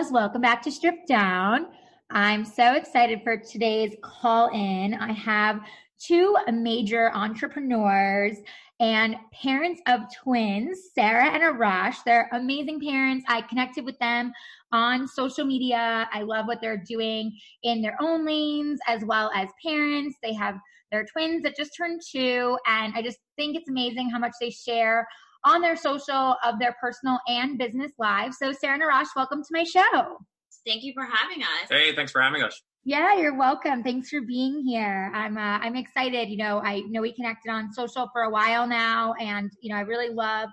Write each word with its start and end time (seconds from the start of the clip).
Gals. 0.00 0.12
Welcome 0.12 0.40
back 0.40 0.62
to 0.62 0.70
Strip 0.70 1.06
Down. 1.06 1.66
I'm 2.10 2.44
so 2.44 2.74
excited 2.74 3.20
for 3.22 3.36
today's 3.36 3.94
call 4.02 4.48
in. 4.48 4.94
I 4.94 5.12
have 5.12 5.60
two 5.98 6.34
major 6.50 7.10
entrepreneurs 7.14 8.38
and 8.78 9.16
parents 9.30 9.82
of 9.88 10.02
twins, 10.22 10.78
Sarah 10.94 11.28
and 11.28 11.42
Arash. 11.42 11.96
They're 12.06 12.30
amazing 12.32 12.80
parents. 12.80 13.26
I 13.28 13.42
connected 13.42 13.84
with 13.84 13.98
them 13.98 14.32
on 14.72 15.06
social 15.06 15.44
media. 15.44 16.08
I 16.10 16.22
love 16.22 16.46
what 16.46 16.62
they're 16.62 16.82
doing 16.82 17.36
in 17.62 17.82
their 17.82 17.96
own 18.00 18.24
lanes 18.24 18.80
as 18.86 19.04
well 19.04 19.30
as 19.34 19.48
parents. 19.62 20.16
They 20.22 20.32
have 20.32 20.54
their 20.90 21.04
twins 21.04 21.42
that 21.42 21.56
just 21.56 21.76
turned 21.76 22.00
two, 22.10 22.56
and 22.66 22.94
I 22.96 23.02
just 23.02 23.18
think 23.36 23.54
it's 23.54 23.68
amazing 23.68 24.08
how 24.08 24.18
much 24.18 24.32
they 24.40 24.50
share 24.50 25.06
on 25.44 25.60
their 25.60 25.76
social 25.76 26.36
of 26.44 26.58
their 26.58 26.74
personal 26.80 27.18
and 27.28 27.58
business 27.58 27.92
lives. 27.98 28.36
So, 28.42 28.52
Sarah 28.52 28.74
and 28.74 28.82
Arash, 28.82 29.08
welcome 29.16 29.42
to 29.42 29.48
my 29.50 29.64
show. 29.64 30.18
Thank 30.66 30.82
you 30.82 30.92
for 30.94 31.04
having 31.04 31.42
us. 31.42 31.68
Hey, 31.70 31.94
thanks 31.94 32.12
for 32.12 32.20
having 32.20 32.42
us. 32.42 32.62
Yeah, 32.84 33.16
you're 33.16 33.36
welcome. 33.36 33.82
Thanks 33.82 34.08
for 34.08 34.22
being 34.22 34.62
here. 34.66 35.10
I'm 35.14 35.36
uh, 35.36 35.58
I'm 35.58 35.76
excited. 35.76 36.28
You 36.28 36.38
know, 36.38 36.62
I 36.64 36.80
know 36.88 37.02
we 37.02 37.12
connected 37.12 37.50
on 37.50 37.72
social 37.72 38.08
for 38.12 38.22
a 38.22 38.30
while 38.30 38.66
now, 38.66 39.14
and 39.20 39.50
you 39.60 39.70
know, 39.70 39.78
I 39.78 39.82
really 39.82 40.08
love 40.08 40.48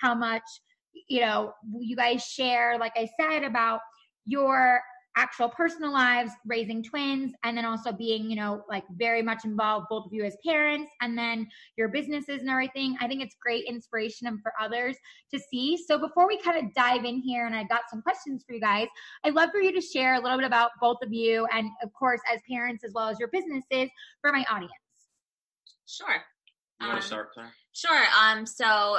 how 0.00 0.14
much 0.14 0.42
you 1.08 1.20
know 1.20 1.52
you 1.78 1.96
guys 1.96 2.24
share. 2.24 2.78
Like 2.78 2.92
I 2.96 3.08
said 3.20 3.44
about 3.44 3.80
your 4.26 4.80
actual 5.16 5.48
personal 5.48 5.92
lives, 5.92 6.32
raising 6.46 6.82
twins, 6.82 7.34
and 7.44 7.56
then 7.56 7.64
also 7.64 7.92
being, 7.92 8.30
you 8.30 8.36
know, 8.36 8.64
like 8.68 8.84
very 8.96 9.22
much 9.22 9.44
involved, 9.44 9.86
both 9.90 10.06
of 10.06 10.12
you 10.12 10.24
as 10.24 10.36
parents, 10.44 10.90
and 11.00 11.16
then 11.16 11.46
your 11.76 11.88
businesses 11.88 12.40
and 12.40 12.48
everything. 12.48 12.96
I 13.00 13.06
think 13.06 13.22
it's 13.22 13.36
great 13.40 13.64
inspiration 13.64 14.38
for 14.42 14.52
others 14.60 14.96
to 15.32 15.40
see. 15.50 15.76
So 15.76 15.98
before 15.98 16.26
we 16.26 16.38
kind 16.38 16.64
of 16.64 16.72
dive 16.74 17.04
in 17.04 17.18
here, 17.18 17.46
and 17.46 17.54
I've 17.54 17.68
got 17.68 17.82
some 17.90 18.02
questions 18.02 18.44
for 18.46 18.54
you 18.54 18.60
guys, 18.60 18.88
I'd 19.24 19.34
love 19.34 19.50
for 19.50 19.60
you 19.60 19.72
to 19.72 19.80
share 19.80 20.14
a 20.14 20.20
little 20.20 20.38
bit 20.38 20.46
about 20.46 20.70
both 20.80 20.98
of 21.02 21.12
you, 21.12 21.46
and 21.52 21.68
of 21.82 21.92
course, 21.92 22.20
as 22.32 22.40
parents 22.48 22.84
as 22.84 22.92
well 22.94 23.08
as 23.08 23.18
your 23.18 23.28
businesses 23.28 23.90
for 24.20 24.32
my 24.32 24.44
audience. 24.50 24.72
Sure. 25.86 26.22
You 26.80 26.88
want 26.88 27.00
to 27.00 27.04
um, 27.04 27.06
start, 27.06 27.32
Claire? 27.32 27.52
Sure. 27.72 28.02
Um, 28.20 28.46
so 28.46 28.98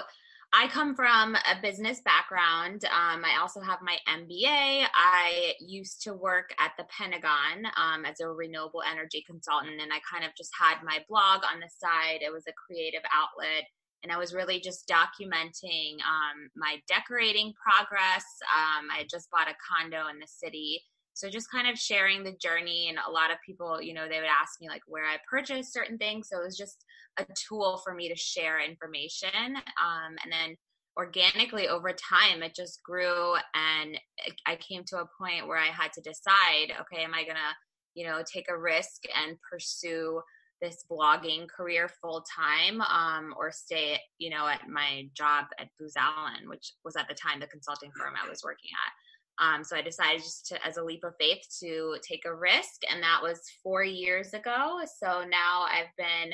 I 0.55 0.67
come 0.67 0.95
from 0.95 1.35
a 1.35 1.59
business 1.63 1.99
background. 2.05 2.85
Um, 2.85 3.25
I 3.25 3.39
also 3.41 3.59
have 3.59 3.79
my 3.81 3.97
MBA. 4.07 4.85
I 4.93 5.55
used 5.59 6.03
to 6.03 6.13
work 6.13 6.53
at 6.59 6.73
the 6.77 6.85
Pentagon 6.95 7.65
um, 7.75 8.05
as 8.05 8.19
a 8.19 8.29
renewable 8.29 8.83
energy 8.87 9.23
consultant, 9.25 9.81
and 9.81 9.91
I 9.91 9.97
kind 10.09 10.23
of 10.23 10.29
just 10.37 10.51
had 10.57 10.75
my 10.85 10.99
blog 11.09 11.41
on 11.43 11.59
the 11.59 11.69
side. 11.75 12.19
It 12.21 12.31
was 12.31 12.43
a 12.47 12.53
creative 12.53 13.01
outlet, 13.11 13.65
and 14.03 14.11
I 14.11 14.19
was 14.19 14.35
really 14.35 14.59
just 14.59 14.87
documenting 14.87 15.97
um, 16.05 16.49
my 16.55 16.77
decorating 16.87 17.53
progress. 17.57 18.25
Um, 18.53 18.89
I 18.93 19.07
just 19.09 19.31
bought 19.31 19.49
a 19.49 19.57
condo 19.57 20.07
in 20.09 20.19
the 20.19 20.27
city. 20.27 20.79
So 21.13 21.29
just 21.29 21.51
kind 21.51 21.69
of 21.69 21.77
sharing 21.77 22.23
the 22.23 22.33
journey, 22.33 22.87
and 22.89 22.97
a 22.97 23.11
lot 23.11 23.31
of 23.31 23.37
people, 23.45 23.81
you 23.81 23.93
know, 23.93 24.07
they 24.07 24.19
would 24.19 24.25
ask 24.25 24.59
me 24.59 24.67
like 24.69 24.81
where 24.87 25.05
I 25.05 25.17
purchased 25.29 25.73
certain 25.73 25.97
things. 25.97 26.29
So 26.29 26.39
it 26.39 26.45
was 26.45 26.57
just 26.57 26.83
a 27.17 27.25
tool 27.47 27.81
for 27.83 27.93
me 27.93 28.09
to 28.09 28.15
share 28.15 28.59
information. 28.59 29.55
Um, 29.55 30.15
and 30.23 30.31
then 30.31 30.55
organically 30.97 31.67
over 31.67 31.91
time, 31.91 32.43
it 32.43 32.55
just 32.55 32.81
grew. 32.83 33.35
And 33.53 33.99
I 34.45 34.55
came 34.55 34.83
to 34.87 34.97
a 34.97 35.09
point 35.19 35.47
where 35.47 35.57
I 35.57 35.67
had 35.67 35.93
to 35.93 36.01
decide 36.01 36.73
okay, 36.81 37.03
am 37.03 37.13
I 37.13 37.23
going 37.23 37.35
to, 37.35 37.55
you 37.95 38.07
know, 38.07 38.23
take 38.31 38.49
a 38.49 38.57
risk 38.57 39.03
and 39.15 39.37
pursue 39.49 40.21
this 40.61 40.85
blogging 40.89 41.47
career 41.49 41.89
full 42.01 42.23
time 42.35 42.81
um, 42.81 43.33
or 43.37 43.51
stay, 43.51 43.99
you 44.17 44.29
know, 44.29 44.47
at 44.47 44.61
my 44.69 45.07
job 45.13 45.45
at 45.59 45.67
Booz 45.77 45.93
Allen, 45.97 46.47
which 46.47 46.73
was 46.85 46.95
at 46.95 47.07
the 47.09 47.15
time 47.15 47.39
the 47.39 47.47
consulting 47.47 47.91
firm 47.99 48.13
I 48.15 48.29
was 48.29 48.41
working 48.43 48.71
at. 48.85 48.93
Um, 49.39 49.63
so 49.63 49.75
I 49.75 49.81
decided 49.81 50.21
just 50.21 50.47
to, 50.47 50.65
as 50.65 50.77
a 50.77 50.83
leap 50.83 51.03
of 51.03 51.13
faith, 51.19 51.43
to 51.61 51.97
take 52.07 52.25
a 52.25 52.35
risk, 52.35 52.81
and 52.89 53.01
that 53.01 53.19
was 53.21 53.41
four 53.63 53.83
years 53.83 54.33
ago. 54.33 54.79
So 54.99 55.23
now 55.27 55.65
I've 55.67 55.93
been 55.97 56.33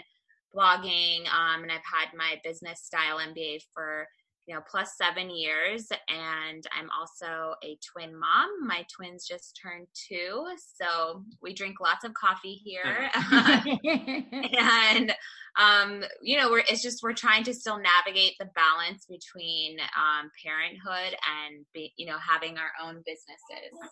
blogging 0.55 1.21
um, 1.29 1.63
and 1.63 1.71
I've 1.71 1.77
had 1.85 2.15
my 2.17 2.39
business 2.43 2.81
style 2.83 3.19
MBA 3.19 3.61
for 3.73 4.07
you 4.49 4.55
know 4.55 4.61
plus 4.69 4.97
seven 4.97 5.29
years 5.29 5.87
and 6.09 6.65
i'm 6.75 6.89
also 6.99 7.53
a 7.63 7.77
twin 7.85 8.19
mom. 8.19 8.49
My 8.65 8.83
twins 8.91 9.27
just 9.27 9.59
turned 9.61 9.85
two 9.93 10.47
so 10.57 11.23
we 11.41 11.53
drink 11.53 11.79
lots 11.79 12.03
of 12.03 12.13
coffee 12.13 12.55
here. 12.55 13.11
And 14.59 15.13
um, 15.57 16.03
you 16.21 16.37
know 16.37 16.49
we're 16.49 16.63
it's 16.67 16.81
just 16.81 17.03
we're 17.03 17.13
trying 17.13 17.43
to 17.43 17.53
still 17.53 17.79
navigate 17.79 18.33
the 18.39 18.49
balance 18.55 19.05
between 19.05 19.77
um, 19.79 20.31
parenthood 20.43 21.17
and 21.45 21.65
be, 21.73 21.93
you 21.97 22.05
know 22.07 22.17
having 22.17 22.57
our 22.57 22.71
own 22.83 23.03
businesses. 23.05 23.91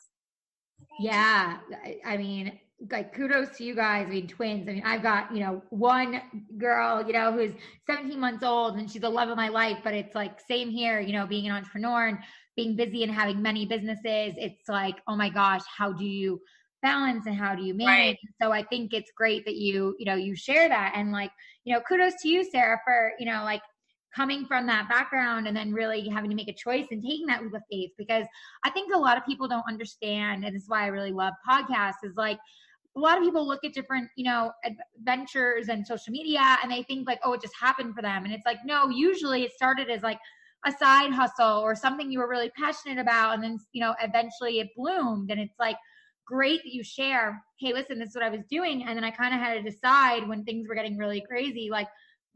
Yeah. 1.00 1.58
I 2.06 2.18
mean 2.18 2.60
like 2.92 3.14
kudos 3.16 3.58
to 3.58 3.64
you 3.64 3.76
guys. 3.76 4.06
I 4.08 4.10
mean, 4.10 4.28
twins. 4.28 4.68
I 4.68 4.74
mean, 4.74 4.84
I've 4.86 5.02
got, 5.02 5.34
you 5.34 5.40
know, 5.40 5.64
one 5.70 6.22
girl, 6.58 7.04
you 7.06 7.14
know, 7.14 7.32
who's 7.32 7.54
17 7.88 8.20
months 8.20 8.44
old 8.44 8.78
and 8.78 8.90
she's 8.90 9.02
the 9.02 9.10
love 9.10 9.30
of 9.30 9.38
my 9.38 9.50
life, 9.50 9.80
but 9.84 9.94
it's 9.94 10.14
like 10.14 10.40
same 10.48 10.70
here, 10.70 11.00
you 11.00 11.14
know, 11.14 11.26
being 11.26 11.48
an 11.48 11.56
entrepreneur 11.56 12.08
and 12.08 12.20
being 12.56 12.76
busy 12.76 13.04
and 13.04 13.12
having 13.12 13.42
many 13.42 13.66
businesses. 13.66 14.36
It's 14.38 14.70
like, 14.70 14.98
oh 15.08 15.16
my 15.16 15.30
gosh, 15.30 15.64
how 15.76 15.92
do 15.92 16.06
you 16.06 16.40
balance 16.84 17.26
and 17.26 17.36
how 17.36 17.56
do 17.56 17.64
you 17.64 17.74
manage? 17.74 17.90
Right. 17.90 18.18
So 18.42 18.52
I 18.52 18.64
think 18.64 18.94
it's 18.94 19.12
great 19.16 19.46
that 19.46 19.56
you, 19.56 19.96
you 19.98 20.06
know, 20.06 20.16
you 20.16 20.36
share 20.36 20.70
that 20.70 20.94
and 20.96 21.12
like, 21.12 21.32
you 21.64 21.74
know, 21.74 21.82
kudos 21.82 22.14
to 22.22 22.30
you, 22.30 22.44
Sarah, 22.44 22.80
for, 22.86 23.14
you 23.20 23.26
know, 23.26 23.44
like 23.44 23.62
coming 24.16 24.46
from 24.46 24.68
that 24.68 24.88
background 24.88 25.48
and 25.48 25.58
then 25.58 25.74
really 25.74 26.08
having 26.10 26.30
to 26.30 26.36
make 26.36 26.48
a 26.48 26.54
choice 26.54 26.86
and 26.92 27.04
taking 27.04 27.26
that 27.28 27.44
leap 27.44 27.54
of 27.54 27.62
faith 27.70 27.92
because 27.98 28.26
I 28.64 28.70
think 28.70 28.94
a 28.94 28.98
lot 28.98 29.18
of 29.18 29.26
people 29.26 29.48
don't 29.48 29.66
understand, 29.68 30.46
and 30.46 30.56
this 30.56 30.64
is 30.64 30.70
why 30.70 30.84
I 30.84 30.88
really 30.88 31.12
love 31.12 31.34
podcasts, 31.48 32.04
is 32.04 32.16
like 32.16 32.40
a 32.98 33.00
lot 33.00 33.18
of 33.18 33.24
people 33.24 33.48
look 33.48 33.64
at 33.64 33.74
different, 33.74 34.10
you 34.16 34.26
know, 34.26 34.52
adventures 34.98 35.70
and 35.70 35.86
social 35.86 36.12
media 36.12 36.58
and 36.64 36.72
they 36.72 36.82
think 36.82 37.08
like, 37.08 37.20
oh, 37.24 37.34
it 37.34 37.42
just 37.42 37.54
happened 37.60 37.94
for 37.94 38.02
them. 38.02 38.26
And 38.26 38.34
it's 38.34 38.46
like, 38.46 38.58
no, 38.66 38.90
usually 38.90 39.44
it 39.44 39.54
started 39.54 39.90
as 39.90 40.02
like 40.02 40.18
a 40.66 40.72
side 40.72 41.12
hustle 41.12 41.60
or 41.60 41.76
something 41.76 42.12
you 42.12 42.20
were 42.20 42.28
really 42.28 42.50
passionate 42.60 42.98
about. 42.98 43.36
And 43.36 43.44
then, 43.44 43.60
you 43.72 43.82
know, 43.82 43.94
eventually 44.02 44.60
it 44.60 44.70
bloomed. 44.76 45.30
And 45.30 45.40
it's 45.40 45.54
like 45.60 45.78
great 46.26 46.62
that 46.64 46.74
you 46.74 46.84
share, 46.84 47.40
hey, 47.60 47.72
listen, 47.72 48.00
this 48.00 48.10
is 48.10 48.16
what 48.16 48.24
I 48.24 48.30
was 48.30 48.42
doing. 48.50 48.84
And 48.88 48.98
then 48.98 49.04
I 49.04 49.12
kind 49.12 49.34
of 49.34 49.40
had 49.40 49.54
to 49.54 49.62
decide 49.62 50.28
when 50.28 50.44
things 50.44 50.68
were 50.68 50.76
getting 50.76 50.98
really 50.98 51.22
crazy, 51.22 51.70
like, 51.72 51.88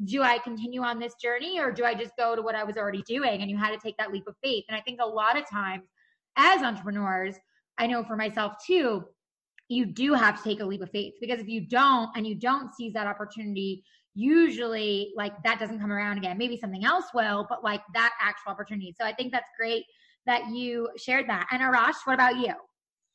do 0.05 0.22
I 0.22 0.38
continue 0.38 0.83
on 0.83 0.99
this 0.99 1.16
journey 1.16 1.59
or 1.59 1.72
do 1.72 1.85
I 1.85 1.95
just 1.95 2.11
go 2.17 2.35
to 2.35 2.41
what 2.41 2.55
I 2.55 2.63
was 2.63 2.78
already 2.78 3.01
doing? 3.07 3.41
And 3.41 3.49
you 3.49 3.57
had 3.57 3.72
to 3.72 3.79
take 3.79 3.97
that 3.97 4.11
leap 4.11 4.28
of 4.28 4.35
faith. 4.43 4.66
And 4.69 4.78
I 4.78 4.81
think 4.81 4.99
a 5.01 5.07
lot 5.07 5.38
of 5.38 5.49
times 5.49 5.88
as 6.35 6.61
entrepreneurs, 6.61 7.35
I 7.78 7.88
know 7.88 8.03
for 8.03 8.16
myself 8.16 8.53
too, 8.66 9.05
you 9.71 9.85
do 9.85 10.13
have 10.13 10.37
to 10.37 10.43
take 10.43 10.59
a 10.59 10.65
leap 10.65 10.81
of 10.81 10.89
faith 10.91 11.13
because 11.21 11.39
if 11.39 11.47
you 11.47 11.61
don't 11.61 12.09
and 12.15 12.27
you 12.27 12.35
don't 12.35 12.73
seize 12.75 12.93
that 12.93 13.07
opportunity 13.07 13.83
usually 14.13 15.13
like 15.15 15.31
that 15.43 15.59
doesn't 15.59 15.79
come 15.79 15.91
around 15.91 16.17
again 16.17 16.37
maybe 16.37 16.57
something 16.57 16.83
else 16.83 17.05
will 17.13 17.45
but 17.49 17.63
like 17.63 17.81
that 17.93 18.11
actual 18.21 18.51
opportunity 18.51 18.93
so 18.99 19.05
i 19.05 19.13
think 19.13 19.31
that's 19.31 19.49
great 19.57 19.85
that 20.25 20.49
you 20.49 20.89
shared 20.97 21.27
that 21.27 21.47
and 21.51 21.61
arash 21.61 21.95
what 22.05 22.13
about 22.13 22.35
you 22.37 22.53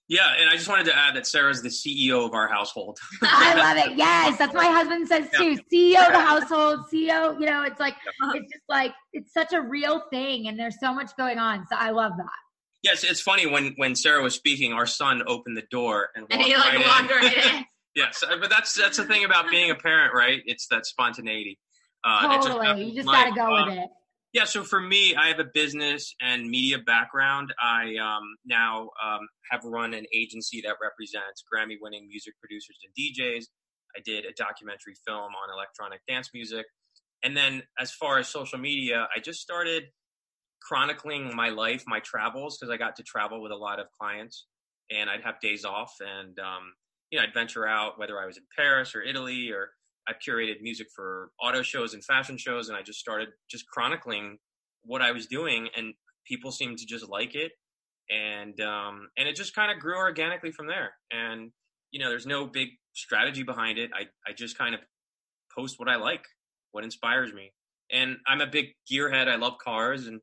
yeah, 0.09 0.34
and 0.39 0.49
I 0.49 0.53
just 0.53 0.69
wanted 0.69 0.87
to 0.87 0.97
add 0.97 1.16
that 1.16 1.27
Sarah's 1.27 1.62
the 1.62 1.69
CEO 1.69 2.25
of 2.25 2.33
our 2.33 2.47
household. 2.47 2.97
I 3.25 3.55
love 3.56 3.91
it. 3.91 3.97
Yes, 3.97 4.39
that's 4.39 4.55
my 4.55 4.66
husband 4.66 5.09
says 5.09 5.28
too. 5.37 5.59
CEO 5.72 6.06
of 6.06 6.12
the 6.12 6.21
household, 6.33 6.87
CEO. 6.93 7.41
You 7.41 7.47
know, 7.47 7.65
it's 7.65 7.81
like 7.81 7.95
it's 8.34 8.53
just 8.53 8.62
like 8.69 8.93
it's 9.12 9.34
such 9.34 9.53
a 9.53 9.61
real 9.61 10.05
thing, 10.12 10.47
and 10.47 10.56
there's 10.56 10.78
so 10.78 10.95
much 10.95 11.11
going 11.16 11.39
on. 11.39 11.66
So 11.66 11.75
I 11.77 11.91
love 11.91 12.12
that. 12.19 12.46
Yes, 12.87 13.03
it's 13.03 13.21
funny 13.21 13.47
when 13.47 13.75
when 13.77 13.97
Sarah 13.97 14.23
was 14.23 14.37
speaking, 14.37 14.73
our 14.73 14.87
son 14.87 15.21
opened 15.27 15.57
the 15.57 15.65
door 15.73 16.11
and, 16.15 16.25
and 16.31 16.41
he 16.41 16.57
like 16.57 16.75
right 16.75 16.87
walked 16.87 17.11
right 17.11 17.37
in. 17.37 17.65
yes, 17.97 18.23
uh, 18.23 18.37
but 18.41 18.49
that's 18.49 18.75
that's 18.75 18.97
the 18.97 19.05
thing 19.05 19.25
about 19.25 19.51
being 19.51 19.73
a 19.73 19.75
parent, 19.75 20.15
right? 20.15 20.41
It's 20.47 20.69
that 20.69 20.87
spontaneity. 20.87 21.59
Uh, 22.05 22.41
totally, 22.41 22.65
just 22.65 22.79
you 22.79 22.95
just 22.95 23.09
got 23.09 23.25
to 23.25 23.35
go 23.35 23.53
uh, 23.53 23.67
with 23.67 23.79
it. 23.79 23.91
Yeah, 24.33 24.45
so 24.45 24.63
for 24.63 24.81
me, 24.81 25.17
I 25.17 25.27
have 25.27 25.41
a 25.41 25.49
business 25.53 26.15
and 26.21 26.49
media 26.49 26.79
background. 26.79 27.53
I 27.61 27.97
um, 27.97 28.37
now 28.45 28.91
um, 29.05 29.27
have 29.51 29.65
run 29.65 29.93
an 29.93 30.07
agency 30.15 30.60
that 30.60 30.77
represents 30.81 31.43
Grammy-winning 31.53 32.07
music 32.07 32.34
producers 32.41 32.77
and 32.84 32.93
DJs. 32.95 33.47
I 33.97 34.01
did 34.05 34.27
a 34.27 34.33
documentary 34.37 34.95
film 35.05 35.33
on 35.33 35.53
electronic 35.53 36.03
dance 36.07 36.31
music, 36.33 36.66
and 37.25 37.37
then 37.37 37.65
as 37.81 37.91
far 37.91 38.19
as 38.21 38.28
social 38.28 38.60
media, 38.60 39.09
I 39.16 39.19
just 39.19 39.41
started 39.41 39.87
chronicling 40.66 41.34
my 41.34 41.51
life, 41.51 41.84
my 41.86 42.01
travels, 42.01 42.59
because 42.59 42.72
I 42.72 42.77
got 42.77 42.97
to 42.97 43.03
travel 43.03 43.41
with 43.41 43.53
a 43.53 43.57
lot 43.57 43.78
of 43.78 43.86
clients, 44.01 44.47
and 44.91 45.09
I'd 45.09 45.22
have 45.22 45.41
days 45.41 45.65
off, 45.65 45.95
and 46.01 46.39
um, 46.39 46.72
you 47.10 47.18
know, 47.18 47.24
I'd 47.24 47.34
venture 47.34 47.66
out, 47.66 47.98
whether 47.98 48.21
I 48.21 48.27
was 48.27 48.36
in 48.36 48.42
Paris 48.57 48.95
or 48.95 49.03
Italy, 49.03 49.51
or 49.51 49.71
I 50.09 50.13
curated 50.13 50.60
music 50.60 50.89
for 50.95 51.30
auto 51.41 51.63
shows 51.63 51.95
and 51.95 52.04
fashion 52.04 52.36
shows, 52.36 52.68
and 52.68 52.77
I 52.77 52.83
just 52.83 52.98
started 52.98 53.28
just 53.51 53.66
chronicling 53.68 54.39
what 54.84 55.03
I 55.03 55.13
was 55.13 55.27
doing, 55.27 55.68
and 55.77 55.95
people 56.27 56.51
seemed 56.51 56.78
to 56.78 56.86
just 56.86 57.09
like 57.09 57.34
it, 57.34 57.53
and 58.10 58.60
um, 58.60 59.09
and 59.16 59.28
it 59.28 59.36
just 59.36 59.54
kind 59.54 59.71
of 59.71 59.78
grew 59.78 59.97
organically 59.97 60.51
from 60.51 60.66
there. 60.66 60.95
And 61.10 61.51
you 61.91 62.01
know, 62.01 62.09
there's 62.09 62.27
no 62.27 62.47
big 62.47 62.71
strategy 62.95 63.42
behind 63.42 63.78
it. 63.78 63.91
I 63.95 64.07
I 64.28 64.33
just 64.33 64.59
kind 64.59 64.74
of 64.74 64.80
post 65.57 65.78
what 65.78 65.89
I 65.89 65.97
like, 65.97 66.24
what 66.72 66.84
inspires 66.84 67.33
me, 67.33 67.53
and 67.92 68.16
I'm 68.27 68.41
a 68.41 68.47
big 68.47 68.66
gearhead. 68.91 69.28
I 69.28 69.36
love 69.36 69.59
cars, 69.65 70.07
and 70.07 70.21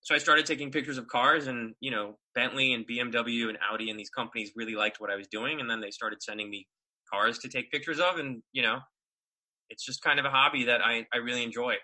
so 0.00 0.14
I 0.14 0.18
started 0.18 0.46
taking 0.46 0.70
pictures 0.72 0.98
of 0.98 1.06
cars, 1.08 1.46
and 1.46 1.74
you 1.80 1.90
know, 1.90 2.18
Bentley 2.34 2.72
and 2.74 2.86
BMW 2.86 3.48
and 3.48 3.58
Audi 3.70 3.90
and 3.90 3.98
these 3.98 4.10
companies 4.10 4.52
really 4.56 4.74
liked 4.74 5.00
what 5.00 5.10
I 5.10 5.16
was 5.16 5.28
doing, 5.28 5.60
and 5.60 5.70
then 5.70 5.80
they 5.80 5.90
started 5.90 6.22
sending 6.22 6.50
me 6.50 6.68
cars 7.12 7.38
to 7.40 7.48
take 7.48 7.70
pictures 7.70 8.00
of, 8.00 8.16
and 8.18 8.42
you 8.52 8.62
know, 8.62 8.80
it's 9.70 9.84
just 9.84 10.02
kind 10.02 10.18
of 10.20 10.26
a 10.26 10.30
hobby 10.30 10.64
that 10.64 10.82
I 10.82 11.06
I 11.14 11.18
really 11.18 11.44
enjoy. 11.44 11.76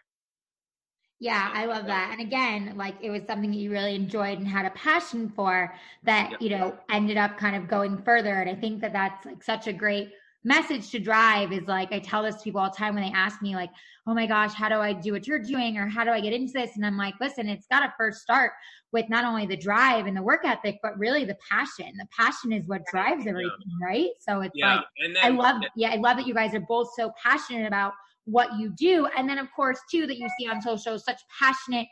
Yeah, 1.20 1.50
I 1.55 1.66
love 1.66 1.87
that. 1.87 2.11
And 2.12 2.20
again, 2.20 2.76
like 2.76 2.96
it 3.00 3.11
was 3.11 3.22
something 3.26 3.50
that 3.50 3.56
you 3.56 3.70
really 3.70 3.94
enjoyed 3.94 4.38
and 4.38 4.46
had 4.49 4.66
a 4.66 4.70
passion 4.70 5.31
for 5.31 5.75
that, 6.02 6.34
Yep. 6.34 6.40
you 6.40 6.50
know, 6.50 6.78
ended 6.90 7.16
up 7.16 7.38
kind 7.38 7.56
of 7.56 7.69
going 7.69 8.02
further. 8.02 8.34
And 8.40 8.50
I 8.50 8.55
think 8.55 8.81
that 8.81 8.93
that's 8.93 9.25
like 9.25 9.43
such 9.43 9.66
a 9.66 9.72
great 9.72 10.12
message 10.44 10.91
to 10.91 10.99
drive 10.99 11.52
is 11.52 11.67
like, 11.67 11.93
I 11.93 11.99
tell 11.99 12.23
this 12.23 12.37
to 12.37 12.43
people 12.43 12.61
all 12.61 12.70
the 12.70 12.76
time 12.76 12.94
when 12.94 13.05
they 13.05 13.12
ask 13.12 13.41
me, 13.41 13.55
like, 13.55 13.70
oh 14.06 14.14
my 14.14 14.26
gosh, 14.26 14.52
how 14.52 14.69
do 14.69 14.76
I 14.76 14.93
do 14.93 15.12
what 15.12 15.26
you're 15.26 15.38
doing? 15.38 15.79
Or 15.79 15.88
how 15.88 16.05
do 16.05 16.11
I 16.11 16.20
get 16.20 16.35
into 16.35 16.52
this? 16.52 16.76
And 16.76 16.85
I'm 16.85 16.99
like, 16.99 17.14
listen, 17.20 17.49
it's 17.49 17.67
got 17.67 17.81
to 17.81 17.93
first 17.96 18.20
start 18.20 18.52
with 18.93 19.08
not 19.08 19.25
only 19.25 19.46
the 19.46 19.56
drive 19.56 20.06
and 20.06 20.17
the 20.17 20.23
work 20.23 20.43
ethic, 20.44 20.79
but 20.82 20.99
really 20.99 21.25
the 21.25 21.37
passion. 21.50 21.91
The 21.99 22.06
passion 22.17 22.52
is 22.52 22.69
what 22.69 22.82
drives 22.91 23.26
everything, 23.26 23.50
right? 23.82 24.11
So 24.20 24.43
it's 24.43 24.55
Yeah, 24.55 24.76
like, 24.76 24.85
and 24.99 25.17
I 25.17 25.29
then 25.29 25.37
love, 25.38 25.62
yeah, 25.75 25.91
I 25.91 25.96
love 25.96 26.19
that 26.19 26.26
you 26.26 26.35
guys 26.35 26.55
are 26.55 26.61
both 26.61 26.90
so 26.94 27.11
passionate 27.20 27.67
about 27.67 27.94
what 28.26 28.58
you 28.58 28.70
do. 28.76 29.06
And 29.17 29.29
then, 29.29 29.38
of 29.38 29.49
course, 29.56 29.81
too, 29.90 30.06
that 30.06 30.19
you 30.19 30.29
see 30.38 30.47
on 30.47 30.61
social 30.61 30.99
such 30.99 31.20
passionate 31.40 31.88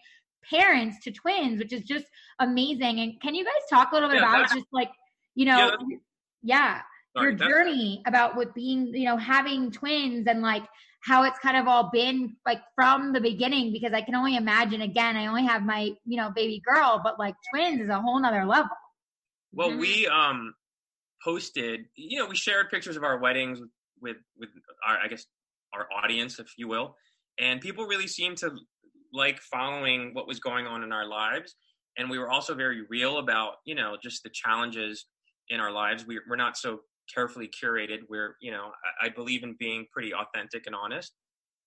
parents 0.48 0.98
to 1.04 1.10
twins, 1.10 1.58
which 1.58 1.72
is 1.72 1.82
just 1.82 2.06
amazing. 2.38 3.00
And 3.00 3.20
can 3.22 3.34
you 3.34 3.44
guys 3.44 3.54
talk 3.70 3.92
a 3.92 3.94
little 3.94 4.08
bit 4.10 4.18
Yeah, 4.20 4.28
about 4.28 4.50
just 4.50 4.66
like, 4.72 4.90
you 5.34 5.46
know, 5.46 5.70
Yeah, 5.88 5.96
yeah, 6.42 6.80
sorry, 7.16 7.30
your 7.30 7.38
journey 7.38 8.02
about 8.06 8.36
with 8.36 8.52
being, 8.54 8.88
you 8.94 9.04
know, 9.04 9.16
having 9.16 9.70
twins 9.70 10.26
and 10.26 10.42
like 10.42 10.64
how 11.04 11.24
it's 11.24 11.38
kind 11.40 11.56
of 11.56 11.66
all 11.66 11.90
been 11.92 12.36
like 12.46 12.60
from 12.74 13.12
the 13.12 13.20
beginning? 13.20 13.72
Because 13.72 13.92
I 13.92 14.02
can 14.02 14.14
only 14.14 14.36
imagine, 14.36 14.82
again, 14.82 15.16
I 15.16 15.26
only 15.26 15.44
have 15.44 15.62
my, 15.62 15.90
you 16.04 16.16
know, 16.16 16.30
baby 16.30 16.60
girl, 16.64 17.00
but 17.02 17.18
like 17.18 17.34
twins 17.52 17.80
is 17.80 17.88
a 17.88 18.00
whole 18.00 18.20
nother 18.20 18.44
level. 18.44 18.70
Well, 19.52 19.70
Mhm. 19.70 19.80
we 19.80 20.06
um 20.06 20.54
posted, 21.24 21.86
you 21.96 22.18
know, 22.18 22.26
we 22.26 22.36
shared 22.36 22.70
pictures 22.70 22.96
of 22.96 23.04
our 23.04 23.18
weddings 23.18 23.60
with 24.00 24.16
with, 24.36 24.50
with 24.54 24.64
our, 24.86 24.98
I 24.98 25.08
guess, 25.08 25.26
our 25.74 25.88
audience, 25.92 26.38
if 26.38 26.52
you 26.56 26.68
will, 26.68 26.96
and 27.38 27.60
people 27.60 27.86
really 27.86 28.06
seemed 28.06 28.38
to 28.38 28.52
like 29.12 29.40
following 29.40 30.14
what 30.14 30.26
was 30.26 30.40
going 30.40 30.66
on 30.66 30.82
in 30.82 30.92
our 30.92 31.06
lives. 31.06 31.54
And 31.98 32.08
we 32.08 32.18
were 32.18 32.30
also 32.30 32.54
very 32.54 32.82
real 32.88 33.18
about, 33.18 33.56
you 33.66 33.74
know, 33.74 33.98
just 34.02 34.22
the 34.22 34.30
challenges 34.30 35.06
in 35.48 35.60
our 35.60 35.70
lives. 35.70 36.06
We, 36.06 36.20
we're 36.26 36.36
not 36.36 36.56
so 36.56 36.80
carefully 37.12 37.48
curated. 37.48 37.98
We're, 38.08 38.36
you 38.40 38.50
know, 38.50 38.70
I, 39.02 39.06
I 39.06 39.08
believe 39.10 39.42
in 39.42 39.56
being 39.58 39.86
pretty 39.92 40.12
authentic 40.14 40.64
and 40.66 40.74
honest. 40.74 41.12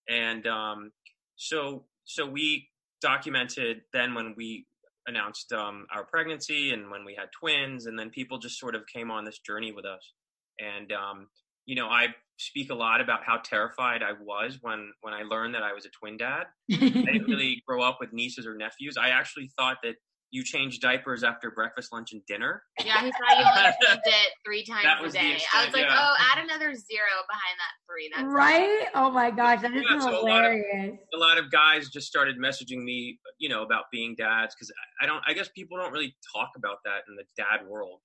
And 0.10 0.46
um, 0.48 0.92
so, 1.36 1.86
so 2.04 2.26
we 2.26 2.70
documented 3.02 3.82
then 3.94 4.14
when 4.14 4.34
we 4.38 4.66
announced 5.08 5.52
um, 5.54 5.86
our 5.94 6.06
pregnancy 6.06 6.72
and 6.72 6.90
when 6.90 7.06
we 7.06 7.16
had 7.16 7.30
twins, 7.40 7.86
and 7.86 7.98
then 7.98 8.10
people 8.10 8.38
just 8.38 8.60
sort 8.60 8.76
of 8.76 8.84
came 8.92 9.12
on 9.12 9.26
this 9.26 9.40
journey 9.40 9.72
with 9.72 9.86
us. 9.86 10.14
And 10.60 10.92
um, 10.92 11.28
you 11.66 11.76
know, 11.76 11.88
I 11.88 12.08
speak 12.38 12.70
a 12.70 12.76
lot 12.76 13.02
about 13.02 13.24
how 13.24 13.38
terrified 13.38 14.02
I 14.04 14.12
was 14.22 14.60
when 14.62 14.92
when 15.02 15.14
I 15.14 15.24
learned 15.24 15.56
that 15.56 15.64
I 15.64 15.74
was 15.74 15.86
a 15.86 15.90
twin 15.90 16.18
dad. 16.18 16.46
I 16.72 16.76
didn't 16.76 17.28
really 17.28 17.62
grow 17.68 17.82
up 17.82 17.98
with 18.00 18.14
nieces 18.14 18.46
or 18.46 18.56
nephews. 18.56 18.98
I 19.00 19.10
actually 19.10 19.52
thought 19.58 19.78
that 19.84 19.96
you 20.36 20.44
change 20.44 20.80
diapers 20.82 21.24
after 21.24 21.50
breakfast, 21.50 21.94
lunch, 21.94 22.12
and 22.12 22.22
dinner. 22.26 22.62
Yeah, 22.84 23.02
he 23.02 23.12
thought 23.12 23.38
you 23.40 23.46
only 23.46 23.72
changed 23.88 24.02
it 24.06 24.32
three 24.46 24.66
times 24.66 24.84
That 24.84 25.00
a 25.00 25.04
was 25.04 25.14
the 25.14 25.20
day. 25.20 25.38
I 25.56 25.66
was 25.66 25.74
like, 25.74 25.84
yeah. 25.84 25.98
oh, 25.98 26.14
add 26.20 26.44
another 26.44 26.74
zero 26.76 27.14
behind 27.30 27.56
that 27.64 27.74
three. 27.88 28.12
That's 28.14 28.28
right? 28.34 28.88
Oh 28.94 29.10
my 29.10 29.32
gosh, 29.32 29.62
that 29.62 29.74
is 29.74 29.84
Yeah, 29.90 30.00
so 30.00 30.10
a 30.10 30.12
lot 30.28 30.44
of- 30.44 30.52
hilarious. 30.52 30.98
a 31.14 31.18
lot 31.18 31.38
of 31.38 31.50
guys 31.52 31.88
just 31.90 32.08
started 32.08 32.38
messaging 32.38 32.84
me, 32.84 33.18
you 33.40 33.48
know, 33.48 33.64
about 33.64 33.86
being 33.94 34.14
dads 34.18 34.54
because 34.54 34.72
I 35.02 35.06
don't. 35.06 35.24
I 35.26 35.32
guess 35.34 35.48
people 35.56 35.78
don't 35.78 35.94
really 35.94 36.14
talk 36.36 36.50
about 36.58 36.78
that 36.84 37.04
in 37.08 37.16
the 37.16 37.24
dad 37.38 37.66
world, 37.68 38.02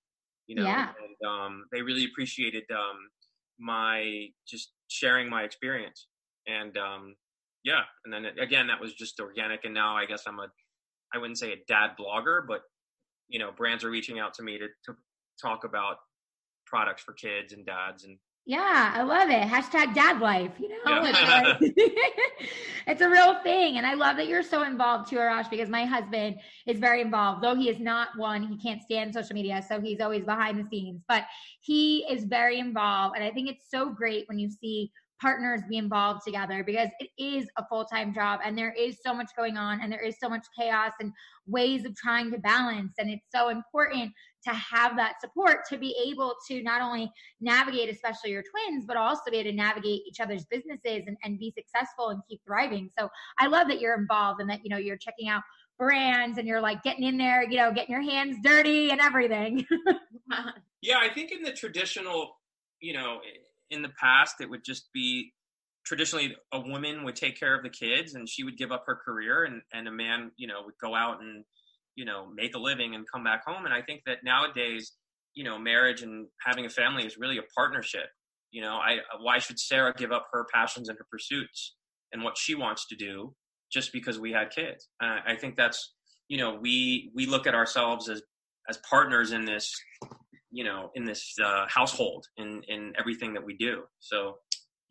you 0.46 0.54
know. 0.54 0.62
Yeah. 0.62 0.90
And 1.02 1.28
um, 1.28 1.64
they 1.72 1.82
really 1.82 2.04
appreciated 2.04 2.62
um, 2.70 2.96
my 3.58 4.26
just 4.48 4.70
sharing 4.88 5.28
my 5.28 5.42
experience, 5.42 6.06
and 6.46 6.76
um, 6.78 7.16
yeah. 7.64 7.82
And 8.04 8.12
then 8.14 8.26
again, 8.40 8.68
that 8.68 8.80
was 8.80 8.94
just 8.94 9.18
organic, 9.18 9.64
and 9.64 9.74
now 9.74 9.96
I 9.96 10.06
guess 10.06 10.22
I'm 10.28 10.38
a, 10.38 10.46
I 11.14 11.18
wouldn't 11.18 11.38
say 11.38 11.52
a 11.52 11.56
dad 11.68 11.90
blogger, 11.98 12.46
but 12.46 12.62
you 13.28 13.38
know, 13.38 13.50
brands 13.56 13.84
are 13.84 13.90
reaching 13.90 14.18
out 14.18 14.34
to 14.34 14.42
me 14.42 14.58
to 14.58 14.66
to 14.86 14.96
talk 15.40 15.64
about 15.64 15.96
products 16.66 17.02
for 17.02 17.12
kids 17.12 17.52
and 17.52 17.66
dads 17.66 18.04
and 18.04 18.18
Yeah, 18.46 18.92
I 18.94 19.02
love 19.02 19.28
it. 19.28 19.42
Hashtag 19.42 19.94
dad 19.94 20.20
life, 20.20 20.52
you 20.58 20.68
know? 20.68 20.76
Yeah. 20.86 21.56
It's, 21.60 21.74
it's 22.86 23.00
a 23.00 23.08
real 23.08 23.42
thing. 23.42 23.76
And 23.76 23.86
I 23.86 23.94
love 23.94 24.16
that 24.16 24.28
you're 24.28 24.42
so 24.42 24.62
involved 24.62 25.10
too, 25.10 25.16
Arash, 25.16 25.50
because 25.50 25.68
my 25.68 25.84
husband 25.84 26.36
is 26.66 26.78
very 26.78 27.00
involved. 27.00 27.42
Though 27.42 27.54
he 27.54 27.68
is 27.68 27.80
not 27.80 28.08
one, 28.16 28.42
he 28.42 28.56
can't 28.56 28.82
stand 28.82 29.12
social 29.12 29.34
media. 29.34 29.62
So 29.68 29.80
he's 29.80 30.00
always 30.00 30.24
behind 30.24 30.58
the 30.58 30.68
scenes, 30.68 31.02
but 31.08 31.24
he 31.60 32.06
is 32.10 32.24
very 32.24 32.58
involved. 32.58 33.16
And 33.16 33.24
I 33.24 33.30
think 33.30 33.48
it's 33.48 33.70
so 33.70 33.90
great 33.90 34.26
when 34.28 34.38
you 34.38 34.50
see 34.50 34.90
partners 35.20 35.60
be 35.68 35.76
involved 35.76 36.22
together 36.24 36.64
because 36.64 36.88
it 36.98 37.10
is 37.18 37.48
a 37.56 37.64
full-time 37.66 38.14
job 38.14 38.40
and 38.44 38.56
there 38.56 38.72
is 38.72 38.98
so 39.04 39.12
much 39.12 39.30
going 39.36 39.56
on 39.56 39.80
and 39.80 39.92
there 39.92 40.00
is 40.00 40.16
so 40.18 40.28
much 40.28 40.46
chaos 40.58 40.92
and 41.00 41.12
ways 41.46 41.84
of 41.84 41.94
trying 41.96 42.30
to 42.30 42.38
balance. 42.38 42.94
And 42.98 43.10
it's 43.10 43.26
so 43.34 43.48
important 43.48 44.12
to 44.44 44.50
have 44.50 44.96
that 44.96 45.20
support 45.20 45.58
to 45.68 45.76
be 45.76 45.94
able 46.08 46.34
to 46.48 46.62
not 46.62 46.80
only 46.80 47.10
navigate, 47.40 47.90
especially 47.90 48.30
your 48.30 48.42
twins, 48.42 48.86
but 48.86 48.96
also 48.96 49.30
be 49.30 49.38
able 49.38 49.50
to 49.50 49.56
navigate 49.56 50.02
each 50.06 50.20
other's 50.20 50.46
businesses 50.46 51.02
and, 51.06 51.16
and 51.22 51.38
be 51.38 51.52
successful 51.56 52.08
and 52.08 52.22
keep 52.28 52.40
thriving. 52.46 52.88
So 52.98 53.08
I 53.38 53.48
love 53.48 53.68
that 53.68 53.80
you're 53.80 53.98
involved 53.98 54.40
and 54.40 54.48
that, 54.48 54.60
you 54.64 54.70
know, 54.70 54.78
you're 54.78 54.96
checking 54.96 55.28
out 55.28 55.42
brands 55.78 56.38
and 56.38 56.46
you're 56.46 56.60
like 56.60 56.82
getting 56.82 57.04
in 57.04 57.18
there, 57.18 57.42
you 57.42 57.56
know, 57.56 57.72
getting 57.72 57.92
your 57.92 58.02
hands 58.02 58.36
dirty 58.42 58.90
and 58.90 59.00
everything. 59.00 59.66
Yeah, 60.82 60.98
I 60.98 61.12
think 61.12 61.30
in 61.30 61.42
the 61.42 61.52
traditional, 61.52 62.38
you 62.80 62.94
know, 62.94 63.20
in 63.70 63.82
the 63.82 63.90
past, 64.00 64.36
it 64.40 64.50
would 64.50 64.64
just 64.64 64.92
be 64.92 65.32
traditionally 65.84 66.36
a 66.52 66.60
woman 66.60 67.04
would 67.04 67.16
take 67.16 67.38
care 67.38 67.56
of 67.56 67.62
the 67.62 67.70
kids 67.70 68.14
and 68.14 68.28
she 68.28 68.44
would 68.44 68.56
give 68.56 68.70
up 68.70 68.84
her 68.86 68.96
career 68.96 69.44
and, 69.44 69.62
and 69.72 69.88
a 69.88 69.90
man, 69.90 70.30
you 70.36 70.46
know, 70.46 70.62
would 70.64 70.74
go 70.82 70.94
out 70.94 71.20
and, 71.20 71.44
you 71.96 72.04
know, 72.04 72.28
make 72.34 72.54
a 72.54 72.58
living 72.58 72.94
and 72.94 73.06
come 73.12 73.24
back 73.24 73.44
home. 73.46 73.64
And 73.64 73.74
I 73.74 73.82
think 73.82 74.02
that 74.06 74.18
nowadays, 74.24 74.92
you 75.34 75.44
know, 75.44 75.58
marriage 75.58 76.02
and 76.02 76.26
having 76.44 76.66
a 76.66 76.70
family 76.70 77.04
is 77.04 77.16
really 77.18 77.38
a 77.38 77.42
partnership. 77.56 78.06
You 78.50 78.62
know, 78.62 78.74
I 78.74 78.98
why 79.20 79.38
should 79.38 79.58
Sarah 79.58 79.94
give 79.96 80.12
up 80.12 80.26
her 80.32 80.46
passions 80.52 80.88
and 80.88 80.98
her 80.98 81.06
pursuits 81.10 81.76
and 82.12 82.22
what 82.22 82.36
she 82.36 82.54
wants 82.54 82.86
to 82.88 82.96
do 82.96 83.34
just 83.72 83.92
because 83.92 84.18
we 84.18 84.32
had 84.32 84.50
kids? 84.50 84.88
Uh, 85.02 85.18
I 85.26 85.36
think 85.36 85.54
that's, 85.54 85.94
you 86.28 86.36
know, 86.36 86.58
we 86.60 87.12
we 87.14 87.26
look 87.26 87.46
at 87.46 87.54
ourselves 87.54 88.08
as 88.08 88.22
as 88.68 88.78
partners 88.88 89.32
in 89.32 89.44
this 89.44 89.72
you 90.50 90.64
know 90.64 90.90
in 90.94 91.04
this 91.04 91.34
uh, 91.42 91.66
household 91.68 92.26
in 92.36 92.62
in 92.68 92.92
everything 92.98 93.32
that 93.34 93.44
we 93.44 93.56
do 93.56 93.82
so 93.98 94.36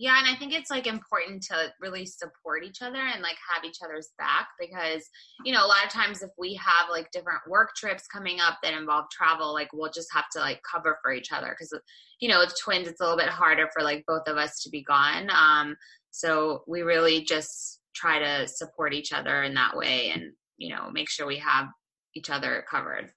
Yeah, 0.01 0.17
and 0.17 0.33
I 0.33 0.39
think 0.39 0.53
it's 0.53 0.71
like 0.71 0.87
important 0.87 1.43
to 1.47 1.73
really 1.81 2.05
support 2.05 2.63
each 2.63 2.81
other 2.81 3.01
and 3.01 3.21
like 3.21 3.35
have 3.53 3.65
each 3.65 3.79
other's 3.83 4.11
back 4.17 4.47
because, 4.57 5.03
you 5.43 5.51
know, 5.51 5.65
a 5.65 5.67
lot 5.67 5.83
of 5.85 5.91
times 5.91 6.21
if 6.21 6.29
we 6.37 6.53
have 6.53 6.89
like 6.89 7.11
different 7.11 7.41
work 7.49 7.71
trips 7.75 8.07
coming 8.07 8.39
up 8.39 8.59
that 8.63 8.73
involve 8.73 9.09
travel, 9.11 9.51
like 9.53 9.67
we'll 9.73 9.91
just 9.91 10.07
have 10.13 10.29
to 10.31 10.39
like 10.39 10.61
cover 10.63 10.97
for 11.03 11.11
each 11.11 11.33
other 11.33 11.49
because, 11.49 11.77
you 12.21 12.29
know, 12.29 12.39
with 12.39 12.53
twins, 12.63 12.87
it's 12.87 13.01
a 13.01 13.03
little 13.03 13.17
bit 13.17 13.27
harder 13.27 13.67
for 13.73 13.83
like 13.83 14.05
both 14.07 14.25
of 14.27 14.37
us 14.37 14.61
to 14.63 14.69
be 14.69 14.83
gone. 14.83 15.29
Um, 15.31 15.75
so 16.11 16.63
we 16.65 16.81
really 16.81 17.25
just 17.25 17.81
try 17.93 18.19
to 18.19 18.47
support 18.47 18.93
each 18.93 19.11
other 19.11 19.43
in 19.43 19.53
that 19.55 19.75
way 19.75 20.11
and, 20.11 20.31
you 20.57 20.73
know, 20.73 20.89
make 20.93 21.09
sure 21.09 21.27
we 21.27 21.39
have 21.39 21.67
each 22.15 22.29
other 22.29 22.63
covered. 22.71 23.11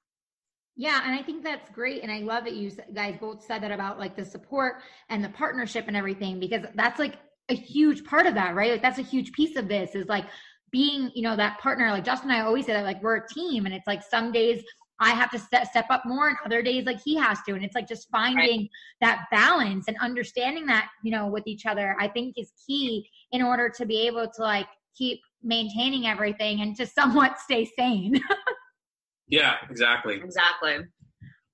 Yeah, 0.77 1.03
and 1.05 1.15
I 1.15 1.23
think 1.23 1.45
that's 1.45 1.69
great. 1.71 2.03
And 2.03 2.11
I 2.11 2.21
love 2.21 2.45
that 2.45 2.55
you 2.55 2.71
guys 2.95 3.17
both 3.21 3.45
said 3.45 3.63
that 3.63 3.73
about 3.73 3.99
like 3.99 4.17
the 4.17 4.25
support 4.25 4.77
and 5.11 5.23
the 5.23 5.29
partnership 5.31 5.85
and 5.87 5.97
everything, 5.97 6.41
because 6.41 6.65
that's 6.75 6.99
like 6.99 7.17
a 7.51 7.55
huge 7.55 8.05
part 8.05 8.27
of 8.27 8.35
that, 8.35 8.55
right? 8.55 8.73
Like 8.73 8.83
that's 8.83 8.99
a 8.99 9.03
huge 9.03 9.33
piece 9.33 9.57
of 9.57 9.69
this 9.69 9.95
is 9.95 10.07
like 10.09 10.25
being, 10.71 11.11
you 11.15 11.23
know, 11.23 11.37
that 11.37 11.59
partner. 11.59 11.91
Like 11.91 12.05
Justin 12.05 12.31
and 12.31 12.41
I 12.41 12.45
always 12.47 12.67
say 12.67 12.73
that 12.73 12.85
like 12.85 13.03
we're 13.03 13.17
a 13.17 13.29
team, 13.29 13.67
and 13.67 13.75
it's 13.75 13.87
like 13.87 14.03
some 14.03 14.33
days 14.33 14.63
I 14.99 15.11
have 15.11 15.31
to 15.33 15.39
step 15.39 15.67
step 15.69 15.87
up 15.91 16.05
more, 16.07 16.29
and 16.29 16.39
other 16.45 16.63
days 16.63 16.87
like 16.87 17.01
he 17.05 17.17
has 17.17 17.39
to, 17.47 17.53
and 17.55 17.63
it's 17.65 17.75
like 17.75 17.87
just 17.87 18.09
finding 18.11 18.69
that 19.03 19.27
balance 19.31 19.89
and 19.89 19.97
understanding 20.01 20.65
that, 20.67 20.89
you 21.05 21.11
know, 21.11 21.27
with 21.27 21.47
each 21.47 21.67
other. 21.67 21.97
I 22.01 22.09
think 22.09 22.35
is 22.39 22.53
key 22.67 23.07
in 23.33 23.43
order 23.43 23.69
to 23.69 23.85
be 23.85 24.07
able 24.07 24.27
to 24.37 24.43
like 24.43 24.69
keep 24.97 25.21
maintaining 25.43 26.07
everything 26.07 26.63
and 26.63 26.75
to 26.77 26.87
somewhat 26.87 27.39
stay 27.41 27.69
sane. 27.79 28.19
yeah 29.33 29.57
exactly 29.69 30.21
Exactly. 30.23 30.77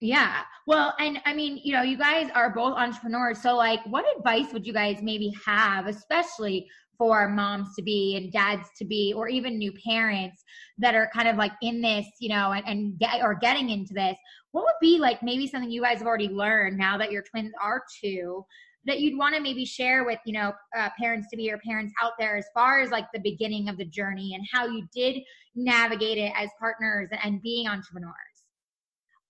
Yeah. 0.01 0.43
Well, 0.67 0.95
and 1.01 1.19
I 1.25 1.35
mean, 1.35 1.61
you 1.63 1.73
know, 1.73 1.83
you 1.83 1.99
guys 1.99 2.31
are 2.35 2.51
both 2.55 2.75
entrepreneurs. 2.77 3.43
So, 3.43 3.57
like, 3.57 3.81
what 3.87 4.05
advice 4.17 4.53
would 4.53 4.67
you 4.67 4.73
guys 4.73 4.99
maybe 5.03 5.33
have, 5.45 5.87
especially 5.87 6.69
for 6.97 7.29
moms 7.29 7.75
to 7.77 7.83
be 7.83 8.17
and 8.17 8.33
dads 8.33 8.69
to 8.79 8.85
be, 8.85 9.13
or 9.17 9.29
even 9.29 9.59
new 9.59 9.73
parents 9.85 10.43
that 10.79 10.95
are 10.95 11.11
kind 11.13 11.29
of 11.29 11.37
like 11.37 11.53
in 11.63 11.81
this, 11.81 12.07
you 12.21 12.29
know, 12.29 12.53
and, 12.53 12.65
and 12.67 12.99
get 12.99 13.23
or 13.23 13.35
getting 13.35 13.71
into 13.71 13.93
this? 13.93 14.17
What 14.53 14.63
would 14.63 14.81
be 14.81 14.99
like 14.99 15.23
maybe 15.23 15.49
something 15.49 15.71
you 15.71 15.83
guys 15.83 15.99
have 15.99 16.07
already 16.07 16.29
learned 16.29 16.79
now 16.79 16.97
that 16.99 17.11
your 17.11 17.23
twins 17.23 17.53
are 17.61 17.83
two 18.03 18.45
that 18.87 19.01
you'd 19.01 19.19
want 19.19 19.35
to 19.35 19.41
maybe 19.41 19.65
share 19.65 20.05
with 20.05 20.19
you 20.25 20.33
know 20.33 20.53
uh, 20.77 20.89
parents 20.99 21.29
to 21.31 21.37
be 21.37 21.51
or 21.51 21.59
parents 21.59 21.93
out 22.03 22.13
there 22.19 22.37
as 22.37 22.47
far 22.55 22.81
as 22.81 22.91
like 22.91 23.07
the 23.13 23.21
beginning 23.21 23.69
of 23.69 23.77
the 23.77 23.85
journey 23.85 24.35
and 24.35 24.47
how 24.53 24.67
you 24.67 24.87
did 24.95 25.23
navigate 25.55 26.19
it 26.19 26.33
as 26.37 26.49
partners 26.61 27.09
and 27.23 27.43
being 27.43 27.69
entrepreneurs 27.69 28.15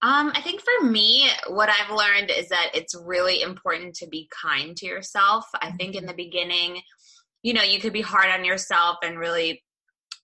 um, 0.00 0.30
I 0.32 0.42
think 0.42 0.60
for 0.60 0.86
me, 0.86 1.28
what 1.48 1.68
I've 1.68 1.90
learned 1.90 2.30
is 2.30 2.50
that 2.50 2.70
it's 2.72 2.94
really 2.94 3.42
important 3.42 3.94
to 3.96 4.06
be 4.06 4.30
kind 4.30 4.76
to 4.76 4.86
yourself. 4.86 5.44
I 5.60 5.72
think 5.72 5.96
in 5.96 6.02
mm-hmm. 6.02 6.08
the 6.08 6.14
beginning, 6.14 6.82
you 7.42 7.52
know, 7.52 7.62
you 7.62 7.80
could 7.80 7.92
be 7.92 8.00
hard 8.00 8.30
on 8.30 8.44
yourself 8.44 8.98
and 9.02 9.18
really 9.18 9.64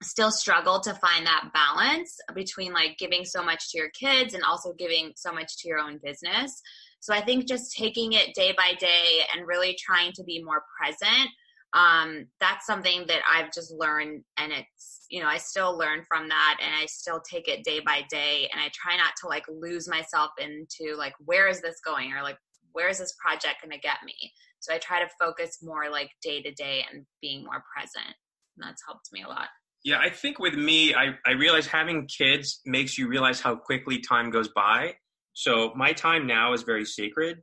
still 0.03 0.31
struggle 0.31 0.81
to 0.81 0.95
find 0.95 1.27
that 1.27 1.51
balance 1.53 2.19
between 2.35 2.73
like 2.73 2.99
giving 2.99 3.25
so 3.25 3.43
much 3.43 3.71
to 3.71 3.79
your 3.79 3.91
kids 3.91 4.35
and 4.35 4.45
also 4.45 4.73
giving 4.75 5.13
so 5.17 5.33
much 5.33 5.57
to 5.59 5.69
your 5.69 5.79
own 5.79 5.99
business. 6.03 6.61
So 7.05 7.13
I 7.13 7.21
think 7.21 7.47
just 7.47 7.77
taking 7.77 8.15
it 8.15 8.35
day 8.35 8.55
by 8.57 8.73
day 8.79 9.21
and 9.35 9.47
really 9.47 9.77
trying 9.79 10.13
to 10.13 10.25
be 10.25 10.43
more 10.43 10.63
present 10.81 11.29
um, 11.75 12.27
that's 12.39 12.67
something 12.67 13.05
that 13.09 13.21
I've 13.29 13.53
just 13.53 13.75
learned 13.77 14.23
and 14.39 14.53
it's, 14.53 15.07
you 15.11 15.21
know, 15.21 15.27
I 15.27 15.39
still 15.39 15.77
learn 15.77 16.05
from 16.07 16.29
that 16.29 16.59
and 16.63 16.73
I 16.73 16.87
still 16.87 17.21
take 17.29 17.49
it 17.49 17.65
day 17.65 17.81
by 17.85 18.03
day 18.09 18.49
and 18.53 18.63
I 18.63 18.71
try 18.73 18.97
not 18.97 19.15
to 19.21 19.29
like 19.29 19.45
lose 19.49 19.89
myself 19.89 20.31
into 20.39 20.97
like, 20.97 21.15
where 21.19 21.49
is 21.49 21.61
this 21.61 21.81
going? 21.85 22.13
Or 22.13 22.23
like, 22.23 22.39
where 22.73 22.89
is 22.89 22.99
this 22.99 23.15
project 23.21 23.63
going 23.63 23.73
to 23.73 23.81
get 23.81 23.97
me? 24.07 24.15
So 24.61 24.73
I 24.73 24.79
try 24.79 25.01
to 25.01 25.11
focus 25.21 25.59
more 25.63 25.91
like 25.91 26.11
day 26.23 26.43
to 26.43 26.53
day 26.53 26.85
and 26.91 27.05
being 27.21 27.45
more 27.45 27.63
present. 27.77 28.15
And 28.57 28.69
that's 28.69 28.83
helped 28.87 29.09
me 29.13 29.23
a 29.23 29.29
lot. 29.29 29.49
Yeah, 29.83 29.99
I 29.99 30.11
think 30.11 30.39
with 30.39 30.55
me, 30.55 30.95
I, 30.95 31.17
I 31.27 31.33
realize 31.33 31.67
having 31.67 32.07
kids 32.07 32.61
makes 32.65 32.97
you 32.97 33.09
realize 33.09 33.41
how 33.41 33.57
quickly 33.57 33.99
time 33.99 34.31
goes 34.31 34.49
by. 34.49 34.95
So 35.35 35.73
my 35.77 35.93
time 35.93 36.27
now 36.27 36.53
is 36.53 36.63
very 36.63 36.85
sacred. 36.85 37.39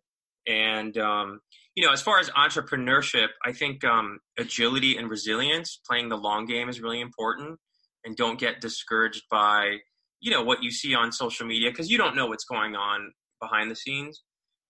And, 0.47 0.97
um, 0.97 1.39
you 1.75 1.85
know, 1.85 1.93
as 1.93 2.01
far 2.01 2.19
as 2.19 2.29
entrepreneurship, 2.31 3.27
I 3.45 3.51
think 3.51 3.83
um, 3.83 4.19
agility 4.39 4.97
and 4.97 5.09
resilience, 5.09 5.79
playing 5.87 6.09
the 6.09 6.17
long 6.17 6.45
game 6.45 6.67
is 6.67 6.81
really 6.81 6.99
important. 6.99 7.59
And 8.03 8.15
don't 8.15 8.39
get 8.39 8.61
discouraged 8.61 9.23
by, 9.29 9.77
you 10.21 10.31
know, 10.31 10.41
what 10.43 10.63
you 10.63 10.71
see 10.71 10.95
on 10.95 11.11
social 11.11 11.45
media 11.45 11.69
because 11.69 11.91
you 11.91 11.97
don't 11.97 12.15
know 12.15 12.25
what's 12.25 12.45
going 12.45 12.75
on 12.75 13.11
behind 13.39 13.69
the 13.69 13.75
scenes. 13.75 14.23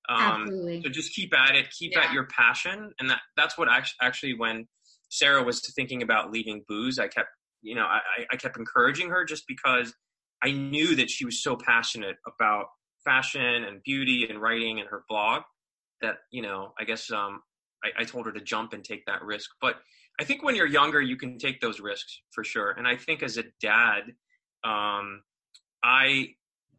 Um, 0.09 0.43
Absolutely. 0.43 0.81
So 0.83 0.89
just 0.89 1.13
keep 1.13 1.33
at 1.33 1.55
it, 1.55 1.69
keep 1.71 1.93
yeah. 1.93 2.05
at 2.05 2.13
your 2.13 2.27
passion, 2.27 2.91
and 2.99 3.09
that 3.09 3.19
that's 3.37 3.57
what 3.57 3.69
actually, 3.69 3.97
actually 4.01 4.33
when 4.33 4.67
Sarah 5.09 5.43
was 5.43 5.61
thinking 5.75 6.01
about 6.01 6.31
leaving 6.31 6.63
Booz, 6.67 6.99
I 6.99 7.07
kept, 7.07 7.29
you 7.61 7.75
know, 7.75 7.83
I, 7.85 7.99
I 8.31 8.35
kept 8.35 8.57
encouraging 8.57 9.09
her 9.09 9.23
just 9.23 9.43
because 9.47 9.93
I 10.43 10.51
knew 10.51 10.95
that 10.95 11.09
she 11.09 11.23
was 11.23 11.43
so 11.43 11.55
passionate 11.55 12.15
about 12.27 12.65
fashion 13.03 13.63
and 13.63 13.81
beauty 13.83 14.27
and 14.29 14.41
writing 14.41 14.79
and 14.79 14.89
her 14.89 15.03
blog 15.09 15.43
that 16.01 16.17
you 16.31 16.41
know 16.41 16.73
i 16.79 16.83
guess 16.83 17.11
um 17.11 17.41
I, 17.83 18.01
I 18.01 18.03
told 18.03 18.27
her 18.27 18.31
to 18.31 18.41
jump 18.41 18.73
and 18.73 18.83
take 18.83 19.05
that 19.05 19.23
risk. 19.23 19.49
But 19.59 19.75
i 20.19 20.23
think 20.23 20.43
when 20.43 20.55
you're 20.55 20.67
younger 20.67 21.01
you 21.01 21.17
can 21.17 21.37
take 21.37 21.61
those 21.61 21.79
risks 21.79 22.21
for 22.31 22.43
sure. 22.43 22.71
And 22.71 22.87
i 22.87 22.95
think 22.95 23.23
as 23.23 23.37
a 23.37 23.43
dad 23.61 24.03
um 24.63 25.23
i 25.83 26.27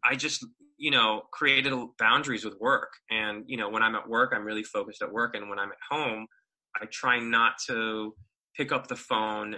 i 0.05 0.15
just 0.15 0.47
you 0.79 0.91
know 0.91 1.23
created 1.33 1.73
boundaries 1.99 2.45
with 2.45 2.57
work. 2.61 2.93
And 3.11 3.45
you 3.47 3.57
know 3.57 3.69
when 3.69 3.83
i'm 3.83 3.95
at 3.95 4.09
work 4.09 4.33
i'm 4.35 4.45
really 4.45 4.65
focused 4.65 5.03
at 5.03 5.13
work. 5.13 5.35
And 5.35 5.49
when 5.49 5.59
i'm 5.59 5.71
at 5.71 5.79
home 5.91 6.27
i 6.81 6.87
try 6.87 7.19
not 7.19 7.55
to 7.69 8.15
pick 8.57 8.71
up 8.73 8.87
the 8.87 8.97
phone 8.97 9.57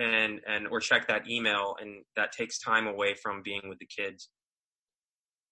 and 0.00 0.40
and 0.46 0.66
or 0.68 0.80
check 0.80 1.06
that 1.08 1.28
email. 1.28 1.76
And 1.80 2.04
that 2.16 2.32
takes 2.32 2.58
time 2.58 2.86
away 2.86 3.14
from 3.14 3.42
being 3.42 3.62
with 3.68 3.78
the 3.78 3.86
kids 3.86 4.28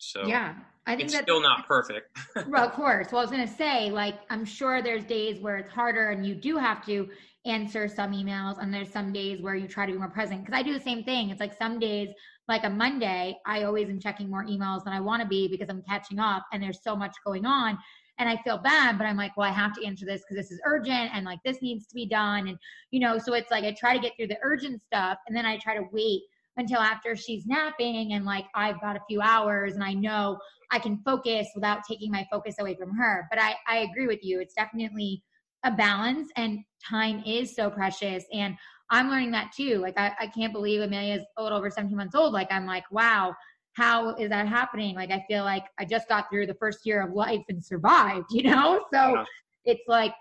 so 0.00 0.26
yeah, 0.26 0.54
I 0.86 0.96
think 0.96 1.06
it's 1.06 1.12
that's 1.12 1.24
still 1.24 1.42
not 1.42 1.66
perfect. 1.66 2.16
well, 2.48 2.64
of 2.68 2.72
course. 2.72 3.08
Well, 3.12 3.20
I 3.20 3.22
was 3.22 3.30
gonna 3.30 3.46
say, 3.46 3.90
like, 3.90 4.16
I'm 4.30 4.44
sure 4.44 4.82
there's 4.82 5.04
days 5.04 5.40
where 5.40 5.58
it's 5.58 5.70
harder 5.70 6.10
and 6.10 6.26
you 6.26 6.34
do 6.34 6.56
have 6.56 6.84
to 6.86 7.08
answer 7.44 7.86
some 7.86 8.12
emails, 8.12 8.60
and 8.60 8.72
there's 8.72 8.90
some 8.90 9.12
days 9.12 9.40
where 9.40 9.54
you 9.54 9.68
try 9.68 9.86
to 9.86 9.92
be 9.92 9.98
more 9.98 10.08
present. 10.08 10.44
Because 10.44 10.58
I 10.58 10.62
do 10.62 10.72
the 10.72 10.82
same 10.82 11.04
thing. 11.04 11.30
It's 11.30 11.40
like 11.40 11.56
some 11.56 11.78
days, 11.78 12.08
like 12.48 12.64
a 12.64 12.70
Monday, 12.70 13.38
I 13.46 13.64
always 13.64 13.88
am 13.88 14.00
checking 14.00 14.30
more 14.30 14.44
emails 14.44 14.84
than 14.84 14.92
I 14.92 15.00
want 15.00 15.22
to 15.22 15.28
be 15.28 15.48
because 15.48 15.68
I'm 15.68 15.82
catching 15.82 16.18
up, 16.18 16.46
and 16.52 16.62
there's 16.62 16.82
so 16.82 16.96
much 16.96 17.14
going 17.24 17.44
on. 17.44 17.78
And 18.18 18.28
I 18.28 18.36
feel 18.42 18.58
bad, 18.58 18.98
but 18.98 19.06
I'm 19.06 19.16
like, 19.16 19.34
well, 19.36 19.48
I 19.48 19.52
have 19.52 19.74
to 19.74 19.86
answer 19.86 20.04
this 20.04 20.22
because 20.22 20.36
this 20.36 20.50
is 20.52 20.60
urgent 20.66 21.10
and 21.14 21.24
like 21.24 21.38
this 21.42 21.62
needs 21.62 21.86
to 21.86 21.94
be 21.94 22.04
done. 22.04 22.48
And, 22.48 22.58
you 22.90 23.00
know, 23.00 23.16
so 23.16 23.32
it's 23.32 23.50
like 23.50 23.64
I 23.64 23.74
try 23.80 23.96
to 23.96 23.98
get 23.98 24.12
through 24.14 24.26
the 24.26 24.36
urgent 24.42 24.82
stuff 24.82 25.16
and 25.26 25.34
then 25.34 25.46
I 25.46 25.56
try 25.56 25.74
to 25.74 25.84
wait 25.90 26.24
until 26.60 26.78
after 26.78 27.16
she's 27.16 27.46
napping 27.46 28.12
and 28.12 28.24
like 28.24 28.44
I've 28.54 28.80
got 28.80 28.96
a 28.96 29.00
few 29.08 29.20
hours 29.20 29.74
and 29.74 29.82
I 29.82 29.94
know 29.94 30.38
I 30.70 30.78
can 30.78 30.98
focus 31.04 31.48
without 31.54 31.80
taking 31.88 32.10
my 32.10 32.26
focus 32.30 32.56
away 32.60 32.76
from 32.76 32.94
her. 32.96 33.26
But 33.30 33.40
I, 33.40 33.56
I 33.66 33.78
agree 33.78 34.06
with 34.06 34.20
you. 34.22 34.40
It's 34.40 34.54
definitely 34.54 35.22
a 35.64 35.72
balance 35.72 36.28
and 36.36 36.60
time 36.88 37.22
is 37.26 37.56
so 37.56 37.70
precious. 37.70 38.24
And 38.32 38.56
I'm 38.90 39.08
learning 39.08 39.32
that 39.32 39.52
too. 39.56 39.78
Like 39.78 39.98
I, 39.98 40.12
I 40.20 40.26
can't 40.28 40.52
believe 40.52 40.80
Amelia's 40.80 41.22
a 41.36 41.42
little 41.42 41.58
over 41.58 41.70
17 41.70 41.96
months 41.96 42.14
old. 42.14 42.32
Like 42.32 42.48
I'm 42.50 42.66
like, 42.66 42.84
wow, 42.90 43.34
how 43.74 44.14
is 44.16 44.30
that 44.30 44.46
happening? 44.46 44.94
Like 44.94 45.10
I 45.10 45.24
feel 45.28 45.44
like 45.44 45.64
I 45.78 45.84
just 45.84 46.08
got 46.08 46.26
through 46.30 46.46
the 46.46 46.54
first 46.54 46.80
year 46.84 47.02
of 47.02 47.12
life 47.12 47.42
and 47.48 47.64
survived, 47.64 48.26
you 48.30 48.44
know? 48.44 48.84
So 48.92 49.14
yeah. 49.14 49.24
it's 49.64 49.88
like 49.88 50.14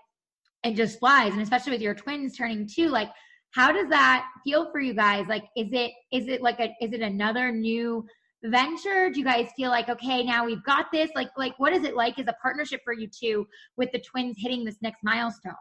it 0.64 0.74
just 0.74 0.98
flies. 0.98 1.32
And 1.32 1.42
especially 1.42 1.72
with 1.72 1.80
your 1.80 1.94
twins 1.94 2.36
turning 2.36 2.68
two, 2.68 2.88
like 2.88 3.10
how 3.52 3.72
does 3.72 3.88
that 3.88 4.26
feel 4.44 4.70
for 4.70 4.80
you 4.80 4.94
guys? 4.94 5.26
Like 5.28 5.44
is 5.56 5.72
it 5.72 5.92
is 6.12 6.28
it 6.28 6.42
like 6.42 6.60
a 6.60 6.74
is 6.80 6.92
it 6.92 7.00
another 7.00 7.50
new 7.50 8.06
venture? 8.44 9.10
Do 9.10 9.18
you 9.18 9.24
guys 9.24 9.48
feel 9.56 9.70
like 9.70 9.88
okay 9.88 10.22
now 10.22 10.46
we've 10.46 10.64
got 10.64 10.86
this? 10.92 11.10
Like 11.14 11.30
like 11.36 11.54
what 11.58 11.72
is 11.72 11.84
it 11.84 11.96
like 11.96 12.18
as 12.18 12.26
a 12.28 12.36
partnership 12.40 12.80
for 12.84 12.92
you 12.92 13.08
two 13.08 13.46
with 13.76 13.90
the 13.92 14.00
twins 14.00 14.36
hitting 14.38 14.64
this 14.64 14.78
next 14.82 15.00
milestone? 15.02 15.52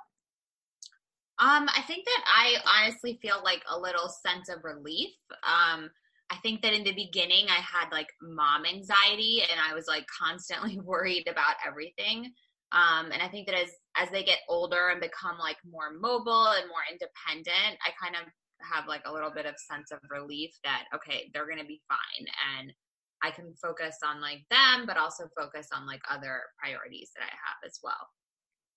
Um 1.39 1.67
i 1.75 1.81
think 1.87 2.05
that 2.05 2.23
i 2.27 2.83
honestly 2.83 3.17
feel 3.21 3.41
like 3.43 3.63
a 3.69 3.79
little 3.79 4.09
sense 4.09 4.49
of 4.49 4.63
relief. 4.63 5.11
Um 5.43 5.89
i 6.31 6.35
think 6.43 6.61
that 6.61 6.73
in 6.73 6.83
the 6.83 6.93
beginning 6.93 7.47
i 7.49 7.59
had 7.59 7.91
like 7.91 8.09
mom 8.21 8.63
anxiety 8.65 9.41
and 9.49 9.59
i 9.59 9.73
was 9.73 9.87
like 9.87 10.05
constantly 10.21 10.79
worried 10.83 11.27
about 11.27 11.55
everything 11.67 12.31
um 12.71 13.11
and 13.11 13.21
i 13.21 13.27
think 13.27 13.47
that 13.47 13.55
as 13.55 13.69
as 13.99 14.09
they 14.09 14.23
get 14.23 14.39
older 14.47 14.89
and 14.89 15.01
become 15.01 15.37
like 15.39 15.57
more 15.69 15.91
mobile 15.99 16.53
and 16.55 16.67
more 16.67 16.85
independent, 16.89 17.77
I 17.85 17.91
kind 18.01 18.15
of 18.15 18.31
have 18.61 18.87
like 18.87 19.03
a 19.05 19.11
little 19.11 19.31
bit 19.31 19.45
of 19.45 19.55
sense 19.57 19.91
of 19.91 19.99
relief 20.09 20.51
that 20.63 20.83
okay, 20.95 21.29
they're 21.33 21.45
going 21.45 21.59
to 21.59 21.65
be 21.65 21.81
fine 21.87 22.27
and 22.57 22.73
I 23.21 23.31
can 23.31 23.53
focus 23.61 23.97
on 24.05 24.21
like 24.21 24.39
them 24.49 24.85
but 24.85 24.97
also 24.97 25.25
focus 25.37 25.67
on 25.73 25.85
like 25.85 26.01
other 26.09 26.41
priorities 26.57 27.11
that 27.15 27.23
I 27.23 27.31
have 27.31 27.59
as 27.65 27.79
well. 27.83 28.07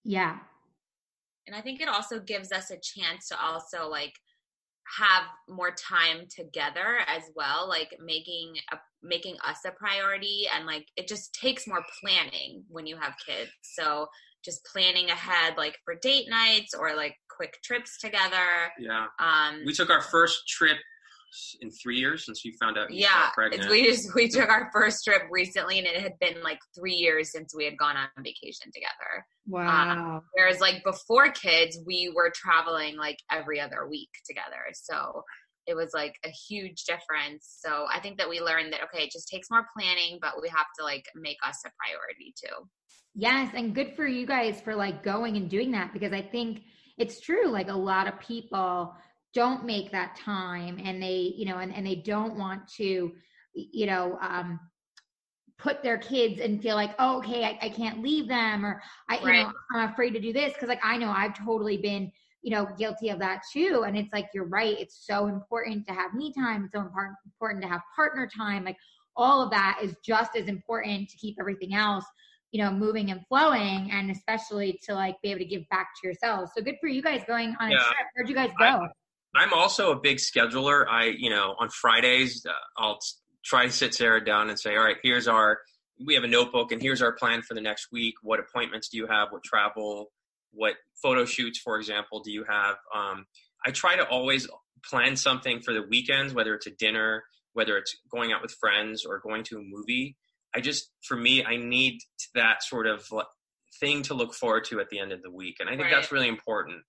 Yeah. 0.04 0.38
And 1.46 1.54
I 1.54 1.60
think 1.60 1.80
it 1.80 1.88
also 1.88 2.20
gives 2.20 2.52
us 2.52 2.70
a 2.70 2.78
chance 2.82 3.28
to 3.28 3.40
also 3.40 3.88
like 3.88 4.14
have 4.98 5.24
more 5.48 5.70
time 5.70 6.26
together 6.34 6.98
as 7.06 7.22
well 7.34 7.66
like 7.68 7.96
making 8.04 8.54
a 8.72 8.76
making 9.02 9.36
us 9.46 9.58
a 9.66 9.70
priority 9.72 10.46
and 10.54 10.66
like 10.66 10.86
it 10.96 11.08
just 11.08 11.34
takes 11.34 11.66
more 11.66 11.82
planning 12.00 12.62
when 12.68 12.86
you 12.86 12.96
have 12.96 13.14
kids 13.26 13.50
so 13.62 14.06
just 14.44 14.64
planning 14.64 15.08
ahead 15.10 15.54
like 15.56 15.78
for 15.84 15.94
date 16.02 16.28
nights 16.28 16.74
or 16.78 16.94
like 16.96 17.16
quick 17.34 17.58
trips 17.62 17.98
together. 17.98 18.70
Yeah. 18.78 19.06
Um 19.18 19.62
we 19.64 19.72
took 19.72 19.90
our 19.90 20.02
first 20.02 20.48
trip 20.48 20.78
in 21.60 21.70
three 21.70 21.96
years 21.96 22.26
since 22.26 22.42
we 22.44 22.54
found 22.60 22.76
out 22.76 22.92
yeah 22.92 23.30
we 23.70 23.84
just 23.84 24.14
we 24.14 24.28
took 24.28 24.48
our 24.48 24.70
first 24.72 25.04
trip 25.04 25.22
recently 25.30 25.78
and 25.78 25.86
it 25.86 26.00
had 26.00 26.18
been 26.20 26.42
like 26.42 26.58
three 26.78 26.94
years 26.94 27.32
since 27.32 27.54
we 27.54 27.64
had 27.64 27.76
gone 27.78 27.96
on 27.96 28.08
vacation 28.18 28.70
together. 28.72 29.26
Wow. 29.46 29.90
um, 29.90 30.22
whereas 30.34 30.60
like 30.60 30.84
before 30.84 31.30
kids 31.30 31.78
we 31.86 32.12
were 32.14 32.32
traveling 32.34 32.96
like 32.96 33.18
every 33.30 33.60
other 33.60 33.88
week 33.88 34.10
together. 34.26 34.62
So 34.74 35.22
it 35.66 35.74
was 35.74 35.90
like 35.94 36.14
a 36.24 36.30
huge 36.30 36.84
difference. 36.84 37.58
So 37.64 37.86
i 37.92 38.00
think 38.00 38.18
that 38.18 38.28
we 38.28 38.40
learned 38.40 38.72
that 38.72 38.80
okay 38.84 39.04
it 39.04 39.12
just 39.12 39.28
takes 39.28 39.50
more 39.50 39.66
planning 39.76 40.18
but 40.20 40.34
we 40.40 40.48
have 40.48 40.66
to 40.78 40.84
like 40.84 41.04
make 41.14 41.38
us 41.46 41.60
a 41.64 41.70
priority 41.78 42.34
too. 42.42 42.68
Yes, 43.14 43.52
and 43.54 43.74
good 43.74 43.94
for 43.94 44.06
you 44.06 44.26
guys 44.26 44.60
for 44.60 44.74
like 44.74 45.02
going 45.02 45.36
and 45.36 45.48
doing 45.48 45.70
that 45.72 45.92
because 45.92 46.12
I 46.12 46.22
think 46.22 46.62
it's 46.96 47.20
true. 47.20 47.48
Like 47.48 47.68
a 47.68 47.76
lot 47.76 48.08
of 48.08 48.18
people 48.20 48.94
don't 49.34 49.64
make 49.64 49.90
that 49.92 50.16
time 50.16 50.80
and 50.84 51.02
they, 51.02 51.32
you 51.36 51.46
know, 51.46 51.58
and, 51.58 51.74
and 51.74 51.86
they 51.86 51.96
don't 51.96 52.36
want 52.36 52.68
to, 52.76 53.12
you 53.54 53.86
know, 53.86 54.18
um, 54.20 54.60
put 55.58 55.82
their 55.82 55.98
kids 55.98 56.40
and 56.40 56.62
feel 56.62 56.74
like, 56.74 56.94
oh, 56.98 57.18
okay, 57.18 57.44
I, 57.44 57.58
I 57.62 57.68
can't 57.68 58.02
leave 58.02 58.28
them 58.28 58.64
or 58.64 58.82
I, 59.08 59.16
right. 59.16 59.24
you 59.24 59.32
know, 59.44 59.52
I'm 59.74 59.90
afraid 59.90 60.10
to 60.10 60.20
do 60.20 60.32
this. 60.32 60.54
Cause 60.58 60.68
like 60.68 60.80
I 60.82 60.96
know 60.96 61.10
I've 61.10 61.38
totally 61.38 61.76
been, 61.76 62.10
you 62.42 62.50
know, 62.50 62.66
guilty 62.76 63.10
of 63.10 63.18
that 63.20 63.42
too. 63.52 63.84
And 63.86 63.96
it's 63.96 64.12
like, 64.12 64.28
you're 64.34 64.48
right. 64.48 64.76
It's 64.78 65.06
so 65.06 65.26
important 65.26 65.86
to 65.86 65.94
have 65.94 66.14
me 66.14 66.32
time. 66.32 66.64
It's 66.64 66.72
so 66.72 66.80
important, 66.80 67.16
important 67.24 67.62
to 67.62 67.68
have 67.68 67.80
partner 67.94 68.28
time. 68.34 68.64
Like 68.64 68.76
all 69.16 69.42
of 69.42 69.50
that 69.50 69.78
is 69.82 69.94
just 70.04 70.36
as 70.36 70.46
important 70.46 71.08
to 71.08 71.16
keep 71.16 71.36
everything 71.38 71.74
else 71.74 72.04
you 72.50 72.62
know 72.62 72.70
moving 72.70 73.10
and 73.10 73.26
flowing 73.26 73.90
and 73.90 74.10
especially 74.10 74.78
to 74.82 74.94
like 74.94 75.16
be 75.22 75.30
able 75.30 75.38
to 75.38 75.44
give 75.44 75.68
back 75.70 75.88
to 76.00 76.06
yourselves 76.06 76.52
so 76.54 76.62
good 76.62 76.76
for 76.80 76.86
you 76.86 77.02
guys 77.02 77.22
going 77.26 77.56
on 77.58 77.70
yeah. 77.70 77.78
a 77.78 77.80
trip 77.80 78.06
where'd 78.14 78.28
you 78.28 78.34
guys 78.34 78.50
go 78.58 78.64
I, 78.64 78.88
i'm 79.34 79.52
also 79.52 79.92
a 79.92 79.96
big 79.98 80.18
scheduler 80.18 80.86
i 80.88 81.04
you 81.04 81.30
know 81.30 81.54
on 81.58 81.68
fridays 81.68 82.44
uh, 82.48 82.52
i'll 82.76 82.98
try 83.44 83.66
to 83.66 83.72
sit 83.72 83.94
sarah 83.94 84.24
down 84.24 84.48
and 84.50 84.58
say 84.58 84.76
all 84.76 84.84
right 84.84 84.98
here's 85.02 85.28
our 85.28 85.58
we 86.04 86.14
have 86.14 86.24
a 86.24 86.28
notebook 86.28 86.72
and 86.72 86.80
here's 86.80 87.02
our 87.02 87.12
plan 87.12 87.42
for 87.42 87.54
the 87.54 87.60
next 87.60 87.88
week. 87.92 88.14
What 88.22 88.40
appointments 88.40 88.88
do 88.88 88.96
you 88.96 89.06
have? 89.06 89.28
What 89.30 89.44
travel? 89.44 90.10
What 90.52 90.74
photo 91.00 91.24
shoots, 91.24 91.58
for 91.58 91.78
example, 91.78 92.20
do 92.20 92.30
you 92.30 92.44
have? 92.48 92.76
Um, 92.94 93.26
I 93.64 93.70
try 93.70 93.96
to 93.96 94.06
always 94.06 94.48
plan 94.84 95.16
something 95.16 95.60
for 95.60 95.72
the 95.72 95.82
weekends, 95.82 96.34
whether 96.34 96.54
it's 96.54 96.66
a 96.66 96.70
dinner, 96.70 97.24
whether 97.52 97.76
it's 97.78 97.96
going 98.10 98.32
out 98.32 98.42
with 98.42 98.52
friends 98.52 99.04
or 99.04 99.20
going 99.20 99.44
to 99.44 99.58
a 99.58 99.62
movie. 99.62 100.16
I 100.54 100.60
just, 100.60 100.90
for 101.02 101.16
me, 101.16 101.44
I 101.44 101.56
need 101.56 102.00
that 102.34 102.62
sort 102.62 102.86
of 102.86 103.08
thing 103.80 104.02
to 104.02 104.14
look 104.14 104.34
forward 104.34 104.64
to 104.66 104.80
at 104.80 104.90
the 104.90 104.98
end 104.98 105.12
of 105.12 105.22
the 105.22 105.30
week. 105.30 105.56
And 105.60 105.68
I 105.68 105.72
think 105.72 105.84
right. 105.84 105.94
that's 105.94 106.12
really 106.12 106.28
important. 106.28 106.82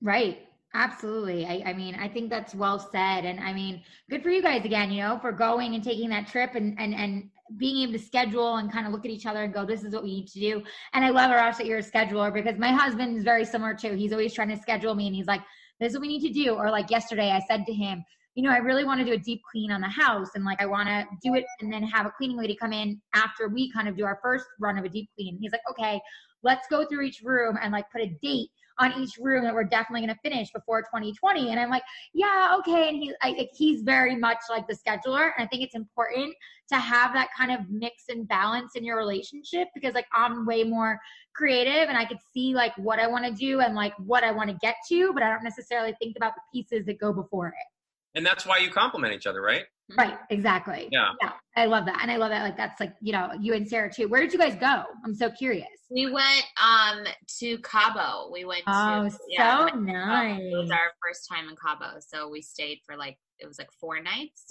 Right. 0.00 0.38
Absolutely. 0.74 1.44
I, 1.44 1.70
I 1.70 1.72
mean, 1.74 1.94
I 1.96 2.08
think 2.08 2.30
that's 2.30 2.54
well 2.54 2.78
said. 2.78 3.26
And 3.26 3.38
I 3.40 3.52
mean, 3.52 3.82
good 4.08 4.22
for 4.22 4.30
you 4.30 4.40
guys 4.40 4.64
again, 4.64 4.90
you 4.90 5.02
know, 5.02 5.18
for 5.18 5.30
going 5.30 5.74
and 5.74 5.84
taking 5.84 6.08
that 6.10 6.26
trip 6.26 6.54
and, 6.54 6.78
and, 6.80 6.94
and 6.94 7.28
being 7.58 7.82
able 7.82 7.92
to 7.92 7.98
schedule 7.98 8.56
and 8.56 8.72
kind 8.72 8.86
of 8.86 8.92
look 8.92 9.04
at 9.04 9.10
each 9.10 9.26
other 9.26 9.42
and 9.42 9.52
go, 9.52 9.66
this 9.66 9.84
is 9.84 9.92
what 9.92 10.02
we 10.02 10.14
need 10.14 10.28
to 10.28 10.40
do. 10.40 10.62
And 10.94 11.04
I 11.04 11.10
love 11.10 11.30
Arash 11.30 11.58
that 11.58 11.66
you're 11.66 11.78
a 11.78 11.82
scheduler 11.82 12.32
because 12.32 12.58
my 12.58 12.72
husband 12.72 13.18
is 13.18 13.22
very 13.22 13.44
similar 13.44 13.74
too. 13.74 13.92
He's 13.92 14.12
always 14.12 14.32
trying 14.32 14.48
to 14.48 14.56
schedule 14.56 14.94
me 14.94 15.06
and 15.08 15.14
he's 15.14 15.26
like, 15.26 15.42
this 15.78 15.90
is 15.90 15.98
what 15.98 16.02
we 16.02 16.08
need 16.08 16.26
to 16.26 16.32
do. 16.32 16.52
Or 16.54 16.70
like 16.70 16.90
yesterday, 16.90 17.30
I 17.30 17.40
said 17.40 17.66
to 17.66 17.72
him, 17.74 18.02
you 18.34 18.42
know, 18.42 18.50
I 18.50 18.58
really 18.58 18.84
want 18.84 18.98
to 19.00 19.04
do 19.04 19.12
a 19.12 19.18
deep 19.18 19.42
clean 19.50 19.70
on 19.70 19.80
the 19.80 19.88
house 19.88 20.30
and 20.34 20.44
like 20.44 20.60
I 20.60 20.66
want 20.66 20.88
to 20.88 21.04
do 21.22 21.34
it 21.34 21.44
and 21.60 21.72
then 21.72 21.82
have 21.82 22.06
a 22.06 22.10
cleaning 22.10 22.38
lady 22.38 22.56
come 22.56 22.72
in 22.72 23.00
after 23.14 23.48
we 23.48 23.70
kind 23.70 23.88
of 23.88 23.96
do 23.96 24.04
our 24.04 24.18
first 24.22 24.46
run 24.58 24.78
of 24.78 24.84
a 24.84 24.88
deep 24.88 25.10
clean. 25.16 25.38
He's 25.40 25.52
like, 25.52 25.60
okay, 25.70 26.00
let's 26.42 26.66
go 26.68 26.86
through 26.86 27.02
each 27.02 27.20
room 27.22 27.58
and 27.60 27.72
like 27.72 27.84
put 27.92 28.00
a 28.00 28.16
date 28.22 28.48
on 28.78 28.98
each 28.98 29.18
room 29.20 29.44
that 29.44 29.52
we're 29.52 29.64
definitely 29.64 30.06
going 30.06 30.14
to 30.14 30.28
finish 30.28 30.50
before 30.50 30.80
2020. 30.80 31.50
And 31.50 31.60
I'm 31.60 31.68
like, 31.68 31.82
yeah, 32.14 32.56
okay. 32.58 32.88
And 32.88 32.96
he's 32.96 33.12
like, 33.22 33.50
he's 33.52 33.82
very 33.82 34.16
much 34.16 34.38
like 34.48 34.66
the 34.66 34.74
scheduler. 34.74 35.30
And 35.36 35.44
I 35.44 35.46
think 35.46 35.62
it's 35.62 35.74
important 35.74 36.34
to 36.70 36.76
have 36.76 37.12
that 37.12 37.28
kind 37.38 37.52
of 37.52 37.68
mix 37.68 38.04
and 38.08 38.26
balance 38.26 38.72
in 38.74 38.84
your 38.84 38.96
relationship 38.96 39.68
because 39.74 39.92
like 39.92 40.06
I'm 40.14 40.46
way 40.46 40.64
more 40.64 40.98
creative 41.34 41.90
and 41.90 41.98
I 41.98 42.06
could 42.06 42.18
see 42.32 42.54
like 42.54 42.72
what 42.78 42.98
I 42.98 43.06
want 43.06 43.26
to 43.26 43.32
do 43.32 43.60
and 43.60 43.74
like 43.74 43.92
what 43.98 44.24
I 44.24 44.32
want 44.32 44.48
to 44.48 44.56
get 44.62 44.76
to, 44.88 45.12
but 45.12 45.22
I 45.22 45.28
don't 45.28 45.44
necessarily 45.44 45.94
think 46.00 46.16
about 46.16 46.32
the 46.34 46.40
pieces 46.52 46.86
that 46.86 46.98
go 46.98 47.12
before 47.12 47.48
it 47.48 47.71
and 48.14 48.24
that's 48.24 48.46
why 48.46 48.58
you 48.58 48.70
complement 48.70 49.14
each 49.14 49.26
other, 49.26 49.40
right? 49.40 49.64
Right, 49.96 50.16
exactly. 50.30 50.88
Yeah. 50.90 51.10
yeah. 51.22 51.32
I 51.56 51.66
love 51.66 51.84
that. 51.86 51.98
And 52.00 52.10
I 52.10 52.16
love 52.16 52.30
that. 52.30 52.42
Like, 52.42 52.56
that's 52.56 52.80
like, 52.80 52.94
you 53.00 53.12
know, 53.12 53.30
you 53.38 53.52
and 53.54 53.68
Sarah 53.68 53.92
too. 53.92 54.08
Where 54.08 54.22
did 54.22 54.32
you 54.32 54.38
guys 54.38 54.54
go? 54.54 54.84
I'm 55.04 55.14
so 55.14 55.30
curious. 55.30 55.66
We 55.90 56.10
went 56.10 56.44
um 56.62 57.04
to 57.40 57.58
Cabo. 57.58 58.30
We 58.32 58.44
went 58.44 58.62
oh, 58.66 59.04
to, 59.04 59.10
so 59.10 59.18
yeah, 59.28 59.68
nice. 59.74 60.40
It 60.40 60.56
was 60.56 60.70
our 60.70 60.92
first 61.04 61.28
time 61.30 61.48
in 61.48 61.56
Cabo. 61.56 61.98
So 62.00 62.28
we 62.28 62.40
stayed 62.40 62.78
for 62.86 62.96
like, 62.96 63.18
it 63.38 63.46
was 63.46 63.58
like 63.58 63.70
four 63.78 64.00
nights. 64.00 64.46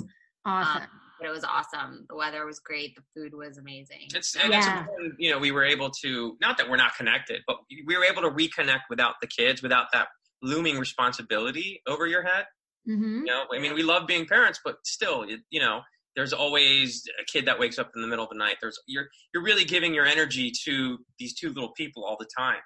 Awesome. 0.45 0.83
Um, 0.83 0.87
but 1.19 1.27
it 1.27 1.31
was 1.31 1.43
awesome. 1.43 2.05
The 2.09 2.15
weather 2.15 2.45
was 2.45 2.59
great. 2.59 2.95
The 2.95 3.03
food 3.15 3.33
was 3.33 3.57
amazing. 3.57 4.07
It's, 4.13 4.35
and 4.35 4.51
yeah. 4.51 4.85
it's 4.99 5.15
you 5.17 5.31
know, 5.31 5.39
we 5.39 5.51
were 5.51 5.63
able 5.63 5.91
to, 6.03 6.35
not 6.41 6.57
that 6.57 6.69
we're 6.69 6.77
not 6.77 6.95
connected, 6.95 7.41
but 7.47 7.57
we 7.87 7.95
were 7.95 8.05
able 8.05 8.23
to 8.23 8.29
reconnect 8.29 8.81
without 8.89 9.15
the 9.21 9.27
kids, 9.27 9.61
without 9.61 9.87
that 9.93 10.07
looming 10.41 10.79
responsibility 10.79 11.81
over 11.87 12.07
your 12.07 12.23
head. 12.23 12.45
Mm-hmm. 12.91 13.19
You 13.19 13.25
know, 13.25 13.43
I 13.53 13.59
mean, 13.59 13.73
we 13.73 13.83
love 13.83 14.07
being 14.07 14.25
parents, 14.25 14.59
but 14.63 14.75
still, 14.83 15.25
you 15.49 15.59
know, 15.59 15.81
there's 16.15 16.33
always 16.33 17.03
a 17.19 17.25
kid 17.25 17.45
that 17.45 17.57
wakes 17.59 17.79
up 17.79 17.91
in 17.95 18.01
the 18.01 18.07
middle 18.07 18.25
of 18.25 18.29
the 18.29 18.37
night. 18.37 18.57
There's 18.61 18.77
you're 18.85 19.07
you're 19.33 19.43
really 19.43 19.63
giving 19.63 19.93
your 19.93 20.05
energy 20.05 20.51
to 20.65 20.97
these 21.19 21.33
two 21.33 21.49
little 21.49 21.71
people 21.71 22.03
all 22.03 22.17
the 22.19 22.27
time. 22.37 22.59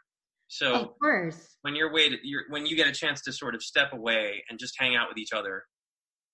So 0.47 0.73
of 0.73 0.99
course, 0.99 1.57
when 1.61 1.75
you're 1.75 1.91
waited, 1.93 2.19
you're 2.23 2.43
when 2.49 2.65
you 2.65 2.75
get 2.75 2.87
a 2.87 2.91
chance 2.91 3.21
to 3.23 3.31
sort 3.31 3.55
of 3.55 3.61
step 3.61 3.93
away 3.93 4.43
and 4.49 4.59
just 4.59 4.75
hang 4.79 4.95
out 4.95 5.09
with 5.09 5.17
each 5.17 5.33
other, 5.33 5.63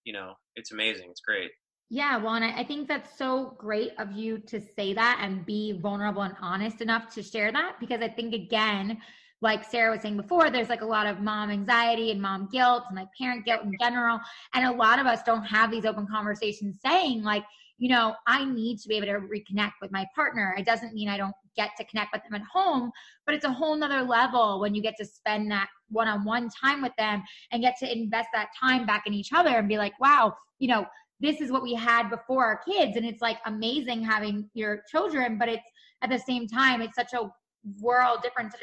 you 0.03 0.13
know, 0.13 0.33
it's 0.55 0.71
amazing. 0.71 1.07
It's 1.09 1.21
great. 1.21 1.51
Yeah, 1.89 2.17
well, 2.17 2.35
and 2.35 2.45
I, 2.45 2.59
I 2.59 2.63
think 2.63 2.87
that's 2.87 3.17
so 3.17 3.53
great 3.57 3.91
of 3.99 4.13
you 4.13 4.37
to 4.47 4.61
say 4.61 4.93
that 4.93 5.19
and 5.21 5.45
be 5.45 5.73
vulnerable 5.73 6.21
and 6.21 6.35
honest 6.41 6.79
enough 6.79 7.13
to 7.15 7.23
share 7.23 7.51
that 7.51 7.75
because 7.81 8.01
I 8.01 8.07
think 8.07 8.33
again 8.33 8.97
like 9.41 9.63
Sarah 9.63 9.91
was 9.91 10.01
saying 10.01 10.17
before, 10.17 10.49
there's 10.49 10.69
like 10.69 10.81
a 10.81 10.85
lot 10.85 11.07
of 11.07 11.19
mom 11.19 11.49
anxiety 11.49 12.11
and 12.11 12.21
mom 12.21 12.47
guilt 12.51 12.83
and 12.89 12.97
like 12.97 13.07
parent 13.19 13.43
guilt 13.43 13.63
in 13.63 13.75
general. 13.79 14.19
And 14.53 14.65
a 14.65 14.71
lot 14.71 14.99
of 14.99 15.07
us 15.07 15.23
don't 15.23 15.43
have 15.43 15.71
these 15.71 15.85
open 15.85 16.07
conversations 16.07 16.77
saying, 16.85 17.23
like, 17.23 17.43
you 17.79 17.89
know, 17.89 18.13
I 18.27 18.45
need 18.45 18.77
to 18.81 18.87
be 18.87 18.97
able 18.97 19.07
to 19.07 19.27
reconnect 19.27 19.73
with 19.81 19.91
my 19.91 20.05
partner. 20.13 20.53
It 20.55 20.67
doesn't 20.67 20.93
mean 20.93 21.09
I 21.09 21.17
don't 21.17 21.33
get 21.57 21.71
to 21.77 21.83
connect 21.85 22.13
with 22.13 22.21
them 22.23 22.35
at 22.35 22.43
home, 22.43 22.91
but 23.25 23.33
it's 23.33 23.43
a 23.43 23.51
whole 23.51 23.75
nother 23.75 24.03
level 24.03 24.59
when 24.59 24.75
you 24.75 24.83
get 24.83 24.95
to 24.97 25.05
spend 25.05 25.49
that 25.49 25.67
one 25.89 26.07
on 26.07 26.23
one 26.23 26.47
time 26.49 26.83
with 26.83 26.95
them 26.99 27.23
and 27.51 27.63
get 27.63 27.77
to 27.79 27.91
invest 27.91 28.29
that 28.33 28.49
time 28.59 28.85
back 28.85 29.07
in 29.07 29.13
each 29.13 29.33
other 29.33 29.49
and 29.49 29.67
be 29.67 29.79
like, 29.79 29.99
wow, 29.99 30.35
you 30.59 30.67
know, 30.67 30.85
this 31.19 31.41
is 31.41 31.51
what 31.51 31.63
we 31.63 31.73
had 31.73 32.09
before 32.09 32.45
our 32.45 32.57
kids. 32.57 32.97
And 32.97 33.05
it's 33.05 33.21
like 33.21 33.39
amazing 33.47 34.03
having 34.03 34.47
your 34.53 34.83
children, 34.89 35.39
but 35.39 35.49
it's 35.49 35.67
at 36.03 36.11
the 36.11 36.19
same 36.19 36.47
time, 36.47 36.81
it's 36.81 36.95
such 36.95 37.13
a 37.13 37.31
world 37.79 38.19
different 38.21 38.53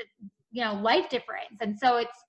you 0.51 0.65
know 0.65 0.75
life 0.75 1.09
difference. 1.09 1.59
And 1.61 1.79
so 1.79 1.97
it's 1.99 2.25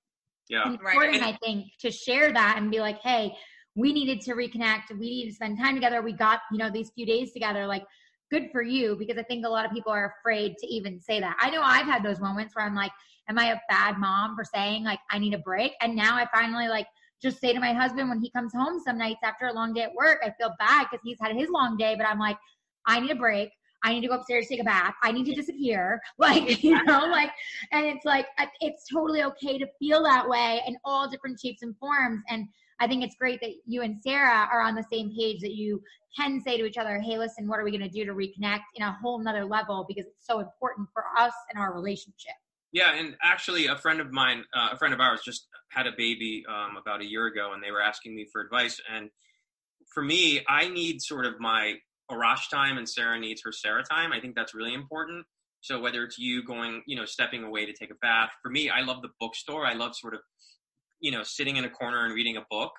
yeah, 0.49 0.67
important 0.67 1.21
right. 1.21 1.35
i 1.35 1.37
think 1.45 1.67
to 1.79 1.91
share 1.91 2.33
that 2.33 2.55
and 2.57 2.71
be 2.71 2.79
like 2.79 2.99
hey 3.03 3.33
we 3.75 3.93
needed 3.93 4.19
to 4.21 4.33
reconnect. 4.33 4.89
We 4.91 5.09
needed 5.09 5.29
to 5.29 5.35
spend 5.35 5.57
time 5.57 5.75
together. 5.75 6.01
We 6.01 6.11
got 6.11 6.41
you 6.51 6.57
know 6.57 6.69
these 6.69 6.91
few 6.95 7.05
days 7.05 7.31
together. 7.31 7.65
Like 7.65 7.85
good 8.31 8.49
for 8.51 8.61
you 8.61 8.95
because 8.97 9.17
i 9.17 9.23
think 9.23 9.45
a 9.45 9.49
lot 9.49 9.65
of 9.65 9.71
people 9.71 9.91
are 9.91 10.13
afraid 10.19 10.55
to 10.59 10.67
even 10.67 10.99
say 10.99 11.19
that. 11.19 11.35
I 11.39 11.49
know 11.49 11.61
i've 11.63 11.85
had 11.85 12.03
those 12.03 12.19
moments 12.19 12.55
where 12.55 12.65
i'm 12.65 12.75
like 12.75 12.91
am 13.27 13.39
i 13.39 13.51
a 13.51 13.59
bad 13.69 13.97
mom 13.97 14.35
for 14.35 14.43
saying 14.43 14.83
like 14.83 14.99
i 15.11 15.19
need 15.19 15.33
a 15.33 15.39
break? 15.39 15.73
And 15.81 15.95
now 15.95 16.15
i 16.15 16.27
finally 16.33 16.67
like 16.67 16.87
just 17.21 17.39
say 17.39 17.53
to 17.53 17.59
my 17.59 17.73
husband 17.73 18.07
when 18.07 18.21
he 18.21 18.29
comes 18.31 18.53
home 18.53 18.79
some 18.85 18.97
nights 18.97 19.19
after 19.23 19.47
a 19.47 19.53
long 19.53 19.73
day 19.73 19.81
at 19.81 19.93
work 19.93 20.19
i 20.23 20.31
feel 20.39 20.53
bad 20.59 20.87
because 20.89 21.01
he's 21.03 21.17
had 21.21 21.35
his 21.35 21.49
long 21.49 21.75
day 21.75 21.95
but 21.97 22.07
i'm 22.07 22.19
like 22.19 22.37
i 22.85 22.99
need 22.99 23.11
a 23.11 23.15
break 23.15 23.49
I 23.83 23.93
need 23.93 24.01
to 24.01 24.07
go 24.07 24.15
upstairs 24.15 24.47
take 24.47 24.61
a 24.61 24.63
bath. 24.63 24.93
I 25.03 25.11
need 25.11 25.25
to 25.25 25.33
disappear. 25.33 26.01
Like, 26.17 26.63
you 26.63 26.83
know, 26.83 27.05
like, 27.05 27.31
and 27.71 27.85
it's 27.85 28.05
like, 28.05 28.27
it's 28.59 28.87
totally 28.91 29.23
okay 29.23 29.57
to 29.57 29.65
feel 29.79 30.03
that 30.03 30.27
way 30.27 30.61
in 30.67 30.77
all 30.83 31.09
different 31.09 31.39
shapes 31.39 31.61
and 31.61 31.75
forms. 31.77 32.21
And 32.27 32.47
I 32.79 32.87
think 32.87 33.03
it's 33.03 33.15
great 33.15 33.39
that 33.41 33.51
you 33.65 33.81
and 33.81 34.01
Sarah 34.01 34.47
are 34.51 34.61
on 34.61 34.75
the 34.75 34.83
same 34.91 35.15
page 35.15 35.41
that 35.41 35.53
you 35.53 35.81
can 36.17 36.41
say 36.41 36.57
to 36.57 36.65
each 36.65 36.77
other, 36.77 36.99
hey, 36.99 37.17
listen, 37.17 37.47
what 37.47 37.59
are 37.59 37.63
we 37.63 37.71
going 37.71 37.81
to 37.81 37.89
do 37.89 38.05
to 38.05 38.13
reconnect 38.13 38.63
in 38.75 38.83
a 38.83 38.97
whole 39.01 39.19
nother 39.19 39.45
level 39.45 39.85
because 39.87 40.05
it's 40.07 40.25
so 40.25 40.39
important 40.39 40.87
for 40.93 41.03
us 41.17 41.33
and 41.51 41.61
our 41.61 41.73
relationship. 41.73 42.33
Yeah, 42.71 42.93
and 42.93 43.15
actually, 43.23 43.65
a 43.65 43.75
friend 43.75 43.99
of 43.99 44.11
mine, 44.11 44.43
uh, 44.53 44.69
a 44.73 44.77
friend 44.77 44.93
of 44.93 44.99
ours, 44.99 45.21
just 45.25 45.47
had 45.69 45.87
a 45.87 45.91
baby 45.97 46.43
um, 46.47 46.77
about 46.77 47.01
a 47.01 47.05
year 47.05 47.25
ago, 47.25 47.53
and 47.53 47.63
they 47.63 47.71
were 47.71 47.81
asking 47.81 48.15
me 48.15 48.27
for 48.31 48.41
advice. 48.41 48.79
And 48.93 49.09
for 49.91 50.03
me, 50.03 50.41
I 50.47 50.69
need 50.69 51.01
sort 51.01 51.25
of 51.25 51.39
my 51.39 51.75
Arash 52.11 52.49
time 52.51 52.77
and 52.77 52.87
Sarah 52.87 53.19
needs 53.19 53.41
her 53.45 53.51
Sarah 53.51 53.83
time. 53.83 54.11
I 54.11 54.19
think 54.19 54.35
that's 54.35 54.53
really 54.53 54.73
important. 54.73 55.25
So 55.61 55.79
whether 55.79 56.03
it's 56.03 56.17
you 56.17 56.43
going, 56.43 56.81
you 56.87 56.95
know, 56.95 57.05
stepping 57.05 57.43
away 57.43 57.65
to 57.65 57.73
take 57.73 57.91
a 57.91 57.95
bath, 58.01 58.29
for 58.41 58.49
me, 58.49 58.69
I 58.69 58.81
love 58.81 59.01
the 59.01 59.09
bookstore. 59.19 59.65
I 59.65 59.73
love 59.73 59.95
sort 59.95 60.13
of, 60.13 60.21
you 61.01 61.11
know, 61.11 61.23
sitting 61.23 61.57
in 61.57 61.65
a 61.65 61.69
corner 61.69 62.05
and 62.05 62.13
reading 62.13 62.37
a 62.37 62.45
book. 62.49 62.71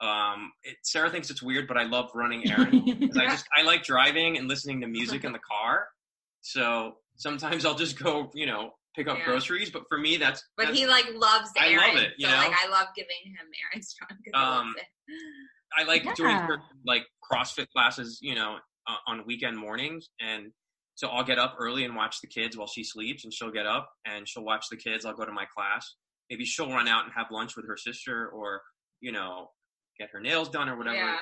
Um, 0.00 0.52
it, 0.62 0.76
Sarah 0.82 1.10
thinks 1.10 1.30
it's 1.30 1.42
weird, 1.42 1.68
but 1.68 1.76
I 1.76 1.84
love 1.84 2.10
running 2.14 2.50
errands. 2.50 3.16
I 3.16 3.26
just 3.26 3.46
I 3.56 3.62
like 3.62 3.84
driving 3.84 4.36
and 4.36 4.48
listening 4.48 4.80
to 4.80 4.86
music 4.86 5.24
in 5.24 5.32
the 5.32 5.38
car. 5.38 5.86
So 6.42 6.96
sometimes 7.16 7.64
I'll 7.64 7.74
just 7.74 7.98
go, 7.98 8.30
you 8.34 8.46
know, 8.46 8.72
pick 8.96 9.08
up 9.08 9.18
yeah. 9.18 9.24
groceries. 9.26 9.70
But 9.70 9.82
for 9.88 9.98
me, 9.98 10.16
that's. 10.16 10.42
But 10.56 10.66
that's, 10.66 10.78
he 10.78 10.86
like 10.86 11.06
loves 11.14 11.50
errands. 11.56 11.82
I 11.82 11.86
love 11.86 11.96
it. 11.96 12.12
You 12.18 12.26
so 12.26 12.32
know? 12.32 12.38
like 12.38 12.56
I 12.64 12.68
love 12.70 12.88
giving 12.96 13.16
him 13.24 13.46
errands. 13.72 13.96
Um, 14.34 14.74
I 15.78 15.84
like 15.84 16.04
yeah. 16.04 16.14
doing 16.14 16.38
like 16.84 17.04
CrossFit 17.30 17.68
classes, 17.68 18.18
you 18.20 18.34
know, 18.34 18.56
uh, 18.86 18.96
on 19.06 19.24
weekend 19.26 19.56
mornings, 19.56 20.08
and 20.20 20.52
so 20.94 21.08
I'll 21.08 21.24
get 21.24 21.38
up 21.38 21.56
early 21.58 21.84
and 21.84 21.94
watch 21.94 22.20
the 22.20 22.26
kids 22.26 22.56
while 22.56 22.66
she 22.66 22.82
sleeps, 22.82 23.24
and 23.24 23.32
she'll 23.32 23.52
get 23.52 23.66
up 23.66 23.90
and 24.06 24.26
she'll 24.26 24.44
watch 24.44 24.66
the 24.70 24.76
kids. 24.76 25.04
I'll 25.04 25.14
go 25.14 25.26
to 25.26 25.32
my 25.32 25.44
class. 25.54 25.94
Maybe 26.30 26.44
she'll 26.44 26.70
run 26.70 26.88
out 26.88 27.04
and 27.04 27.12
have 27.14 27.26
lunch 27.30 27.54
with 27.54 27.66
her 27.68 27.76
sister, 27.76 28.28
or 28.28 28.62
you 29.00 29.12
know, 29.12 29.50
get 29.98 30.08
her 30.12 30.20
nails 30.20 30.48
done 30.48 30.68
or 30.68 30.76
whatever. 30.76 30.96
Yeah. 30.96 31.18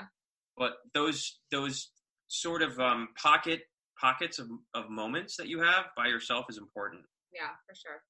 But 0.57 0.75
those 0.95 1.41
those 1.51 1.91
sort 2.29 2.63
of 2.63 2.79
um, 2.79 3.09
pocket 3.21 3.63
pockets 4.01 4.39
of, 4.39 4.49
of 4.75 4.91
moments 4.91 5.37
that 5.37 5.49
you 5.49 5.61
have 5.61 5.87
by 5.97 6.07
yourself 6.07 6.47
is 6.49 6.59
important. 6.59 7.03
Yeah, 7.33 7.49
for 7.67 7.75
sure. 7.75 8.01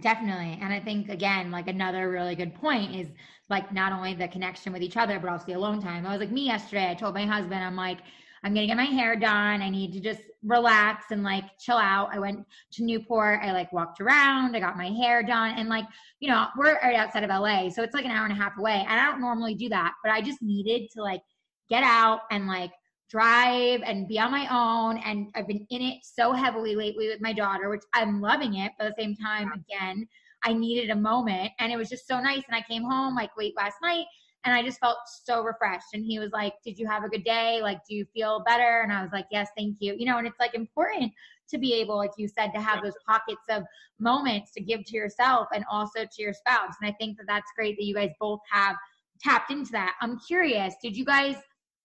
Definitely. 0.00 0.58
And 0.62 0.72
I 0.72 0.80
think, 0.80 1.08
again, 1.08 1.50
like 1.50 1.66
another 1.66 2.08
really 2.10 2.36
good 2.36 2.54
point 2.54 2.94
is 2.94 3.08
like 3.50 3.72
not 3.72 3.92
only 3.92 4.14
the 4.14 4.28
connection 4.28 4.72
with 4.72 4.82
each 4.82 4.96
other, 4.96 5.18
but 5.18 5.28
also 5.28 5.46
the 5.46 5.54
alone 5.54 5.82
time. 5.82 6.06
I 6.06 6.12
was 6.12 6.20
like 6.20 6.30
me 6.30 6.46
yesterday. 6.46 6.90
I 6.90 6.94
told 6.94 7.14
my 7.14 7.26
husband, 7.26 7.64
I'm 7.64 7.76
like, 7.76 7.98
I'm 8.44 8.54
to 8.54 8.66
get 8.66 8.76
my 8.76 8.84
hair 8.84 9.16
done. 9.16 9.62
I 9.62 9.68
need 9.68 9.92
to 9.92 10.00
just 10.00 10.22
relax 10.42 11.06
and 11.10 11.22
like 11.22 11.44
chill 11.58 11.76
out. 11.76 12.10
I 12.12 12.18
went 12.18 12.44
to 12.72 12.84
Newport. 12.84 13.40
I 13.42 13.52
like 13.52 13.72
walked 13.72 14.00
around. 14.00 14.54
I 14.54 14.60
got 14.60 14.76
my 14.76 14.88
hair 14.88 15.22
done. 15.22 15.54
And 15.56 15.68
like, 15.68 15.84
you 16.20 16.28
know, 16.28 16.46
we're 16.56 16.78
right 16.80 16.96
outside 16.96 17.24
of 17.24 17.30
LA. 17.30 17.68
So 17.70 17.82
it's 17.82 17.94
like 17.94 18.04
an 18.04 18.10
hour 18.10 18.24
and 18.24 18.32
a 18.32 18.40
half 18.42 18.58
away. 18.58 18.84
And 18.88 19.00
I 19.00 19.10
don't 19.10 19.20
normally 19.20 19.54
do 19.54 19.68
that, 19.70 19.94
but 20.02 20.12
I 20.12 20.20
just 20.20 20.42
needed 20.42 20.90
to 20.92 21.02
like 21.02 21.22
get 21.68 21.82
out 21.82 22.20
and 22.30 22.46
like 22.46 22.70
drive 23.10 23.80
and 23.84 24.06
be 24.06 24.18
on 24.18 24.30
my 24.30 24.46
own. 24.50 24.98
And 24.98 25.28
I've 25.34 25.48
been 25.48 25.66
in 25.70 25.82
it 25.82 25.98
so 26.02 26.32
heavily 26.32 26.76
lately 26.76 27.08
with 27.08 27.20
my 27.20 27.32
daughter, 27.32 27.68
which 27.68 27.84
I'm 27.94 28.20
loving 28.20 28.56
it. 28.56 28.72
But 28.78 28.86
at 28.86 28.96
the 28.96 29.02
same 29.02 29.16
time, 29.16 29.52
again, 29.52 30.06
I 30.44 30.52
needed 30.52 30.90
a 30.90 30.96
moment. 30.96 31.50
And 31.58 31.72
it 31.72 31.76
was 31.76 31.88
just 31.88 32.06
so 32.06 32.20
nice. 32.20 32.42
And 32.48 32.56
I 32.56 32.62
came 32.70 32.84
home 32.84 33.14
like 33.14 33.30
late 33.36 33.54
last 33.56 33.76
night 33.82 34.04
And 34.44 34.54
I 34.54 34.62
just 34.62 34.78
felt 34.78 34.98
so 35.24 35.42
refreshed. 35.42 35.88
And 35.94 36.04
he 36.04 36.18
was 36.18 36.30
like, 36.32 36.54
Did 36.64 36.78
you 36.78 36.86
have 36.86 37.04
a 37.04 37.08
good 37.08 37.24
day? 37.24 37.60
Like, 37.62 37.80
do 37.88 37.94
you 37.94 38.06
feel 38.14 38.42
better? 38.46 38.80
And 38.82 38.92
I 38.92 39.02
was 39.02 39.12
like, 39.12 39.26
Yes, 39.30 39.48
thank 39.56 39.76
you. 39.80 39.94
You 39.98 40.06
know, 40.06 40.18
and 40.18 40.26
it's 40.26 40.40
like 40.40 40.54
important 40.54 41.12
to 41.50 41.58
be 41.58 41.74
able, 41.74 41.96
like 41.96 42.10
you 42.18 42.28
said, 42.28 42.52
to 42.54 42.60
have 42.60 42.82
those 42.82 42.94
pockets 43.06 43.42
of 43.48 43.64
moments 43.98 44.52
to 44.52 44.60
give 44.60 44.84
to 44.84 44.96
yourself 44.96 45.48
and 45.52 45.64
also 45.70 46.04
to 46.04 46.22
your 46.22 46.32
spouse. 46.32 46.74
And 46.80 46.90
I 46.90 46.94
think 46.98 47.16
that 47.18 47.26
that's 47.26 47.50
great 47.56 47.76
that 47.78 47.84
you 47.84 47.94
guys 47.94 48.10
both 48.20 48.40
have 48.50 48.76
tapped 49.20 49.50
into 49.50 49.72
that. 49.72 49.94
I'm 50.00 50.18
curious, 50.20 50.74
did 50.82 50.96
you 50.96 51.04
guys 51.04 51.36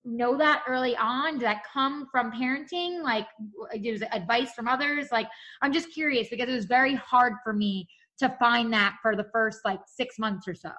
know 0.06 0.38
that 0.38 0.64
early 0.68 0.96
on? 0.98 1.34
Did 1.34 1.44
that 1.44 1.64
come 1.72 2.08
from 2.12 2.32
parenting? 2.32 3.02
Like, 3.02 3.28
was 3.74 4.02
it 4.02 4.10
advice 4.12 4.52
from 4.54 4.68
others? 4.68 5.08
Like, 5.12 5.28
I'm 5.62 5.72
just 5.72 5.94
curious 5.94 6.28
because 6.30 6.50
it 6.50 6.54
was 6.54 6.66
very 6.66 6.96
hard 6.96 7.34
for 7.44 7.54
me 7.54 7.88
to 8.20 8.30
find 8.40 8.72
that 8.74 8.98
for 9.02 9.16
the 9.16 9.26
first 9.32 9.60
like 9.66 9.80
six 9.88 10.20
months 10.20 10.48
or 10.48 10.56
so. 10.56 10.72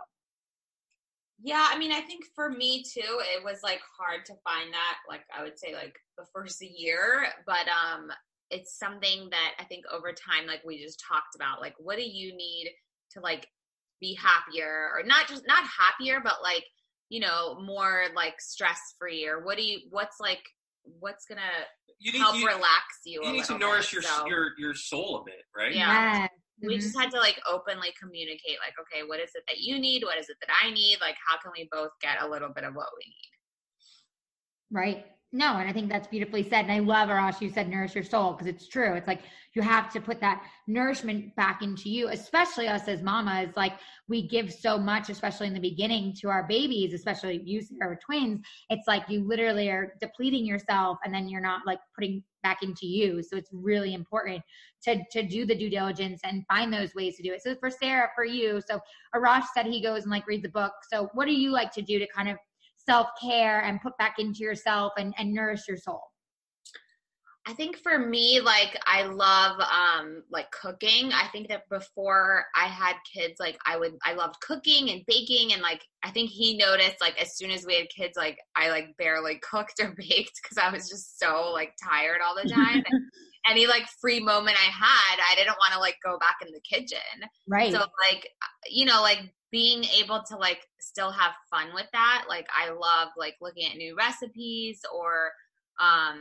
Yeah, 1.46 1.68
I 1.70 1.78
mean, 1.78 1.92
I 1.92 2.00
think 2.00 2.24
for 2.34 2.48
me 2.48 2.82
too, 2.82 3.20
it 3.36 3.44
was 3.44 3.58
like 3.62 3.80
hard 3.98 4.24
to 4.24 4.32
find 4.44 4.72
that. 4.72 4.96
Like, 5.06 5.20
I 5.36 5.42
would 5.42 5.58
say 5.58 5.74
like 5.74 5.94
the 6.16 6.24
first 6.32 6.62
year, 6.62 7.26
but 7.46 7.68
um, 7.68 8.08
it's 8.48 8.78
something 8.78 9.28
that 9.30 9.52
I 9.58 9.64
think 9.64 9.84
over 9.92 10.12
time, 10.12 10.46
like 10.46 10.62
we 10.64 10.82
just 10.82 11.04
talked 11.06 11.34
about, 11.36 11.60
like 11.60 11.74
what 11.78 11.98
do 11.98 12.02
you 12.02 12.34
need 12.34 12.70
to 13.12 13.20
like 13.20 13.46
be 14.00 14.14
happier, 14.14 14.88
or 14.94 15.02
not 15.04 15.28
just 15.28 15.42
not 15.46 15.64
happier, 15.66 16.18
but 16.24 16.36
like 16.42 16.64
you 17.10 17.20
know 17.20 17.60
more 17.60 18.04
like 18.16 18.40
stress 18.40 18.80
free, 18.98 19.26
or 19.26 19.44
what 19.44 19.58
do 19.58 19.64
you 19.64 19.80
what's 19.90 20.16
like 20.20 20.42
what's 20.98 21.26
gonna 21.26 21.42
you 21.98 22.18
help 22.18 22.36
you, 22.36 22.46
relax 22.46 22.84
you? 23.04 23.20
You 23.22 23.32
need 23.32 23.44
to 23.44 23.58
nourish 23.58 23.90
bit, 23.90 23.92
your 23.92 24.02
so. 24.02 24.26
your 24.26 24.48
your 24.56 24.74
soul 24.74 25.20
a 25.20 25.24
bit, 25.26 25.44
right? 25.54 25.74
Yeah. 25.74 26.26
Yeah. 26.58 26.68
We 26.68 26.76
just 26.76 26.90
mm-hmm. 26.90 27.00
had 27.00 27.10
to 27.12 27.18
like 27.18 27.40
openly 27.50 27.92
communicate, 28.00 28.58
like, 28.60 28.74
okay, 28.80 29.06
what 29.06 29.20
is 29.20 29.30
it 29.34 29.44
that 29.48 29.58
you 29.58 29.78
need? 29.78 30.04
What 30.04 30.18
is 30.18 30.28
it 30.28 30.36
that 30.40 30.54
I 30.62 30.70
need? 30.70 30.98
Like, 31.00 31.16
how 31.26 31.38
can 31.38 31.52
we 31.56 31.68
both 31.70 31.90
get 32.00 32.22
a 32.22 32.28
little 32.28 32.50
bit 32.54 32.64
of 32.64 32.74
what 32.74 32.88
we 32.96 33.04
need? 33.06 33.30
Right. 34.70 35.06
No, 35.36 35.56
and 35.56 35.68
I 35.68 35.72
think 35.72 35.90
that's 35.90 36.06
beautifully 36.06 36.48
said. 36.48 36.66
And 36.66 36.70
I 36.70 36.78
love, 36.78 37.08
Arash, 37.08 37.40
you 37.40 37.50
said 37.50 37.68
nourish 37.68 37.96
your 37.96 38.04
soul 38.04 38.34
because 38.34 38.46
it's 38.46 38.68
true. 38.68 38.94
It's 38.94 39.08
like 39.08 39.22
you 39.54 39.62
have 39.62 39.92
to 39.92 40.00
put 40.00 40.20
that 40.20 40.44
nourishment 40.68 41.34
back 41.34 41.60
into 41.60 41.90
you, 41.90 42.06
especially 42.10 42.68
us 42.68 42.86
as 42.86 43.02
mamas. 43.02 43.56
Like 43.56 43.72
we 44.06 44.28
give 44.28 44.52
so 44.52 44.78
much, 44.78 45.10
especially 45.10 45.48
in 45.48 45.52
the 45.52 45.58
beginning 45.58 46.14
to 46.20 46.28
our 46.28 46.46
babies, 46.46 46.94
especially 46.94 47.42
you, 47.44 47.62
Sarah, 47.62 47.98
twins. 47.98 48.46
It's 48.70 48.86
like 48.86 49.08
you 49.08 49.26
literally 49.26 49.68
are 49.70 49.96
depleting 50.00 50.46
yourself 50.46 50.98
and 51.04 51.12
then 51.12 51.28
you're 51.28 51.40
not 51.40 51.62
like 51.66 51.80
putting 51.96 52.22
back 52.44 52.62
into 52.62 52.86
you. 52.86 53.20
So 53.20 53.36
it's 53.36 53.50
really 53.52 53.92
important 53.92 54.40
to, 54.84 55.02
to 55.10 55.24
do 55.24 55.46
the 55.46 55.56
due 55.56 55.68
diligence 55.68 56.20
and 56.22 56.46
find 56.46 56.72
those 56.72 56.94
ways 56.94 57.16
to 57.16 57.24
do 57.24 57.32
it. 57.32 57.42
So 57.42 57.56
for 57.56 57.70
Sarah, 57.70 58.10
for 58.14 58.24
you, 58.24 58.60
so 58.64 58.78
Arash 59.16 59.46
said 59.52 59.66
he 59.66 59.82
goes 59.82 60.02
and 60.02 60.12
like 60.12 60.28
reads 60.28 60.44
the 60.44 60.48
book. 60.50 60.74
So 60.88 61.08
what 61.14 61.24
do 61.24 61.32
you 61.32 61.50
like 61.50 61.72
to 61.72 61.82
do 61.82 61.98
to 61.98 62.06
kind 62.06 62.28
of 62.28 62.36
self 62.86 63.08
care 63.20 63.60
and 63.60 63.80
put 63.80 63.96
back 63.98 64.16
into 64.18 64.40
yourself 64.40 64.92
and, 64.98 65.14
and 65.18 65.32
nourish 65.32 65.62
your 65.68 65.76
soul? 65.76 66.02
I 67.46 67.52
think 67.52 67.76
for 67.76 67.98
me, 67.98 68.40
like 68.40 68.78
I 68.86 69.02
love 69.02 69.60
um 69.60 70.22
like 70.30 70.50
cooking. 70.50 71.12
I 71.12 71.26
think 71.30 71.48
that 71.48 71.68
before 71.68 72.46
I 72.56 72.66
had 72.66 72.94
kids, 73.12 73.34
like 73.38 73.58
I 73.66 73.76
would 73.76 73.96
I 74.02 74.14
loved 74.14 74.40
cooking 74.40 74.90
and 74.90 75.02
baking 75.06 75.52
and 75.52 75.60
like 75.60 75.82
I 76.02 76.10
think 76.10 76.30
he 76.30 76.56
noticed 76.56 77.02
like 77.02 77.20
as 77.20 77.36
soon 77.36 77.50
as 77.50 77.66
we 77.66 77.76
had 77.76 77.88
kids, 77.90 78.16
like 78.16 78.38
I 78.56 78.70
like 78.70 78.96
barely 78.96 79.40
cooked 79.50 79.78
or 79.80 79.94
baked 79.94 80.40
because 80.42 80.56
I 80.56 80.70
was 80.70 80.88
just 80.88 81.18
so 81.18 81.50
like 81.52 81.74
tired 81.86 82.20
all 82.24 82.34
the 82.34 82.48
time. 82.48 82.82
any 83.50 83.66
like 83.66 83.84
free 84.00 84.20
moment 84.20 84.56
I 84.58 84.70
had, 84.70 85.20
I 85.30 85.34
didn't 85.34 85.58
want 85.60 85.74
to 85.74 85.78
like 85.78 85.96
go 86.02 86.18
back 86.18 86.36
in 86.46 86.50
the 86.50 86.60
kitchen. 86.60 87.28
Right. 87.46 87.72
So 87.72 87.78
like 87.78 88.26
you 88.70 88.86
know, 88.86 89.02
like 89.02 89.20
being 89.54 89.84
able 90.02 90.20
to 90.26 90.36
like 90.36 90.66
still 90.80 91.12
have 91.12 91.30
fun 91.48 91.68
with 91.74 91.86
that 91.92 92.24
like 92.28 92.44
i 92.58 92.70
love 92.70 93.10
like 93.16 93.36
looking 93.40 93.70
at 93.70 93.76
new 93.76 93.94
recipes 93.96 94.80
or 94.92 95.30
um 95.80 96.18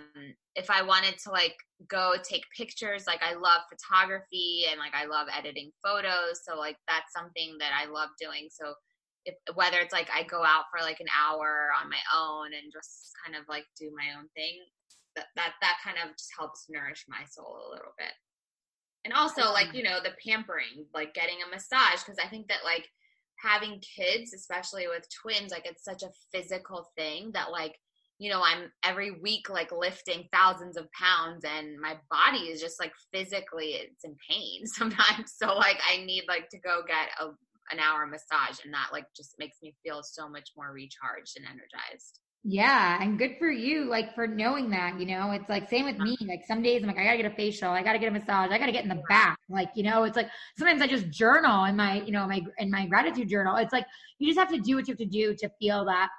if 0.53 0.69
i 0.69 0.83
wanted 0.83 1.17
to 1.17 1.31
like 1.31 1.55
go 1.87 2.13
take 2.23 2.43
pictures 2.55 3.07
like 3.07 3.23
i 3.23 3.33
love 3.33 3.61
photography 3.73 4.65
and 4.69 4.77
like 4.77 4.93
i 4.93 5.05
love 5.07 5.25
editing 5.35 5.71
photos 5.83 6.45
so 6.45 6.55
like 6.55 6.77
that's 6.87 7.11
something 7.11 7.57
that 7.59 7.71
i 7.73 7.89
love 7.89 8.09
doing. 8.21 8.49
So 8.51 8.75
if 9.25 9.33
whether 9.55 9.79
it's 9.79 9.93
like 9.93 10.09
i 10.13 10.21
go 10.21 10.43
out 10.43 10.65
for 10.69 10.85
like 10.85 10.99
an 10.99 11.09
hour 11.09 11.69
on 11.81 11.89
my 11.89 12.03
own 12.13 12.53
and 12.53 12.71
just 12.71 13.13
kind 13.25 13.35
of 13.35 13.49
like 13.49 13.65
do 13.79 13.89
my 13.97 14.13
own 14.13 14.29
thing 14.35 14.61
that 15.15 15.25
that 15.35 15.53
that 15.61 15.77
kind 15.83 15.97
of 15.97 16.15
just 16.15 16.29
helps 16.37 16.67
nourish 16.69 17.05
my 17.09 17.25
soul 17.25 17.57
a 17.65 17.71
little 17.73 17.97
bit. 17.97 18.13
And 19.05 19.13
also 19.13 19.51
like 19.51 19.73
you 19.73 19.81
know 19.81 19.97
the 20.03 20.13
pampering 20.23 20.85
like 20.93 21.15
getting 21.15 21.41
a 21.41 21.49
massage 21.49 22.05
because 22.05 22.21
i 22.23 22.29
think 22.29 22.47
that 22.47 22.61
like 22.63 22.87
having 23.43 23.81
kids, 23.81 24.33
especially 24.33 24.87
with 24.87 25.07
twins, 25.21 25.51
like 25.51 25.65
it's 25.65 25.83
such 25.83 26.03
a 26.03 26.11
physical 26.31 26.91
thing 26.97 27.31
that 27.33 27.51
like, 27.51 27.75
you 28.19 28.29
know, 28.29 28.41
I'm 28.43 28.71
every 28.83 29.11
week 29.11 29.49
like 29.49 29.71
lifting 29.71 30.27
thousands 30.31 30.77
of 30.77 30.87
pounds 30.93 31.43
and 31.43 31.79
my 31.79 31.97
body 32.09 32.45
is 32.45 32.61
just 32.61 32.79
like 32.79 32.93
physically 33.13 33.73
it's 33.73 34.03
in 34.03 34.15
pain 34.29 34.61
sometimes. 34.65 35.33
So 35.35 35.53
like 35.55 35.79
I 35.91 36.03
need 36.05 36.23
like 36.27 36.49
to 36.49 36.59
go 36.59 36.81
get 36.87 37.09
a 37.19 37.31
an 37.71 37.79
hour 37.79 38.05
massage 38.05 38.63
and 38.63 38.73
that 38.73 38.89
like 38.91 39.05
just 39.15 39.35
makes 39.39 39.57
me 39.63 39.73
feel 39.83 40.01
so 40.03 40.29
much 40.29 40.49
more 40.55 40.71
recharged 40.71 41.37
and 41.37 41.45
energized. 41.45 42.19
Yeah, 42.45 43.01
and 43.01 43.17
good 43.17 43.37
for 43.39 43.49
you, 43.49 43.85
like 43.85 44.13
for 44.13 44.27
knowing 44.27 44.69
that, 44.71 44.99
you 44.99 45.05
know, 45.05 45.31
it's 45.31 45.47
like 45.47 45.69
same 45.69 45.85
with 45.85 45.95
uh-huh. 45.95 46.03
me. 46.03 46.17
Like 46.27 46.43
some 46.45 46.61
days 46.61 46.81
I'm 46.81 46.89
like, 46.89 46.97
I 46.97 47.05
gotta 47.05 47.17
get 47.17 47.31
a 47.31 47.35
facial, 47.35 47.69
I 47.69 47.81
gotta 47.81 47.99
get 47.99 48.09
a 48.09 48.11
massage, 48.11 48.51
I 48.51 48.57
gotta 48.57 48.73
get 48.73 48.83
in 48.83 48.89
the 48.89 49.01
back. 49.07 49.37
Like, 49.47 49.69
you 49.75 49.83
know, 49.83 50.03
it's 50.03 50.17
like 50.17 50.27
sometimes 50.57 50.81
I 50.81 50.87
just 50.87 51.09
journal 51.09 51.63
in 51.65 51.77
my, 51.77 52.01
you 52.01 52.11
know, 52.11 52.27
my 52.27 52.41
in 52.57 52.69
my 52.69 52.85
gratitude 52.85 53.29
journal. 53.29 53.55
It's 53.55 53.71
like 53.71 53.85
you 54.19 54.27
just 54.27 54.37
have 54.37 54.49
to 54.49 54.59
do 54.59 54.75
what 54.75 54.89
you 54.89 54.91
have 54.91 54.97
to 54.97 55.05
do 55.05 55.33
to 55.35 55.49
feel 55.57 55.85
that, 55.85 56.09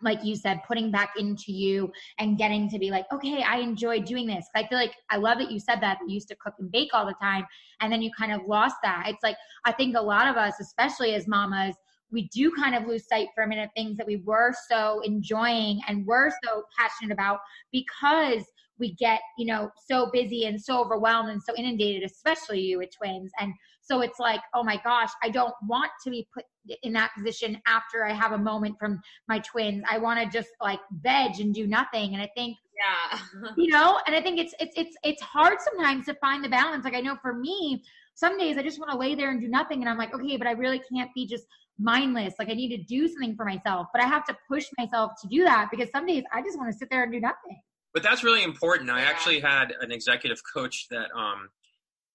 like 0.00 0.24
you 0.24 0.36
said, 0.36 0.60
putting 0.66 0.90
back 0.90 1.10
into 1.18 1.52
you 1.52 1.92
and 2.18 2.38
getting 2.38 2.70
to 2.70 2.78
be 2.78 2.90
like, 2.90 3.04
okay, 3.12 3.42
I 3.42 3.58
enjoy 3.58 4.00
doing 4.00 4.26
this. 4.26 4.46
I 4.56 4.66
feel 4.66 4.78
like 4.78 4.94
I 5.10 5.18
love 5.18 5.36
that 5.36 5.50
you 5.50 5.60
said 5.60 5.82
that 5.82 5.98
you 6.08 6.14
used 6.14 6.28
to 6.28 6.36
cook 6.36 6.54
and 6.60 6.72
bake 6.72 6.94
all 6.94 7.04
the 7.04 7.14
time, 7.20 7.44
and 7.82 7.92
then 7.92 8.00
you 8.00 8.10
kind 8.18 8.32
of 8.32 8.40
lost 8.46 8.76
that. 8.84 9.04
It's 9.08 9.22
like 9.22 9.36
I 9.66 9.72
think 9.72 9.98
a 9.98 10.02
lot 10.02 10.28
of 10.28 10.38
us, 10.38 10.54
especially 10.62 11.14
as 11.14 11.28
mamas, 11.28 11.74
we 12.12 12.28
do 12.28 12.52
kind 12.52 12.74
of 12.74 12.86
lose 12.86 13.06
sight 13.08 13.28
for 13.34 13.44
a 13.44 13.48
minute 13.48 13.64
of 13.64 13.70
things 13.74 13.96
that 13.96 14.06
we 14.06 14.16
were 14.16 14.52
so 14.70 15.00
enjoying 15.00 15.80
and 15.88 16.06
were 16.06 16.30
so 16.44 16.64
passionate 16.78 17.12
about 17.12 17.40
because 17.72 18.44
we 18.78 18.94
get 18.94 19.20
you 19.38 19.46
know 19.46 19.70
so 19.88 20.10
busy 20.12 20.46
and 20.46 20.60
so 20.60 20.80
overwhelmed 20.80 21.30
and 21.30 21.42
so 21.42 21.54
inundated 21.56 22.02
especially 22.02 22.60
you 22.60 22.78
with 22.78 22.90
twins. 22.96 23.30
And 23.38 23.52
so 23.80 24.00
it's 24.00 24.18
like 24.18 24.40
oh 24.54 24.62
my 24.62 24.80
gosh 24.84 25.10
i 25.22 25.28
don't 25.28 25.54
want 25.66 25.90
to 26.04 26.10
be 26.10 26.26
put 26.32 26.44
in 26.82 26.92
that 26.92 27.10
position 27.16 27.60
after 27.66 28.04
i 28.04 28.12
have 28.12 28.32
a 28.32 28.38
moment 28.38 28.76
from 28.78 29.00
my 29.28 29.38
twins. 29.40 29.82
I 29.90 29.98
want 29.98 30.20
to 30.20 30.38
just 30.38 30.50
like 30.60 30.80
veg 31.00 31.40
and 31.40 31.54
do 31.54 31.66
nothing. 31.66 32.14
And 32.14 32.22
i 32.22 32.28
think 32.36 32.56
yeah 32.76 33.18
you 33.56 33.68
know 33.68 33.98
and 34.06 34.16
i 34.16 34.20
think 34.20 34.38
it's 34.38 34.54
it's 34.58 34.72
it's 34.76 34.96
it's 35.04 35.22
hard 35.22 35.58
sometimes 35.60 36.06
to 36.06 36.14
find 36.14 36.44
the 36.44 36.48
balance 36.48 36.84
like 36.84 36.94
i 36.94 37.00
know 37.00 37.16
for 37.20 37.34
me 37.34 37.82
some 38.14 38.38
days 38.38 38.56
i 38.56 38.62
just 38.62 38.78
want 38.78 38.90
to 38.90 38.96
lay 38.96 39.14
there 39.14 39.30
and 39.30 39.40
do 39.40 39.48
nothing 39.48 39.80
and 39.80 39.88
i'm 39.88 39.98
like 39.98 40.14
okay 40.14 40.36
but 40.36 40.46
i 40.46 40.52
really 40.52 40.80
can't 40.90 41.10
be 41.14 41.26
just 41.26 41.46
mindless. 41.78 42.34
Like 42.38 42.48
I 42.48 42.54
need 42.54 42.76
to 42.76 42.82
do 42.82 43.08
something 43.08 43.36
for 43.36 43.44
myself, 43.44 43.88
but 43.92 44.02
I 44.02 44.06
have 44.06 44.24
to 44.26 44.36
push 44.48 44.66
myself 44.78 45.12
to 45.22 45.28
do 45.28 45.44
that 45.44 45.68
because 45.70 45.90
some 45.90 46.06
days 46.06 46.24
I 46.32 46.42
just 46.42 46.58
want 46.58 46.72
to 46.72 46.78
sit 46.78 46.88
there 46.90 47.02
and 47.02 47.12
do 47.12 47.20
nothing. 47.20 47.60
But 47.92 48.02
that's 48.02 48.24
really 48.24 48.42
important. 48.42 48.90
I 48.90 49.02
actually 49.02 49.40
had 49.40 49.74
an 49.80 49.92
executive 49.92 50.40
coach 50.54 50.86
that 50.90 51.10
um 51.16 51.48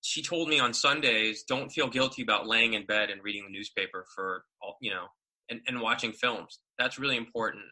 she 0.01 0.21
told 0.21 0.47
me 0.47 0.59
on 0.59 0.73
Sundays, 0.73 1.43
don't 1.43 1.69
feel 1.69 1.87
guilty 1.87 2.21
about 2.21 2.47
laying 2.47 2.73
in 2.73 2.85
bed 2.85 3.09
and 3.09 3.21
reading 3.23 3.45
the 3.45 3.51
newspaper 3.51 4.05
for 4.15 4.43
all, 4.61 4.77
you 4.79 4.91
know, 4.91 5.07
and, 5.49 5.59
and 5.67 5.81
watching 5.81 6.13
films. 6.13 6.59
That's 6.77 6.97
really 6.99 7.17
important. 7.17 7.65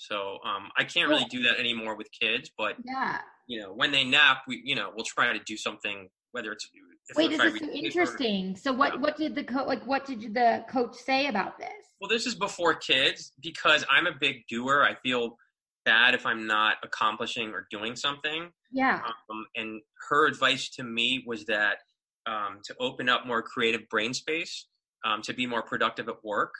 So 0.00 0.38
um, 0.46 0.70
I 0.78 0.84
can't 0.84 1.08
really 1.08 1.26
do 1.26 1.42
that 1.42 1.58
anymore 1.58 1.94
with 1.94 2.08
kids, 2.18 2.50
but 2.56 2.76
yeah, 2.84 3.18
you 3.46 3.60
know, 3.60 3.72
when 3.74 3.92
they 3.92 4.04
nap, 4.04 4.38
we 4.48 4.62
you 4.64 4.74
know 4.74 4.90
we'll 4.94 5.04
try 5.04 5.32
to 5.32 5.38
do 5.44 5.56
something 5.56 6.08
whether 6.32 6.52
it's 6.52 6.68
Wait, 7.16 7.30
this 7.30 7.40
is 7.40 7.58
so 7.58 7.66
interesting. 7.72 8.56
So 8.56 8.72
what 8.72 8.94
yeah. 8.94 9.00
what 9.00 9.16
did 9.16 9.34
the 9.34 9.42
coach 9.42 9.66
like 9.66 9.84
what 9.86 10.06
did 10.06 10.32
the 10.32 10.64
coach 10.70 10.94
say 10.94 11.26
about 11.26 11.58
this? 11.58 11.68
Well, 12.00 12.08
this 12.08 12.26
is 12.26 12.34
before 12.34 12.74
kids 12.74 13.32
because 13.42 13.84
I'm 13.90 14.06
a 14.06 14.12
big 14.18 14.46
doer. 14.48 14.86
I 14.88 14.94
feel 14.94 15.36
bad 15.84 16.14
if 16.14 16.24
I'm 16.24 16.46
not 16.46 16.76
accomplishing 16.84 17.50
or 17.50 17.66
doing 17.70 17.96
something. 17.96 18.50
Yeah. 18.70 19.00
Um, 19.28 19.46
and 19.56 19.80
her 20.08 20.26
advice 20.26 20.68
to 20.76 20.84
me 20.84 21.24
was 21.26 21.46
that 21.46 21.78
um, 22.26 22.60
to 22.64 22.74
open 22.78 23.08
up 23.08 23.26
more 23.26 23.42
creative 23.42 23.88
brain 23.88 24.14
space, 24.14 24.66
um, 25.04 25.20
to 25.22 25.34
be 25.34 25.46
more 25.46 25.62
productive 25.62 26.08
at 26.08 26.22
work, 26.22 26.52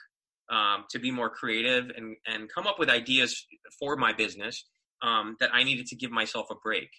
um, 0.51 0.85
to 0.91 0.99
be 0.99 1.11
more 1.11 1.29
creative 1.29 1.89
and 1.95 2.15
and 2.27 2.49
come 2.53 2.67
up 2.67 2.77
with 2.77 2.89
ideas 2.89 3.45
for 3.79 3.95
my 3.95 4.13
business. 4.13 4.65
Um, 5.03 5.35
that 5.39 5.49
I 5.51 5.63
needed 5.63 5.87
to 5.87 5.95
give 5.95 6.11
myself 6.11 6.47
a 6.51 6.55
break. 6.63 6.89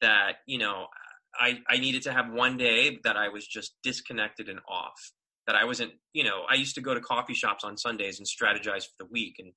That 0.00 0.36
you 0.46 0.58
know 0.58 0.86
I, 1.38 1.58
I 1.68 1.78
needed 1.78 2.02
to 2.02 2.12
have 2.12 2.32
one 2.32 2.56
day 2.56 2.98
that 3.04 3.16
I 3.16 3.28
was 3.28 3.46
just 3.46 3.74
disconnected 3.82 4.48
and 4.48 4.60
off. 4.68 5.12
That 5.46 5.56
I 5.56 5.64
wasn't, 5.64 5.92
you 6.12 6.24
know, 6.24 6.42
I 6.48 6.54
used 6.54 6.74
to 6.76 6.80
go 6.80 6.94
to 6.94 7.00
coffee 7.00 7.34
shops 7.34 7.64
on 7.64 7.76
Sundays 7.76 8.18
and 8.18 8.26
strategize 8.26 8.84
for 8.84 8.94
the 8.98 9.06
week 9.10 9.36
and 9.38 9.52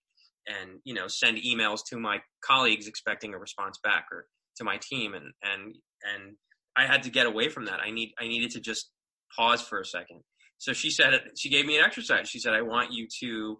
and 0.45 0.79
you 0.83 0.93
know 0.93 1.07
send 1.07 1.37
emails 1.37 1.79
to 1.89 1.97
my 1.97 2.17
colleagues 2.43 2.87
expecting 2.87 3.33
a 3.33 3.37
response 3.37 3.79
back 3.81 4.07
or 4.11 4.27
to 4.57 4.63
my 4.65 4.77
team 4.81 5.13
and 5.13 5.31
and 5.41 5.75
and 6.03 6.35
I 6.75 6.85
had 6.85 7.03
to 7.03 7.09
get 7.09 7.25
away 7.25 7.49
from 7.49 7.65
that. 7.65 7.79
I 7.79 7.91
need 7.91 8.11
I 8.19 8.27
needed 8.27 8.51
to 8.51 8.59
just 8.59 8.89
pause 9.35 9.61
for 9.61 9.79
a 9.79 9.85
second. 9.85 10.21
So 10.63 10.71
she 10.71 10.91
said 10.91 11.11
she 11.37 11.49
gave 11.49 11.65
me 11.65 11.77
an 11.77 11.83
exercise. 11.83 12.29
She 12.29 12.39
said 12.39 12.53
I 12.53 12.61
want 12.61 12.93
you 12.93 13.05
to 13.19 13.59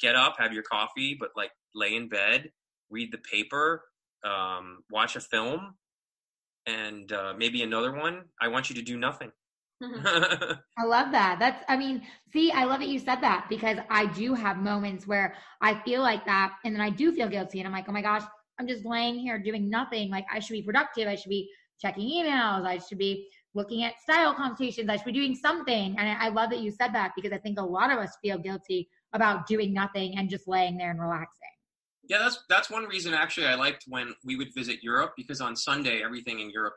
get 0.00 0.16
up, 0.16 0.36
have 0.38 0.54
your 0.54 0.62
coffee, 0.62 1.14
but 1.20 1.28
like 1.36 1.50
lay 1.74 1.94
in 1.94 2.08
bed, 2.08 2.50
read 2.88 3.12
the 3.12 3.18
paper, 3.18 3.84
um, 4.24 4.78
watch 4.90 5.14
a 5.14 5.20
film, 5.20 5.74
and 6.64 7.12
uh, 7.12 7.34
maybe 7.36 7.62
another 7.62 7.92
one. 7.92 8.22
I 8.40 8.48
want 8.48 8.70
you 8.70 8.76
to 8.76 8.82
do 8.82 8.96
nothing. 8.96 9.30
I 9.82 10.84
love 10.86 11.12
that. 11.12 11.36
That's, 11.38 11.62
I 11.68 11.76
mean, 11.76 12.00
see, 12.32 12.50
I 12.50 12.64
love 12.64 12.80
that 12.80 12.88
you 12.88 12.98
said 12.98 13.20
that 13.20 13.44
because 13.50 13.76
I 13.90 14.06
do 14.06 14.32
have 14.32 14.56
moments 14.56 15.06
where 15.06 15.34
I 15.60 15.74
feel 15.82 16.00
like 16.00 16.24
that 16.24 16.54
and 16.64 16.74
then 16.74 16.80
I 16.80 16.88
do 16.88 17.12
feel 17.12 17.28
guilty 17.28 17.58
and 17.58 17.66
I'm 17.66 17.74
like, 17.74 17.90
oh 17.90 17.92
my 17.92 18.00
gosh, 18.00 18.22
I'm 18.58 18.66
just 18.66 18.86
laying 18.86 19.18
here 19.18 19.38
doing 19.38 19.68
nothing. 19.68 20.10
Like 20.10 20.24
I 20.32 20.38
should 20.38 20.54
be 20.54 20.62
productive. 20.62 21.08
I 21.08 21.14
should 21.14 21.28
be 21.28 21.50
checking 21.78 22.08
emails. 22.08 22.66
I 22.66 22.78
should 22.78 22.96
be 22.96 23.28
looking 23.54 23.84
at 23.84 24.00
style 24.00 24.34
competitions. 24.34 24.88
I 24.88 24.96
should 24.96 25.06
be 25.06 25.12
doing 25.12 25.34
something. 25.34 25.96
And 25.98 26.08
I 26.08 26.28
love 26.28 26.50
that 26.50 26.60
you 26.60 26.70
said 26.70 26.92
that 26.94 27.12
because 27.16 27.32
I 27.32 27.38
think 27.38 27.58
a 27.58 27.64
lot 27.64 27.90
of 27.90 27.98
us 27.98 28.16
feel 28.22 28.38
guilty 28.38 28.88
about 29.12 29.46
doing 29.46 29.72
nothing 29.72 30.18
and 30.18 30.28
just 30.28 30.46
laying 30.46 30.76
there 30.76 30.90
and 30.90 31.00
relaxing. 31.00 31.48
Yeah, 32.08 32.18
that's 32.18 32.42
that's 32.48 32.70
one 32.70 32.84
reason 32.84 33.12
actually 33.12 33.46
I 33.46 33.54
liked 33.54 33.84
when 33.86 34.14
we 34.24 34.36
would 34.36 34.48
visit 34.54 34.82
Europe 34.82 35.12
because 35.16 35.40
on 35.40 35.54
Sunday 35.54 36.02
everything 36.02 36.40
in 36.40 36.50
Europe 36.50 36.74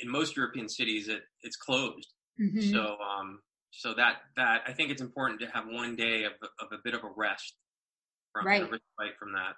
in 0.00 0.10
most 0.10 0.36
European 0.36 0.68
cities 0.68 1.08
it 1.08 1.22
it's 1.42 1.56
closed. 1.56 2.08
Mm-hmm. 2.40 2.72
So 2.72 2.96
um 2.98 3.40
so 3.70 3.94
that 3.94 4.16
that 4.36 4.62
I 4.66 4.72
think 4.72 4.90
it's 4.90 5.00
important 5.00 5.40
to 5.40 5.46
have 5.46 5.64
one 5.66 5.96
day 5.96 6.24
of 6.24 6.32
of 6.60 6.68
a 6.72 6.76
bit 6.84 6.94
of 6.94 7.04
a 7.04 7.10
rest 7.16 7.54
from 8.32 8.46
right 8.46 8.68
from 9.18 9.32
that. 9.32 9.54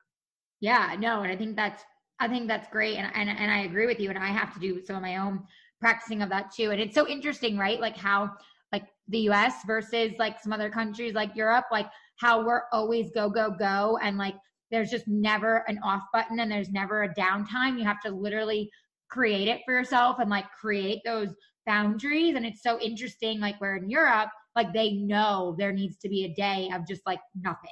Yeah, 0.60 0.96
no, 0.98 1.22
and 1.22 1.32
I 1.32 1.36
think 1.36 1.56
that's 1.56 1.82
I 2.20 2.28
think 2.28 2.46
that's 2.46 2.68
great 2.68 2.96
and, 2.96 3.10
and 3.14 3.28
and 3.28 3.50
I 3.50 3.64
agree 3.64 3.86
with 3.86 3.98
you 3.98 4.10
and 4.10 4.18
I 4.18 4.28
have 4.28 4.54
to 4.54 4.60
do 4.60 4.84
some 4.84 4.96
of 4.96 5.02
my 5.02 5.16
own 5.16 5.42
practicing 5.80 6.22
of 6.22 6.28
that 6.30 6.52
too. 6.54 6.70
And 6.70 6.80
it's 6.80 6.94
so 6.94 7.08
interesting, 7.08 7.56
right? 7.58 7.80
Like 7.80 7.96
how 7.96 8.32
like 8.72 8.84
the 9.08 9.20
US 9.30 9.54
versus 9.66 10.12
like 10.18 10.40
some 10.40 10.52
other 10.52 10.70
countries 10.70 11.14
like 11.14 11.34
Europe, 11.36 11.66
like 11.70 11.86
how 12.16 12.44
we're 12.44 12.62
always 12.72 13.10
go, 13.10 13.28
go, 13.28 13.50
go. 13.50 13.98
And 14.02 14.18
like 14.18 14.34
there's 14.70 14.90
just 14.90 15.06
never 15.06 15.64
an 15.68 15.78
off 15.84 16.02
button 16.12 16.40
and 16.40 16.50
there's 16.50 16.70
never 16.70 17.04
a 17.04 17.14
downtime. 17.14 17.78
You 17.78 17.84
have 17.84 18.00
to 18.04 18.10
literally 18.10 18.70
create 19.08 19.48
it 19.48 19.60
for 19.64 19.72
yourself 19.72 20.18
and 20.18 20.30
like 20.30 20.46
create 20.50 21.00
those 21.04 21.28
boundaries. 21.66 22.34
And 22.34 22.44
it's 22.44 22.62
so 22.62 22.80
interesting, 22.80 23.40
like 23.40 23.60
where 23.60 23.76
in 23.76 23.88
Europe, 23.88 24.30
like 24.56 24.72
they 24.72 24.92
know 24.92 25.54
there 25.58 25.72
needs 25.72 25.96
to 25.98 26.08
be 26.08 26.24
a 26.24 26.34
day 26.34 26.70
of 26.74 26.86
just 26.86 27.02
like 27.06 27.20
nothing. 27.40 27.70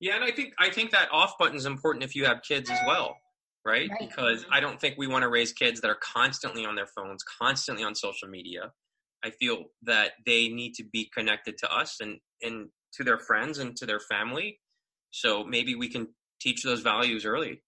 Yeah, 0.00 0.16
and 0.16 0.24
I 0.24 0.30
think 0.30 0.52
I 0.58 0.68
think 0.68 0.90
that 0.90 1.08
off 1.10 1.38
button 1.38 1.56
is 1.56 1.64
important 1.64 2.04
if 2.04 2.14
you 2.14 2.26
have 2.26 2.42
kids 2.42 2.68
as 2.68 2.78
well, 2.86 3.16
right? 3.66 3.90
right? 3.90 4.08
Because 4.08 4.46
I 4.50 4.60
don't 4.60 4.80
think 4.80 4.94
we 4.96 5.06
want 5.06 5.22
to 5.22 5.28
raise 5.28 5.52
kids 5.52 5.80
that 5.80 5.88
are 5.88 5.98
constantly 6.00 6.64
on 6.64 6.76
their 6.76 6.86
phones, 6.86 7.22
constantly 7.24 7.84
on 7.84 7.94
social 7.94 8.28
media. 8.28 8.72
I 9.24 9.30
feel 9.30 9.64
that 9.82 10.12
they 10.24 10.48
need 10.48 10.74
to 10.74 10.84
be 10.84 11.10
connected 11.12 11.58
to 11.58 11.74
us 11.74 11.96
and 12.00 12.18
and 12.42 12.68
to 12.94 13.04
their 13.04 13.18
friends 13.18 13.58
and 13.58 13.76
to 13.76 13.86
their 13.86 14.00
family. 14.00 14.60
So 15.10 15.44
maybe 15.44 15.74
we 15.74 15.88
can 15.88 16.08
teach 16.40 16.62
those 16.62 16.80
values 16.80 17.26
early. 17.26 17.62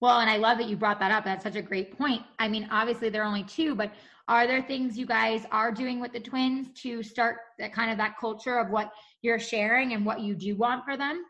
Well, 0.00 0.20
and 0.20 0.30
I 0.30 0.38
love 0.38 0.58
that 0.58 0.68
you 0.68 0.76
brought 0.76 0.98
that 1.00 1.12
up. 1.12 1.24
That's 1.24 1.44
such 1.44 1.56
a 1.56 1.62
great 1.62 1.96
point. 1.98 2.22
I 2.38 2.48
mean, 2.48 2.68
obviously 2.70 3.10
they're 3.10 3.24
only 3.24 3.44
two, 3.44 3.74
but 3.74 3.92
are 4.28 4.46
there 4.46 4.62
things 4.62 4.96
you 4.96 5.06
guys 5.06 5.44
are 5.50 5.72
doing 5.72 6.00
with 6.00 6.12
the 6.12 6.20
twins 6.20 6.68
to 6.82 7.02
start 7.02 7.36
that 7.58 7.74
kind 7.74 7.90
of 7.90 7.98
that 7.98 8.16
culture 8.18 8.58
of 8.58 8.70
what 8.70 8.92
you're 9.22 9.38
sharing 9.38 9.92
and 9.92 10.06
what 10.06 10.20
you 10.20 10.34
do 10.34 10.56
want 10.56 10.84
for 10.84 10.96
them? 10.96 11.24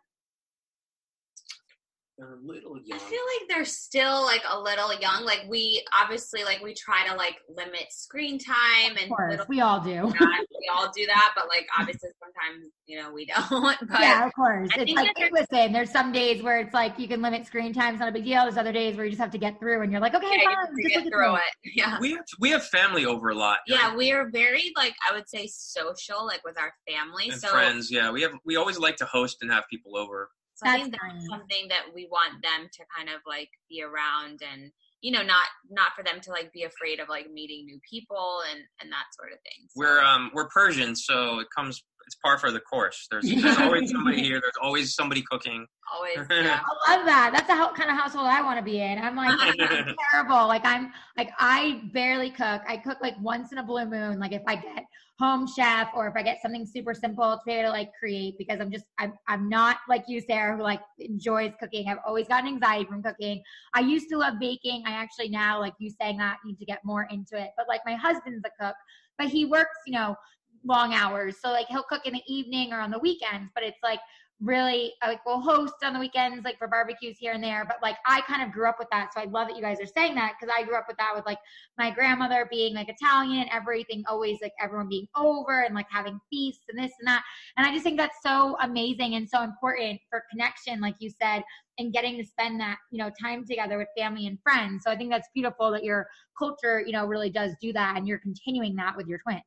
They're 2.21 2.35
a 2.35 2.47
little 2.47 2.77
young. 2.85 2.99
I 2.99 3.03
feel 3.03 3.21
like 3.39 3.49
they're 3.49 3.65
still 3.65 4.23
like 4.25 4.43
a 4.49 4.61
little 4.61 4.93
young. 5.01 5.25
Like 5.25 5.47
we 5.49 5.83
obviously 5.99 6.45
like 6.45 6.61
we 6.63 6.75
try 6.75 7.07
to 7.09 7.15
like 7.15 7.37
limit 7.49 7.87
screen 7.91 8.39
time 8.39 8.97
and 9.01 9.11
of 9.11 9.17
course, 9.17 9.41
we 9.49 9.61
all 9.61 9.81
do. 9.81 9.91
we 9.91 10.71
all 10.73 10.91
do 10.95 11.07
that, 11.07 11.33
but 11.35 11.49
like 11.49 11.67
obviously 11.79 12.11
sometimes 12.23 12.71
you 12.87 12.99
know 12.99 13.13
we 13.13 13.25
don't. 13.25 13.77
But 13.91 14.01
yeah, 14.01 14.27
of 14.27 14.35
course. 14.35 14.69
I 14.77 14.83
it's 14.83 14.93
like 14.93 15.33
listen, 15.33 15.73
there's 15.73 15.91
some 15.91 16.13
days 16.13 16.43
where 16.43 16.59
it's 16.59 16.75
like 16.75 16.99
you 16.99 17.09
can 17.09 17.23
limit 17.23 17.47
screen 17.47 17.73
time, 17.73 17.95
it's 17.95 18.01
not 18.01 18.11
a 18.11 18.13
big 18.13 18.25
deal. 18.25 18.43
There's 18.43 18.59
other 18.59 18.73
days 18.73 18.97
where 18.97 19.05
you 19.07 19.11
just 19.11 19.21
have 19.21 19.31
to 19.31 19.39
get 19.39 19.59
through 19.59 19.83
and 19.83 19.91
you're 19.91 20.01
like, 20.01 20.15
okay, 20.15 20.27
yeah, 20.31 20.45
fine, 20.45 20.83
just 20.83 20.95
get 20.95 21.13
through 21.13 21.37
it. 21.37 21.43
Yeah. 21.75 21.99
We 22.01 22.13
have 22.13 22.25
we 22.39 22.51
have 22.51 22.65
family 22.67 23.07
over 23.07 23.31
a 23.31 23.35
lot. 23.35 23.59
Yeah, 23.67 23.89
right? 23.89 23.97
we 23.97 24.13
are 24.13 24.29
very 24.31 24.73
like 24.77 24.95
I 25.09 25.15
would 25.15 25.29
say 25.29 25.47
social, 25.51 26.27
like 26.27 26.45
with 26.45 26.59
our 26.59 26.73
family. 26.87 27.31
And 27.31 27.41
so 27.41 27.49
friends, 27.49 27.91
yeah. 27.91 28.11
We 28.11 28.23
have 28.23 28.33
we 28.45 28.57
always 28.57 28.79
like 28.79 28.97
to 28.97 29.07
host 29.07 29.39
and 29.41 29.51
have 29.51 29.65
people 29.71 29.97
over. 29.97 30.31
So 30.61 30.69
that's 30.69 30.77
I 30.77 30.83
think 30.83 30.93
that's 30.93 31.15
nice. 31.15 31.29
something 31.29 31.69
that 31.69 31.85
we 31.95 32.07
want 32.11 32.43
them 32.43 32.69
to 32.71 32.83
kind 32.95 33.09
of 33.09 33.23
like 33.27 33.49
be 33.71 33.83
around 33.83 34.41
and 34.45 34.71
you 35.01 35.11
know 35.11 35.23
not 35.23 35.49
not 35.71 35.97
for 35.97 36.05
them 36.05 36.21
to 36.21 36.31
like 36.31 36.53
be 36.53 36.65
afraid 36.65 37.01
of 37.01 37.09
like 37.09 37.31
meeting 37.31 37.65
new 37.65 37.81
people 37.89 38.43
and 38.53 38.61
and 38.81 38.93
that 38.93 39.09
sort 39.17 39.33
of 39.33 39.39
thing. 39.41 39.67
So. 39.69 39.81
We're 39.81 40.01
um 40.01 40.31
we're 40.35 40.49
Persian, 40.49 40.95
so 40.95 41.39
it 41.39 41.49
comes 41.57 41.83
it's 42.07 42.17
par 42.17 42.39
for 42.39 42.51
the 42.51 42.61
course. 42.61 43.07
There's, 43.11 43.25
there's 43.25 43.57
always 43.59 43.91
somebody 43.91 44.21
here. 44.23 44.41
There's 44.41 44.59
always 44.61 44.95
somebody 44.95 45.23
cooking. 45.23 45.67
Always. 45.95 46.27
Yeah. 46.31 46.61
I 46.87 46.97
love 46.97 47.07
that. 47.07 47.31
That's 47.33 47.47
the 47.47 47.77
kind 47.77 47.91
of 47.91 47.97
household 47.97 48.27
I 48.27 48.43
want 48.43 48.59
to 48.59 48.65
be 48.65 48.81
in. 48.81 48.99
I'm 48.99 49.17
like 49.17 49.35
I'm 49.39 49.55
terrible. 50.11 50.47
Like 50.47 50.65
I'm 50.65 50.93
like 51.17 51.31
I 51.39 51.83
barely 51.93 52.31
cook. 52.31 52.63
I 52.67 52.77
cook 52.83 52.99
like 53.01 53.15
once 53.21 53.53
in 53.53 53.59
a 53.59 53.63
blue 53.63 53.87
moon. 53.87 54.19
Like 54.19 54.33
if 54.33 54.43
I 54.47 54.57
get 54.57 54.85
home 55.21 55.47
chef 55.47 55.91
or 55.95 56.09
if 56.09 56.17
I 56.17 56.23
get 56.23 56.41
something 56.41 56.65
super 56.67 56.95
simple 56.95 57.33
to 57.33 57.41
be 57.45 57.53
able 57.53 57.65
to 57.65 57.71
like 57.71 57.91
create 57.99 58.39
because 58.39 58.59
I'm 58.59 58.71
just 58.71 58.87
I'm 58.99 59.13
I'm 59.29 59.51
not 59.51 59.77
like 59.87 60.05
you, 60.09 60.21
Sarah, 60.23 60.57
who 60.57 60.63
like 60.63 60.81
enjoys 60.99 61.53
cooking. 61.61 61.89
I've 61.89 61.99
always 62.07 62.27
gotten 62.27 62.49
anxiety 62.49 62.87
from 62.87 63.03
cooking. 63.03 63.43
I 63.75 63.81
used 63.81 64.09
to 64.11 64.17
love 64.17 64.41
baking. 64.41 64.83
I 64.87 64.93
actually 64.93 65.29
now, 65.29 65.61
like 65.61 65.75
you 65.79 65.91
saying 66.01 66.17
that, 66.17 66.39
need 66.45 66.59
to 66.59 66.65
get 66.65 66.79
more 66.85 67.07
into 67.11 67.39
it. 67.39 67.51
But 67.57 67.69
like 67.69 67.83
my 67.85 67.95
husband's 67.95 68.43
a 68.47 68.65
cook, 68.65 68.75
but 69.19 69.29
he 69.29 69.45
works, 69.45 69.77
you 69.87 69.93
know, 69.93 70.17
long 70.65 70.95
hours. 70.95 71.37
So 71.43 71.51
like 71.51 71.67
he'll 71.67 71.83
cook 71.83 72.07
in 72.07 72.15
the 72.15 72.23
evening 72.27 72.73
or 72.73 72.81
on 72.81 72.91
the 72.91 72.99
weekends, 72.99 73.51
but 73.55 73.63
it's 73.63 73.79
like 73.83 74.01
really 74.41 74.95
uh, 75.03 75.09
like 75.09 75.25
we'll 75.27 75.41
host 75.41 75.75
on 75.83 75.93
the 75.93 75.99
weekends 75.99 76.45
like 76.45 76.59
for 76.59 76.67
barbecues 76.67 77.17
here 77.19 77.33
and 77.33 77.45
there 77.45 77.65
but 77.67 77.77
like 77.83 77.97
i 78.07 78.21
kind 78.23 78.43
of 78.43 78.51
grew 78.51 78.69
up 78.69 78.77
with 78.79 78.89
that 78.91 79.11
so 79.13 79.21
i 79.21 79.25
love 79.25 79.49
that 79.49 79.57
you 79.57 79.63
guys 79.63 79.79
are 79.81 79.87
saying 79.87 80.15
that 80.15 80.33
because 80.39 80.55
i 80.57 80.65
grew 80.65 80.77
up 80.77 80.87
with 80.89 80.97
that 80.97 81.13
with 81.15 81.27
like 81.27 81.39
my 81.77 81.91
grandmother 81.91 82.49
being 82.51 82.75
like 82.75 82.89
italian 82.89 83.47
everything 83.53 84.03
always 84.09 84.39
like 84.41 84.53
everyone 84.61 84.89
being 84.89 85.07
over 85.15 85.63
and 85.63 85.75
like 85.75 85.87
having 85.91 86.19
feasts 86.31 86.65
and 86.71 86.79
this 86.83 86.93
and 87.01 87.07
that 87.07 87.23
and 87.57 87.67
i 87.67 87.71
just 87.71 87.85
think 87.85 87.99
that's 87.99 88.23
so 88.23 88.57
amazing 88.63 89.15
and 89.15 89.29
so 89.29 89.43
important 89.43 90.01
for 90.09 90.25
connection 90.31 90.81
like 90.81 90.95
you 91.01 91.11
said 91.23 91.43
and 91.79 91.93
getting 91.93 92.17
to 92.17 92.25
spend 92.25 92.59
that 92.59 92.79
you 92.91 92.99
know 92.99 93.11
time 93.23 93.45
together 93.47 93.77
with 93.77 93.89
family 93.97 94.27
and 94.27 94.39
friends 94.43 94.85
so 94.85 94.91
i 94.91 94.97
think 94.97 95.11
that's 95.11 95.29
beautiful 95.35 95.71
that 95.71 95.85
your 95.85 96.07
culture 96.41 96.83
you 96.85 96.93
know 96.93 97.07
really 97.07 97.31
does 97.31 97.53
do 97.61 97.73
that 97.73 97.97
and 97.97 98.09
you're 98.09 98.19
continuing 98.19 98.75
that 98.77 98.97
with 98.97 99.07
your 99.07 99.19
twins. 99.19 99.43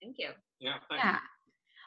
Thank 0.00 0.16
you. 0.18 0.30
Yeah 0.60 0.76
yeah 0.90 1.18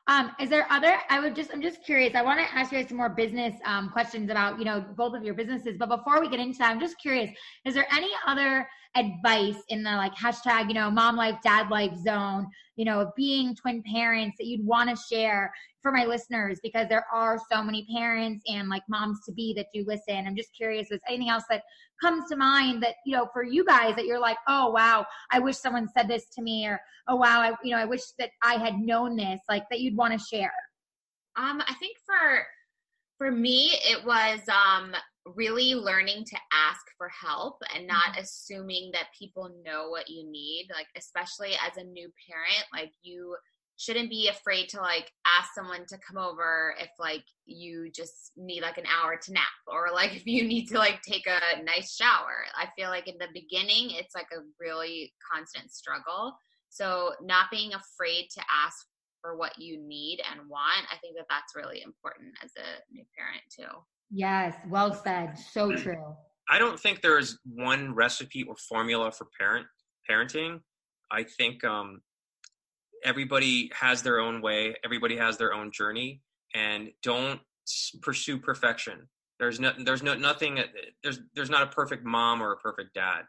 um, 0.07 0.31
is 0.39 0.49
there 0.49 0.67
other? 0.69 0.97
I 1.09 1.19
would 1.21 1.35
just, 1.35 1.51
I'm 1.53 1.61
just 1.61 1.83
curious. 1.83 2.13
I 2.13 2.21
want 2.21 2.39
to 2.39 2.45
ask 2.53 2.71
you 2.71 2.79
guys 2.79 2.89
some 2.89 2.97
more 2.97 3.09
business 3.09 3.55
um, 3.65 3.89
questions 3.89 4.29
about, 4.29 4.59
you 4.59 4.65
know, 4.65 4.83
both 4.97 5.15
of 5.15 5.23
your 5.23 5.33
businesses. 5.33 5.77
But 5.77 5.87
before 5.87 6.19
we 6.19 6.29
get 6.29 6.41
into 6.41 6.57
that, 6.59 6.71
I'm 6.71 6.79
just 6.79 6.99
curious. 6.99 7.31
Is 7.63 7.73
there 7.73 7.87
any 7.93 8.11
other 8.27 8.67
advice 8.95 9.57
in 9.69 9.83
the 9.83 9.91
like 9.91 10.13
hashtag, 10.15 10.67
you 10.67 10.73
know, 10.73 10.89
mom 10.89 11.15
life, 11.15 11.37
dad 11.43 11.69
life 11.69 11.95
zone, 12.03 12.47
you 12.75 12.85
know, 12.85 13.11
being 13.15 13.55
twin 13.55 13.83
parents 13.83 14.35
that 14.37 14.45
you'd 14.45 14.65
want 14.65 14.89
to 14.89 15.03
share 15.11 15.51
for 15.81 15.91
my 15.91 16.05
listeners? 16.05 16.59
Because 16.61 16.87
there 16.89 17.05
are 17.11 17.39
so 17.51 17.63
many 17.63 17.87
parents 17.93 18.43
and 18.47 18.69
like 18.69 18.83
moms 18.89 19.19
to 19.25 19.31
be 19.33 19.53
that 19.55 19.67
do 19.73 19.83
listen. 19.87 20.27
I'm 20.27 20.35
just 20.35 20.55
curious. 20.55 20.91
Is 20.91 20.99
anything 21.07 21.29
else 21.29 21.43
that 21.49 21.63
comes 22.01 22.29
to 22.29 22.35
mind 22.35 22.83
that 22.83 22.95
you 23.05 23.15
know 23.15 23.27
for 23.31 23.43
you 23.43 23.63
guys 23.63 23.95
that 23.95 24.05
you're 24.05 24.19
like 24.19 24.37
oh 24.47 24.69
wow 24.71 25.05
i 25.31 25.39
wish 25.39 25.57
someone 25.57 25.87
said 25.95 26.07
this 26.07 26.25
to 26.35 26.41
me 26.41 26.65
or 26.67 26.79
oh 27.07 27.15
wow 27.15 27.39
i 27.39 27.53
you 27.63 27.71
know 27.71 27.77
i 27.77 27.85
wish 27.85 28.01
that 28.19 28.29
i 28.43 28.55
had 28.55 28.75
known 28.75 29.15
this 29.15 29.39
like 29.47 29.63
that 29.69 29.79
you'd 29.79 29.95
want 29.95 30.11
to 30.11 30.19
share 30.19 30.53
um 31.37 31.61
i 31.67 31.73
think 31.79 31.97
for 32.05 32.45
for 33.17 33.31
me 33.31 33.71
it 33.89 34.03
was 34.05 34.39
um 34.49 34.93
really 35.25 35.73
learning 35.73 36.25
to 36.25 36.37
ask 36.51 36.81
for 36.97 37.09
help 37.09 37.57
and 37.75 37.87
not 37.87 38.11
mm-hmm. 38.11 38.21
assuming 38.21 38.91
that 38.93 39.07
people 39.17 39.49
know 39.65 39.89
what 39.89 40.09
you 40.09 40.29
need 40.29 40.67
like 40.73 40.87
especially 40.97 41.53
as 41.65 41.77
a 41.77 41.83
new 41.83 42.11
parent 42.27 42.65
like 42.73 42.91
you 43.01 43.35
shouldn't 43.77 44.09
be 44.09 44.29
afraid 44.29 44.69
to 44.69 44.79
like 44.79 45.11
ask 45.25 45.53
someone 45.53 45.85
to 45.87 45.97
come 46.07 46.17
over 46.17 46.75
if 46.79 46.89
like 46.99 47.23
you 47.45 47.89
just 47.93 48.31
need 48.37 48.61
like 48.61 48.77
an 48.77 48.85
hour 48.85 49.17
to 49.17 49.33
nap 49.33 49.43
or 49.67 49.87
like 49.93 50.15
if 50.15 50.25
you 50.25 50.43
need 50.43 50.67
to 50.67 50.77
like 50.77 51.01
take 51.01 51.27
a 51.27 51.63
nice 51.63 51.95
shower. 51.95 52.45
I 52.55 52.67
feel 52.77 52.89
like 52.89 53.07
in 53.07 53.17
the 53.17 53.27
beginning 53.33 53.91
it's 53.91 54.15
like 54.15 54.27
a 54.31 54.43
really 54.59 55.13
constant 55.31 55.71
struggle. 55.71 56.33
So 56.69 57.13
not 57.21 57.51
being 57.51 57.71
afraid 57.73 58.27
to 58.35 58.41
ask 58.51 58.77
for 59.21 59.37
what 59.37 59.57
you 59.57 59.79
need 59.79 60.19
and 60.31 60.49
want, 60.49 60.85
I 60.91 60.97
think 60.97 61.15
that 61.17 61.25
that's 61.29 61.55
really 61.55 61.81
important 61.81 62.33
as 62.43 62.51
a 62.57 62.93
new 62.93 63.03
parent 63.17 63.43
too. 63.49 63.79
Yes, 64.13 64.55
well 64.69 64.93
said. 64.93 65.37
So 65.37 65.75
true. 65.75 66.15
I 66.49 66.59
don't 66.59 66.79
think 66.79 67.01
there's 67.01 67.39
one 67.45 67.95
recipe 67.95 68.43
or 68.43 68.55
formula 68.55 69.11
for 69.11 69.27
parent 69.39 69.65
parenting. 70.09 70.59
I 71.11 71.23
think 71.23 71.63
um, 71.63 72.01
everybody 73.03 73.71
has 73.73 74.01
their 74.01 74.19
own 74.19 74.41
way 74.41 74.75
everybody 74.83 75.17
has 75.17 75.37
their 75.37 75.53
own 75.53 75.71
journey 75.71 76.21
and 76.55 76.89
don't 77.01 77.39
pursue 78.01 78.37
perfection 78.37 79.07
there's 79.39 79.59
no 79.59 79.71
there's 79.83 80.03
no 80.03 80.15
nothing 80.15 80.59
uh, 80.59 80.63
there's 81.03 81.19
there's 81.35 81.49
not 81.49 81.63
a 81.63 81.67
perfect 81.67 82.05
mom 82.05 82.41
or 82.41 82.53
a 82.53 82.57
perfect 82.57 82.93
dad 82.93 83.23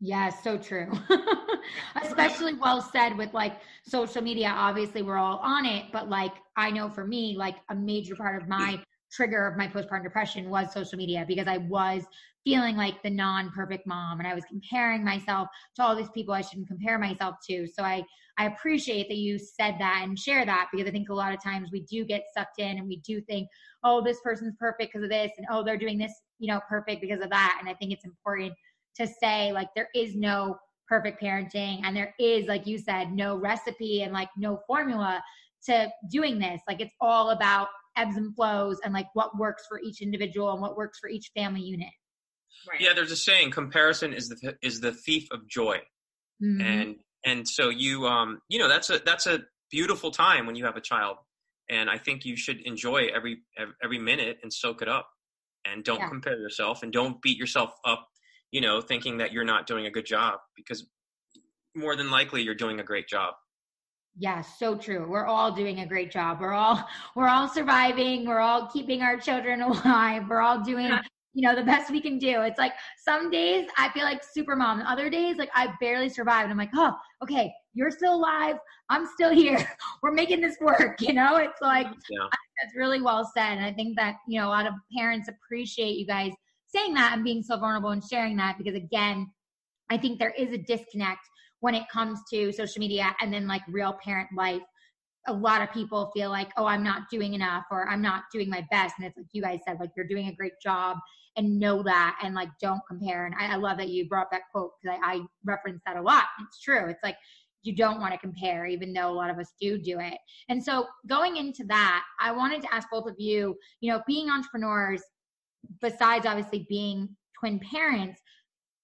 Yeah, 0.00 0.30
so 0.30 0.58
true. 0.58 0.90
Especially 2.02 2.54
well 2.54 2.82
said 2.82 3.16
with 3.16 3.32
like 3.32 3.60
social 3.86 4.20
media. 4.20 4.48
Obviously, 4.48 5.00
we're 5.02 5.16
all 5.16 5.38
on 5.38 5.64
it, 5.64 5.84
but 5.92 6.10
like 6.10 6.34
I 6.56 6.72
know 6.72 6.90
for 6.90 7.06
me, 7.06 7.36
like 7.38 7.54
a 7.70 7.74
major 7.76 8.16
part 8.16 8.42
of 8.42 8.48
my 8.48 8.82
trigger 9.12 9.46
of 9.46 9.56
my 9.56 9.68
postpartum 9.68 10.04
depression 10.04 10.48
was 10.48 10.72
social 10.72 10.96
media 10.96 11.24
because 11.26 11.46
I 11.46 11.58
was 11.58 12.02
feeling 12.44 12.76
like 12.76 13.02
the 13.02 13.10
non-perfect 13.10 13.86
mom 13.86 14.18
and 14.18 14.26
I 14.26 14.34
was 14.34 14.44
comparing 14.48 15.04
myself 15.04 15.48
to 15.76 15.82
all 15.82 15.94
these 15.94 16.10
people 16.10 16.34
I 16.34 16.40
shouldn't 16.40 16.68
compare 16.68 16.98
myself 16.98 17.36
to. 17.48 17.66
So 17.66 17.82
I 17.82 18.04
I 18.38 18.46
appreciate 18.46 19.08
that 19.08 19.18
you 19.18 19.38
said 19.38 19.76
that 19.78 20.00
and 20.04 20.18
share 20.18 20.46
that 20.46 20.68
because 20.72 20.88
I 20.88 20.90
think 20.90 21.10
a 21.10 21.14
lot 21.14 21.34
of 21.34 21.42
times 21.42 21.68
we 21.70 21.82
do 21.82 22.02
get 22.04 22.24
sucked 22.34 22.58
in 22.58 22.78
and 22.78 22.88
we 22.88 22.96
do 23.04 23.20
think, 23.20 23.46
oh, 23.84 24.02
this 24.02 24.20
person's 24.24 24.54
perfect 24.58 24.92
because 24.92 25.04
of 25.04 25.10
this 25.10 25.30
and 25.36 25.46
oh, 25.50 25.62
they're 25.62 25.76
doing 25.76 25.98
this, 25.98 26.12
you 26.38 26.50
know, 26.50 26.60
perfect 26.66 27.02
because 27.02 27.20
of 27.20 27.28
that. 27.28 27.58
And 27.60 27.68
I 27.68 27.74
think 27.74 27.92
it's 27.92 28.06
important 28.06 28.54
to 28.96 29.06
say 29.06 29.52
like 29.52 29.68
there 29.76 29.88
is 29.94 30.16
no 30.16 30.56
perfect 30.88 31.22
parenting 31.22 31.80
and 31.84 31.96
there 31.96 32.14
is 32.18 32.46
like 32.46 32.66
you 32.66 32.78
said 32.78 33.12
no 33.12 33.36
recipe 33.36 34.02
and 34.02 34.12
like 34.12 34.28
no 34.36 34.60
formula 34.66 35.22
to 35.64 35.88
doing 36.10 36.38
this 36.38 36.60
like 36.68 36.80
it's 36.80 36.94
all 37.00 37.30
about 37.30 37.68
ebbs 37.96 38.16
and 38.16 38.34
flows 38.34 38.78
and 38.84 38.92
like 38.92 39.06
what 39.14 39.36
works 39.38 39.64
for 39.68 39.80
each 39.80 40.00
individual 40.00 40.52
and 40.52 40.60
what 40.60 40.76
works 40.76 40.98
for 40.98 41.08
each 41.08 41.30
family 41.36 41.60
unit 41.60 41.88
right. 42.70 42.80
yeah 42.80 42.92
there's 42.94 43.12
a 43.12 43.16
saying 43.16 43.50
comparison 43.50 44.12
is 44.12 44.28
the 44.28 44.56
is 44.62 44.80
the 44.80 44.92
thief 44.92 45.26
of 45.30 45.48
joy 45.48 45.76
mm-hmm. 46.42 46.60
and 46.60 46.96
and 47.24 47.48
so 47.48 47.68
you 47.68 48.06
um 48.06 48.40
you 48.48 48.58
know 48.58 48.68
that's 48.68 48.90
a 48.90 49.00
that's 49.04 49.26
a 49.26 49.40
beautiful 49.70 50.10
time 50.10 50.46
when 50.46 50.54
you 50.54 50.64
have 50.64 50.76
a 50.76 50.80
child 50.80 51.16
and 51.70 51.88
i 51.88 51.96
think 51.98 52.24
you 52.24 52.36
should 52.36 52.60
enjoy 52.62 53.08
every 53.14 53.38
every 53.82 53.98
minute 53.98 54.38
and 54.42 54.52
soak 54.52 54.82
it 54.82 54.88
up 54.88 55.08
and 55.64 55.84
don't 55.84 56.00
yeah. 56.00 56.08
compare 56.08 56.38
yourself 56.38 56.82
and 56.82 56.92
don't 56.92 57.22
beat 57.22 57.38
yourself 57.38 57.72
up 57.84 58.08
you 58.52 58.60
know, 58.60 58.80
thinking 58.80 59.18
that 59.18 59.32
you're 59.32 59.44
not 59.44 59.66
doing 59.66 59.86
a 59.86 59.90
good 59.90 60.06
job 60.06 60.38
because 60.54 60.86
more 61.74 61.96
than 61.96 62.10
likely 62.10 62.42
you're 62.42 62.54
doing 62.54 62.78
a 62.78 62.84
great 62.84 63.08
job. 63.08 63.34
Yeah, 64.18 64.42
so 64.42 64.76
true. 64.76 65.06
We're 65.08 65.26
all 65.26 65.52
doing 65.52 65.80
a 65.80 65.86
great 65.86 66.10
job. 66.10 66.40
We're 66.40 66.52
all 66.52 66.86
we're 67.16 67.28
all 67.28 67.48
surviving. 67.48 68.26
We're 68.26 68.40
all 68.40 68.66
keeping 68.66 69.02
our 69.02 69.16
children 69.16 69.62
alive. 69.62 70.24
We're 70.28 70.42
all 70.42 70.60
doing, 70.60 70.90
you 71.32 71.48
know, 71.48 71.54
the 71.54 71.64
best 71.64 71.90
we 71.90 72.00
can 72.00 72.18
do. 72.18 72.42
It's 72.42 72.58
like 72.58 72.74
some 73.02 73.30
days 73.30 73.66
I 73.78 73.88
feel 73.90 74.04
like 74.04 74.22
super 74.22 74.54
mom. 74.54 74.82
Other 74.82 75.08
days 75.08 75.36
like 75.36 75.50
I 75.54 75.72
barely 75.80 76.08
survived. 76.08 76.50
I'm 76.50 76.58
like, 76.58 76.70
"Oh, 76.74 76.94
okay, 77.22 77.52
you're 77.72 77.90
still 77.90 78.14
alive. 78.14 78.56
I'm 78.90 79.06
still 79.14 79.32
here. 79.32 79.58
We're 80.02 80.12
making 80.12 80.42
this 80.42 80.56
work." 80.60 81.00
You 81.00 81.14
know, 81.14 81.36
it's 81.36 81.62
like 81.62 81.86
mm-hmm. 81.86 81.98
yeah. 82.10 82.28
that's 82.62 82.76
really 82.76 83.00
well 83.00 83.30
said. 83.34 83.56
And 83.56 83.64
I 83.64 83.72
think 83.72 83.96
that, 83.96 84.16
you 84.28 84.40
know, 84.40 84.46
a 84.46 84.50
lot 84.50 84.66
of 84.66 84.74
parents 84.94 85.28
appreciate 85.28 85.96
you 85.96 86.06
guys 86.06 86.32
saying 86.66 86.94
that 86.94 87.12
and 87.14 87.24
being 87.24 87.42
so 87.42 87.58
vulnerable 87.58 87.90
and 87.90 88.02
sharing 88.02 88.36
that 88.36 88.58
because 88.58 88.74
again, 88.74 89.30
I 89.90 89.98
think 89.98 90.18
there 90.18 90.32
is 90.38 90.52
a 90.52 90.58
disconnect 90.58 91.28
when 91.62 91.76
it 91.76 91.88
comes 91.88 92.18
to 92.28 92.52
social 92.52 92.80
media 92.80 93.14
and 93.20 93.32
then 93.32 93.46
like 93.46 93.62
real 93.68 93.96
parent 94.04 94.28
life. 94.36 94.62
A 95.28 95.32
lot 95.32 95.62
of 95.62 95.72
people 95.72 96.10
feel 96.12 96.28
like, 96.28 96.50
oh, 96.56 96.66
I'm 96.66 96.82
not 96.82 97.02
doing 97.08 97.34
enough 97.34 97.64
or 97.70 97.88
I'm 97.88 98.02
not 98.02 98.24
doing 98.32 98.50
my 98.50 98.66
best. 98.72 98.96
And 98.98 99.06
it's 99.06 99.16
like 99.16 99.26
you 99.30 99.42
guys 99.42 99.60
said, 99.64 99.78
like 99.78 99.90
you're 99.96 100.08
doing 100.08 100.26
a 100.26 100.34
great 100.34 100.54
job 100.60 100.98
and 101.36 101.60
know 101.60 101.80
that 101.84 102.18
and 102.20 102.34
like 102.34 102.48
don't 102.60 102.80
compare. 102.88 103.26
And 103.26 103.34
I, 103.38 103.52
I 103.52 103.56
love 103.56 103.78
that 103.78 103.90
you 103.90 104.08
brought 104.08 104.26
that 104.32 104.42
quote 104.50 104.72
because 104.82 104.98
I, 105.00 105.14
I 105.14 105.20
reference 105.44 105.80
that 105.86 105.96
a 105.96 106.02
lot. 106.02 106.24
It's 106.40 106.60
true. 106.60 106.88
It's 106.88 107.02
like 107.04 107.16
you 107.62 107.76
don't 107.76 108.00
want 108.00 108.12
to 108.12 108.18
compare, 108.18 108.66
even 108.66 108.92
though 108.92 109.12
a 109.12 109.14
lot 109.14 109.30
of 109.30 109.38
us 109.38 109.52
do 109.60 109.78
do 109.78 110.00
it. 110.00 110.18
And 110.48 110.60
so 110.60 110.88
going 111.06 111.36
into 111.36 111.62
that, 111.68 112.02
I 112.20 112.32
wanted 112.32 112.60
to 112.62 112.74
ask 112.74 112.88
both 112.90 113.08
of 113.08 113.14
you, 113.18 113.56
you 113.80 113.92
know, 113.92 114.02
being 114.08 114.28
entrepreneurs, 114.28 115.02
besides 115.80 116.26
obviously 116.26 116.66
being 116.68 117.08
twin 117.38 117.60
parents, 117.60 118.20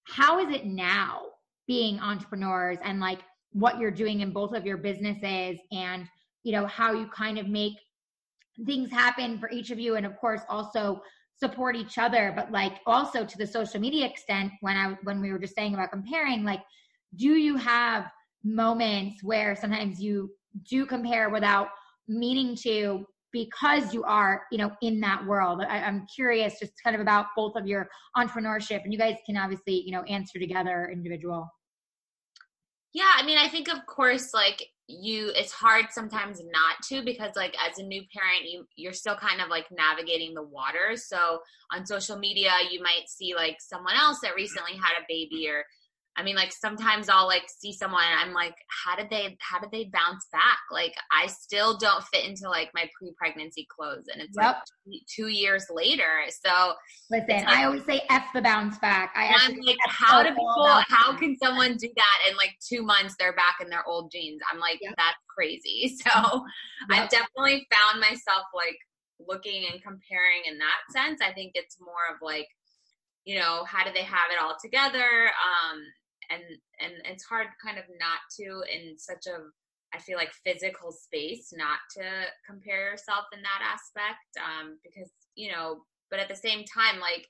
how 0.05 0.39
is 0.39 0.55
it 0.55 0.65
now 0.65 1.23
being 1.69 1.99
entrepreneurs 1.99 2.79
and 2.83 2.99
like 2.99 3.19
what 3.51 3.77
you're 3.77 3.91
doing 3.91 4.21
in 4.21 4.33
both 4.33 4.55
of 4.55 4.65
your 4.65 4.75
businesses 4.75 5.59
and 5.71 6.07
you 6.41 6.51
know 6.51 6.65
how 6.65 6.93
you 6.93 7.05
kind 7.15 7.37
of 7.37 7.47
make 7.47 7.73
things 8.65 8.91
happen 8.91 9.37
for 9.37 9.51
each 9.51 9.69
of 9.69 9.79
you 9.79 9.95
and 9.95 10.03
of 10.03 10.17
course 10.17 10.41
also 10.49 10.99
support 11.37 11.75
each 11.75 11.99
other. 11.99 12.33
But 12.35 12.51
like 12.51 12.79
also 12.87 13.23
to 13.23 13.37
the 13.37 13.45
social 13.45 13.79
media 13.79 14.07
extent 14.07 14.51
when 14.61 14.75
i 14.75 14.97
when 15.03 15.21
we 15.21 15.31
were 15.31 15.37
just 15.37 15.55
saying 15.55 15.75
about 15.75 15.91
comparing 15.91 16.43
like 16.43 16.61
do 17.15 17.29
you 17.29 17.55
have 17.55 18.09
moments 18.43 19.23
where 19.23 19.55
sometimes 19.55 20.01
you 20.01 20.31
do 20.67 20.87
compare 20.87 21.29
without 21.29 21.67
meaning 22.07 22.55
to 22.63 23.05
because 23.31 23.93
you 23.93 24.03
are 24.05 24.41
you 24.51 24.57
know 24.57 24.71
in 24.81 24.99
that 25.01 25.23
world? 25.23 25.61
I, 25.61 25.77
am 25.77 26.07
curious 26.15 26.59
just 26.59 26.73
kind 26.83 26.95
of 26.95 27.01
about 27.01 27.27
both 27.35 27.55
of 27.55 27.67
your 27.67 27.87
entrepreneurship 28.17 28.83
and 28.83 28.91
you 28.91 28.97
guys 28.97 29.17
can 29.27 29.37
obviously 29.37 29.83
you 29.85 29.91
know 29.91 30.01
answer 30.03 30.39
together 30.39 30.89
individual 30.91 31.47
yeah 32.93 33.11
i 33.17 33.25
mean 33.25 33.37
i 33.37 33.47
think 33.47 33.67
of 33.67 33.85
course 33.85 34.33
like 34.33 34.63
you 34.87 35.31
it's 35.35 35.51
hard 35.51 35.85
sometimes 35.91 36.41
not 36.51 36.81
to 36.83 37.03
because 37.03 37.35
like 37.35 37.55
as 37.69 37.77
a 37.77 37.83
new 37.83 38.01
parent 38.11 38.49
you 38.49 38.65
you're 38.75 38.93
still 38.93 39.15
kind 39.15 39.39
of 39.39 39.47
like 39.47 39.65
navigating 39.71 40.33
the 40.33 40.43
waters 40.43 41.07
so 41.07 41.39
on 41.71 41.85
social 41.85 42.17
media 42.17 42.51
you 42.71 42.81
might 42.81 43.07
see 43.07 43.35
like 43.35 43.57
someone 43.59 43.95
else 43.95 44.19
that 44.21 44.35
recently 44.35 44.73
had 44.73 44.99
a 44.99 45.05
baby 45.07 45.47
or 45.47 45.63
I 46.17 46.23
mean, 46.23 46.35
like 46.35 46.51
sometimes 46.51 47.07
I'll 47.07 47.27
like 47.27 47.45
see 47.47 47.71
someone 47.71 48.03
I'm 48.03 48.33
like, 48.33 48.55
how 48.83 48.95
did 48.95 49.09
they 49.09 49.37
how 49.39 49.59
did 49.59 49.71
they 49.71 49.89
bounce 49.93 50.27
back? 50.31 50.59
Like 50.71 50.93
I 51.11 51.27
still 51.27 51.77
don't 51.77 52.03
fit 52.05 52.25
into 52.25 52.49
like 52.49 52.69
my 52.73 52.89
pre-pregnancy 52.97 53.67
clothes 53.73 54.05
and 54.11 54.21
it's 54.21 54.35
yep. 54.39 54.57
like 54.85 55.01
two 55.13 55.27
years 55.27 55.67
later. 55.69 56.03
So 56.45 56.73
listen, 57.09 57.45
like, 57.45 57.47
I 57.47 57.63
always 57.65 57.85
say 57.85 58.01
F 58.09 58.25
the 58.33 58.41
bounce 58.41 58.77
back. 58.79 59.13
I 59.15 59.25
am 59.25 59.57
like, 59.61 59.77
how 59.87 60.21
do 60.23 60.29
people 60.29 60.81
how 60.87 61.15
can 61.15 61.37
someone 61.41 61.77
do 61.77 61.89
that 61.95 62.29
in 62.29 62.35
like 62.35 62.55
two 62.67 62.83
months 62.83 63.15
they're 63.17 63.35
back 63.35 63.57
in 63.61 63.69
their 63.69 63.85
old 63.87 64.11
jeans? 64.11 64.41
I'm 64.51 64.59
like, 64.59 64.79
yep. 64.81 64.95
that's 64.97 65.17
crazy. 65.27 65.95
So 66.09 66.45
yep. 66.89 67.03
I've 67.03 67.09
definitely 67.09 67.67
found 67.71 67.99
myself 67.99 68.43
like 68.53 68.77
looking 69.19 69.65
and 69.71 69.81
comparing 69.81 70.43
in 70.47 70.57
that 70.59 70.79
sense. 70.91 71.21
I 71.21 71.33
think 71.33 71.51
it's 71.55 71.77
more 71.79 72.13
of 72.13 72.21
like 72.21 72.47
you 73.29 73.37
know 73.39 73.63
how 73.65 73.83
do 73.85 73.91
they 73.93 74.07
have 74.17 74.31
it 74.33 74.41
all 74.41 74.55
together? 74.59 75.09
Um 75.49 75.77
and 76.31 76.43
and 76.81 76.93
it's 77.05 77.23
hard 77.25 77.47
kind 77.63 77.77
of 77.77 77.85
not 77.99 78.21
to 78.37 78.63
in 78.73 78.97
such 78.97 79.27
a 79.27 79.37
I 79.93 79.99
feel 79.99 80.17
like 80.17 80.31
physical 80.45 80.91
space 80.91 81.53
not 81.55 81.79
to 81.97 82.03
compare 82.47 82.91
yourself 82.91 83.25
in 83.33 83.41
that 83.41 83.61
aspect 83.61 84.29
um, 84.37 84.77
because 84.83 85.09
you 85.35 85.51
know 85.51 85.85
but 86.09 86.19
at 86.19 86.29
the 86.29 86.35
same 86.35 86.63
time 86.65 86.99
like 86.99 87.25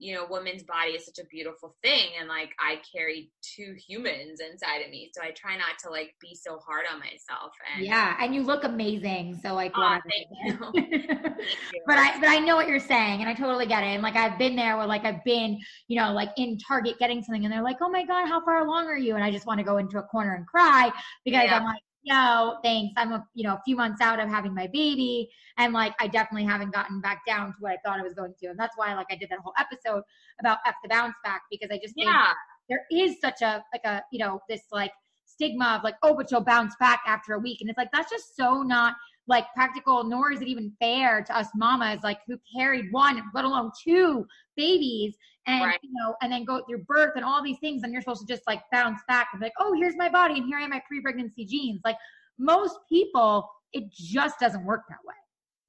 you 0.00 0.14
know, 0.14 0.26
woman's 0.28 0.62
body 0.62 0.92
is 0.92 1.04
such 1.04 1.18
a 1.22 1.26
beautiful 1.28 1.76
thing. 1.82 2.08
And 2.18 2.26
like, 2.26 2.50
I 2.58 2.80
carry 2.90 3.30
two 3.42 3.76
humans 3.86 4.40
inside 4.40 4.78
of 4.78 4.90
me. 4.90 5.10
So 5.12 5.22
I 5.22 5.30
try 5.32 5.56
not 5.56 5.78
to 5.84 5.90
like 5.90 6.14
be 6.20 6.34
so 6.34 6.58
hard 6.58 6.86
on 6.90 6.98
myself. 6.98 7.52
And 7.76 7.84
yeah. 7.84 8.16
And 8.18 8.34
you 8.34 8.42
look 8.42 8.64
amazing. 8.64 9.38
So 9.42 9.54
like, 9.54 9.72
oh, 9.76 9.98
thank 10.10 10.26
you. 10.42 10.58
thank 10.74 10.92
you. 10.92 11.82
but 11.86 11.98
I, 11.98 12.18
but 12.18 12.30
I 12.30 12.38
know 12.38 12.56
what 12.56 12.66
you're 12.66 12.80
saying 12.80 13.20
and 13.20 13.28
I 13.28 13.34
totally 13.34 13.66
get 13.66 13.84
it. 13.84 13.88
And 13.88 14.02
like, 14.02 14.16
I've 14.16 14.38
been 14.38 14.56
there 14.56 14.78
where 14.78 14.86
like, 14.86 15.04
I've 15.04 15.22
been, 15.22 15.58
you 15.88 16.00
know, 16.00 16.12
like 16.12 16.30
in 16.38 16.56
Target 16.56 16.98
getting 16.98 17.22
something 17.22 17.44
and 17.44 17.52
they're 17.52 17.62
like, 17.62 17.76
oh 17.82 17.90
my 17.90 18.06
God, 18.06 18.26
how 18.26 18.42
far 18.42 18.66
along 18.66 18.86
are 18.86 18.98
you? 18.98 19.16
And 19.16 19.22
I 19.22 19.30
just 19.30 19.46
want 19.46 19.58
to 19.58 19.64
go 19.64 19.76
into 19.76 19.98
a 19.98 20.02
corner 20.02 20.34
and 20.34 20.46
cry 20.46 20.90
because 21.26 21.44
yeah. 21.44 21.58
I'm 21.58 21.64
like, 21.64 21.82
no, 22.04 22.58
thanks. 22.62 22.94
I'm 22.96 23.12
a 23.12 23.26
you 23.34 23.44
know 23.44 23.54
a 23.54 23.60
few 23.64 23.76
months 23.76 24.00
out 24.00 24.20
of 24.20 24.28
having 24.28 24.54
my 24.54 24.66
baby, 24.68 25.28
and 25.58 25.72
like 25.72 25.94
I 26.00 26.06
definitely 26.06 26.46
haven't 26.46 26.72
gotten 26.72 27.00
back 27.00 27.22
down 27.26 27.48
to 27.48 27.56
what 27.60 27.72
I 27.72 27.76
thought 27.84 28.00
I 28.00 28.02
was 28.02 28.14
going 28.14 28.34
to, 28.40 28.46
and 28.48 28.58
that's 28.58 28.76
why 28.76 28.94
like 28.94 29.06
I 29.10 29.16
did 29.16 29.28
that 29.30 29.40
whole 29.40 29.54
episode 29.58 30.02
about 30.40 30.58
f 30.66 30.74
the 30.82 30.88
bounce 30.88 31.14
back 31.24 31.42
because 31.50 31.68
I 31.70 31.78
just 31.78 31.94
yeah 31.96 32.32
there 32.68 32.84
is 32.90 33.16
such 33.20 33.42
a 33.42 33.62
like 33.72 33.84
a 33.84 34.02
you 34.12 34.18
know 34.18 34.40
this 34.48 34.62
like 34.72 34.92
stigma 35.26 35.76
of 35.78 35.84
like 35.84 35.96
oh 36.02 36.14
but 36.14 36.30
you'll 36.30 36.40
bounce 36.40 36.74
back 36.80 37.00
after 37.06 37.34
a 37.34 37.38
week, 37.38 37.58
and 37.60 37.68
it's 37.68 37.78
like 37.78 37.90
that's 37.92 38.10
just 38.10 38.36
so 38.36 38.62
not 38.62 38.94
like 39.26 39.44
practical, 39.54 40.02
nor 40.02 40.32
is 40.32 40.40
it 40.40 40.48
even 40.48 40.72
fair 40.80 41.22
to 41.22 41.36
us 41.36 41.48
mamas 41.54 42.00
like 42.02 42.18
who 42.26 42.36
carried 42.56 42.86
one, 42.90 43.22
let 43.34 43.44
alone 43.44 43.70
two 43.84 44.26
babies 44.56 45.14
and 45.50 45.64
right. 45.64 45.78
you 45.82 45.90
know, 45.92 46.14
and 46.22 46.32
then 46.32 46.44
go 46.44 46.62
through 46.68 46.84
birth 46.84 47.12
and 47.16 47.24
all 47.24 47.42
these 47.42 47.58
things, 47.58 47.82
and 47.82 47.92
you're 47.92 48.02
supposed 48.02 48.26
to 48.26 48.32
just 48.32 48.46
like 48.46 48.62
bounce 48.72 49.00
back 49.08 49.28
and 49.32 49.40
be 49.40 49.46
like, 49.46 49.52
oh, 49.58 49.74
here's 49.74 49.96
my 49.96 50.08
body, 50.08 50.38
and 50.38 50.46
here 50.46 50.58
I 50.58 50.62
am 50.62 50.70
my 50.70 50.82
pre-pregnancy 50.86 51.44
jeans. 51.44 51.80
Like 51.84 51.96
most 52.38 52.76
people, 52.88 53.48
it 53.72 53.90
just 53.92 54.38
doesn't 54.38 54.64
work 54.64 54.82
that 54.88 54.98
way. 55.06 55.14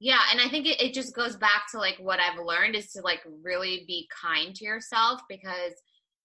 Yeah, 0.00 0.20
and 0.32 0.40
I 0.40 0.48
think 0.48 0.66
it, 0.66 0.80
it 0.80 0.94
just 0.94 1.14
goes 1.14 1.36
back 1.36 1.70
to 1.70 1.78
like 1.78 1.96
what 2.00 2.18
I've 2.18 2.44
learned 2.44 2.74
is 2.74 2.90
to 2.92 3.02
like 3.02 3.20
really 3.42 3.84
be 3.86 4.08
kind 4.20 4.54
to 4.56 4.64
yourself 4.64 5.20
because 5.28 5.74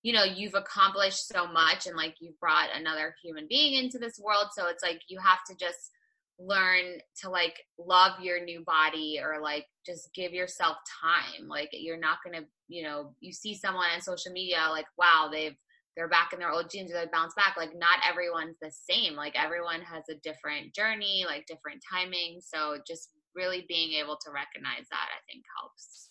you 0.04 0.13
know 0.13 0.24
you've 0.24 0.56
accomplished 0.56 1.28
so 1.28 1.48
much 1.48 1.86
and 1.86 1.96
like 1.96 2.15
you've 2.20 2.39
brought 2.39 2.70
another 2.74 3.13
human 3.24 3.46
being 3.50 3.84
into 3.84 3.98
this 3.98 4.20
world 4.20 4.48
so 4.54 4.67
it's 4.67 4.84
like 4.84 5.02
you 5.10 5.20
have 5.20 5.39
to 5.50 5.56
just 5.56 5.91
learn 6.39 7.00
to 7.21 7.30
like 7.30 7.56
love 7.80 8.19
your 8.21 8.44
new 8.44 8.63
body 8.63 9.19
or 9.23 9.42
like 9.42 9.65
just 9.85 10.13
give 10.13 10.33
yourself 10.33 10.77
time. 11.02 11.48
Like 11.48 11.69
you're 11.71 12.00
not 12.00 12.19
gonna 12.23 12.46
you 12.67 12.83
know 12.83 13.15
you 13.19 13.31
see 13.31 13.56
someone 13.56 13.88
on 13.94 14.02
social 14.02 14.31
media 14.31 14.67
like 14.69 14.85
wow 14.98 15.29
they've 15.31 15.56
they're 15.96 16.08
back 16.08 16.31
in 16.31 16.38
their 16.40 16.52
old 16.52 16.69
jeans 16.69 16.92
or 16.92 16.94
they 16.94 17.08
bounce 17.12 17.33
back. 17.33 17.56
Like 17.58 17.71
not 17.75 18.00
everyone's 18.08 18.58
the 18.62 18.71
same. 18.71 19.15
Like 19.15 19.33
everyone 19.35 19.81
has 19.81 20.04
a 20.10 20.19
different 20.23 20.75
journey 20.75 21.25
like 21.27 21.48
different 21.48 21.81
timing. 21.92 22.40
So 22.40 22.77
just 22.85 23.10
really 23.35 23.65
being 23.67 23.94
able 23.94 24.17
to 24.17 24.31
recognize 24.31 24.88
that 24.90 25.08
i 25.13 25.19
think 25.31 25.44
helps. 25.60 26.10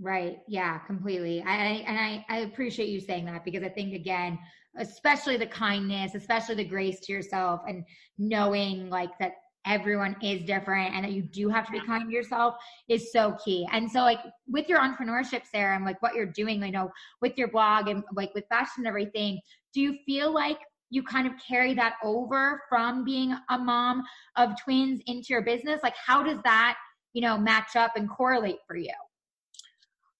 Right. 0.00 0.38
Yeah, 0.48 0.78
completely. 0.78 1.42
I, 1.42 1.84
and 1.86 1.98
I, 1.98 2.24
I 2.28 2.38
appreciate 2.38 2.88
you 2.88 3.00
saying 3.00 3.26
that 3.26 3.44
because 3.44 3.62
I 3.62 3.68
think 3.68 3.94
again, 3.94 4.38
especially 4.78 5.36
the 5.36 5.46
kindness, 5.46 6.14
especially 6.14 6.54
the 6.54 6.64
grace 6.64 7.00
to 7.00 7.12
yourself 7.12 7.60
and 7.66 7.84
knowing 8.18 8.88
like 8.88 9.10
that 9.18 9.32
everyone 9.66 10.16
is 10.22 10.42
different 10.44 10.94
and 10.94 11.04
that 11.04 11.12
you 11.12 11.22
do 11.22 11.48
have 11.48 11.66
to 11.66 11.72
be 11.72 11.80
kind 11.80 12.08
to 12.08 12.14
yourself 12.14 12.54
is 12.88 13.12
so 13.12 13.36
key. 13.44 13.66
And 13.72 13.90
so 13.90 14.00
like 14.00 14.20
with 14.48 14.68
your 14.68 14.80
entrepreneurship, 14.80 15.42
Sarah, 15.50 15.76
and 15.76 15.84
like 15.84 16.00
what 16.00 16.14
you're 16.14 16.26
doing, 16.26 16.62
I 16.62 16.70
know 16.70 16.90
with 17.20 17.36
your 17.36 17.48
blog 17.48 17.88
and 17.88 18.02
like 18.14 18.34
with 18.34 18.44
fashion 18.48 18.78
and 18.78 18.86
everything, 18.86 19.40
do 19.74 19.80
you 19.80 19.98
feel 20.06 20.32
like 20.32 20.58
you 20.88 21.02
kind 21.02 21.26
of 21.26 21.34
carry 21.46 21.74
that 21.74 21.94
over 22.02 22.62
from 22.68 23.04
being 23.04 23.34
a 23.50 23.58
mom 23.58 24.02
of 24.36 24.50
twins 24.62 25.00
into 25.06 25.26
your 25.30 25.42
business? 25.42 25.80
Like 25.82 25.94
how 25.96 26.22
does 26.22 26.38
that, 26.44 26.76
you 27.12 27.20
know, 27.20 27.36
match 27.36 27.76
up 27.76 27.92
and 27.96 28.08
correlate 28.08 28.58
for 28.66 28.76
you? 28.76 28.94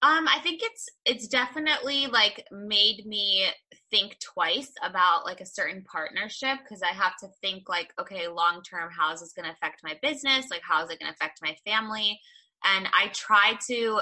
Um, 0.03 0.27
I 0.29 0.39
think 0.43 0.61
it's 0.63 0.89
it's 1.05 1.29
definitely 1.29 2.07
like 2.07 2.47
made 2.51 3.05
me 3.05 3.47
think 3.91 4.17
twice 4.21 4.73
about 4.83 5.25
like 5.25 5.41
a 5.41 5.47
certain 5.47 5.85
partnership 5.91 6.59
because 6.63 6.83
I 6.83 6.95
have 6.95 7.17
to 7.19 7.29
think 7.41 7.69
like, 7.69 7.93
okay, 8.01 8.29
long 8.29 8.63
term, 8.63 8.91
how 8.97 9.13
is 9.13 9.21
this 9.21 9.33
going 9.33 9.47
to 9.47 9.53
affect 9.53 9.81
my 9.83 9.99
business? 10.03 10.51
Like, 10.51 10.63
how 10.63 10.85
is 10.85 10.91
it 10.91 10.99
going 11.01 11.13
to 11.13 11.15
affect 11.15 11.41
my 11.43 11.57
family? 11.65 12.19
And 12.65 12.89
I 12.95 13.09
try 13.09 13.55
to, 13.69 14.01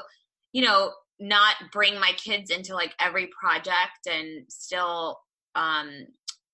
you 0.52 0.62
know, 0.62 0.92
not 1.20 1.56
bring 1.72 1.98
my 1.98 2.12
kids 2.16 2.50
into 2.50 2.74
like 2.74 2.94
every 3.00 3.28
project 3.38 4.06
and 4.08 4.44
still 4.48 5.18
um 5.54 6.06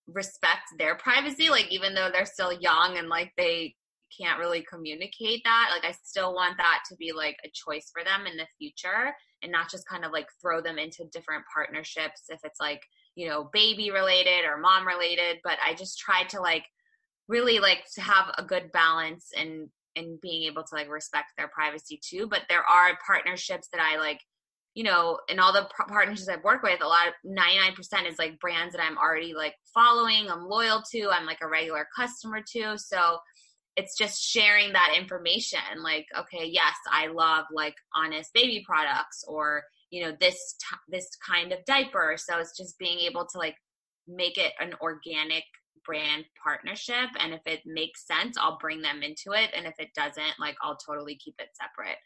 respect 0.06 0.62
their 0.78 0.94
privacy 0.96 1.48
like 1.48 1.70
even 1.70 1.94
though 1.94 2.10
they're 2.12 2.26
still 2.26 2.52
young 2.52 2.96
and 2.98 3.08
like 3.08 3.32
they 3.36 3.74
can't 4.16 4.38
really 4.38 4.64
communicate 4.70 5.42
that 5.44 5.70
like 5.72 5.84
i 5.84 5.94
still 6.02 6.34
want 6.34 6.56
that 6.56 6.80
to 6.88 6.94
be 6.96 7.12
like 7.12 7.36
a 7.44 7.50
choice 7.52 7.90
for 7.92 8.04
them 8.04 8.26
in 8.26 8.36
the 8.36 8.46
future 8.58 9.14
and 9.42 9.50
not 9.50 9.70
just 9.70 9.88
kind 9.88 10.04
of 10.04 10.12
like 10.12 10.26
throw 10.40 10.60
them 10.60 10.78
into 10.78 11.04
different 11.12 11.44
partnerships 11.52 12.22
if 12.28 12.40
it's 12.44 12.60
like 12.60 12.80
you 13.14 13.28
know 13.28 13.48
baby 13.52 13.90
related 13.90 14.44
or 14.44 14.58
mom 14.58 14.86
related 14.86 15.38
but 15.44 15.58
i 15.64 15.74
just 15.74 15.98
try 15.98 16.24
to 16.24 16.40
like 16.40 16.64
really 17.28 17.58
like 17.58 17.84
to 17.94 18.00
have 18.00 18.26
a 18.36 18.44
good 18.44 18.70
balance 18.72 19.30
and 19.36 19.68
and 19.96 20.20
being 20.20 20.44
able 20.44 20.62
to 20.62 20.74
like 20.74 20.88
respect 20.88 21.32
their 21.36 21.48
privacy 21.48 22.00
too. 22.02 22.26
But 22.28 22.42
there 22.48 22.64
are 22.64 22.98
partnerships 23.06 23.68
that 23.72 23.80
i 23.80 23.98
like 23.98 24.20
you 24.74 24.82
know 24.82 25.18
in 25.28 25.38
all 25.38 25.52
the 25.52 25.68
partnerships 25.88 26.28
i've 26.28 26.42
worked 26.42 26.64
with 26.64 26.82
a 26.82 26.86
lot 26.86 27.06
of 27.06 27.14
99% 27.24 28.10
is 28.10 28.18
like 28.18 28.40
brands 28.40 28.74
that 28.74 28.82
i'm 28.82 28.98
already 28.98 29.32
like 29.32 29.54
following 29.72 30.28
i'm 30.28 30.48
loyal 30.48 30.82
to 30.90 31.10
i'm 31.10 31.26
like 31.26 31.38
a 31.42 31.48
regular 31.48 31.86
customer 31.96 32.40
to 32.52 32.76
so 32.76 33.18
it's 33.76 33.96
just 33.96 34.20
sharing 34.20 34.72
that 34.72 34.94
information 34.98 35.60
like 35.80 36.06
okay 36.18 36.44
yes 36.46 36.74
i 36.90 37.06
love 37.06 37.44
like 37.52 37.76
honest 37.94 38.32
baby 38.34 38.64
products 38.66 39.24
or 39.28 39.62
you 39.94 40.02
know 40.02 40.12
this 40.20 40.56
t- 40.58 40.76
this 40.88 41.08
kind 41.24 41.52
of 41.52 41.64
diaper. 41.66 42.16
So 42.18 42.38
it's 42.38 42.56
just 42.58 42.76
being 42.78 42.98
able 42.98 43.26
to 43.26 43.38
like 43.38 43.54
make 44.08 44.38
it 44.38 44.52
an 44.58 44.74
organic 44.80 45.44
brand 45.86 46.24
partnership 46.42 47.10
and 47.20 47.34
if 47.34 47.42
it 47.44 47.60
makes 47.66 48.06
sense 48.06 48.38
i'll 48.38 48.56
bring 48.58 48.80
them 48.80 49.02
into 49.02 49.32
it 49.32 49.50
and 49.54 49.66
if 49.66 49.74
it 49.78 49.88
doesn't 49.94 50.32
like 50.40 50.56
i'll 50.62 50.78
totally 50.78 51.16
keep 51.22 51.34
it 51.38 51.48
separate. 51.54 51.98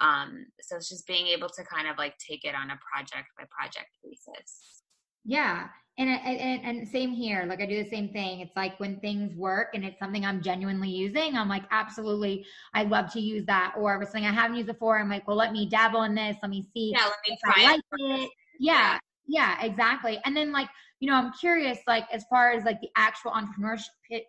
Um 0.00 0.46
so 0.60 0.76
it's 0.76 0.88
just 0.88 1.06
being 1.06 1.26
able 1.26 1.48
to 1.48 1.64
kind 1.64 1.88
of 1.88 1.98
like 1.98 2.14
take 2.18 2.44
it 2.44 2.54
on 2.54 2.70
a 2.70 2.78
project 2.92 3.28
by 3.36 3.44
project 3.50 3.90
basis. 4.04 4.82
Yeah 5.24 5.68
and, 5.98 6.08
and 6.08 6.64
and 6.64 6.88
same 6.88 7.10
here 7.10 7.44
like 7.46 7.60
i 7.60 7.66
do 7.66 7.82
the 7.82 7.88
same 7.88 8.08
thing. 8.08 8.40
It's 8.40 8.56
like 8.56 8.78
when 8.80 8.98
things 9.00 9.34
work 9.36 9.68
and 9.74 9.84
it's 9.84 9.98
something 9.98 10.24
i'm 10.24 10.40
genuinely 10.40 10.88
using 10.88 11.36
i'm 11.36 11.48
like 11.48 11.64
absolutely 11.70 12.46
i 12.74 12.82
love 12.82 13.12
to 13.12 13.20
use 13.20 13.44
that. 13.46 13.74
Or 13.76 13.96
if 13.96 14.02
it's 14.02 14.12
something 14.12 14.28
i 14.28 14.32
haven't 14.32 14.56
used 14.56 14.68
before 14.68 14.98
i'm 14.98 15.10
like 15.10 15.26
well 15.28 15.36
let 15.36 15.52
me 15.52 15.68
dabble 15.68 16.02
in 16.02 16.14
this. 16.14 16.36
Let 16.42 16.50
me 16.50 16.66
see 16.72 16.92
yeah 16.94 17.04
let 17.04 17.18
me 17.28 17.38
try 17.44 17.64
like 17.72 17.80
it. 17.92 18.30
Yeah 18.58 18.98
yeah. 19.28 19.62
exactly. 19.62 20.18
And 20.24 20.36
then 20.36 20.50
like 20.52 20.68
you 21.00 21.10
know 21.10 21.16
i'm 21.16 21.32
curious 21.32 21.78
like 21.86 22.04
as 22.12 22.24
far 22.30 22.52
as 22.52 22.64
like 22.64 22.80
the 22.80 22.90
actual 22.96 23.32
entrepreneurship 23.32 24.22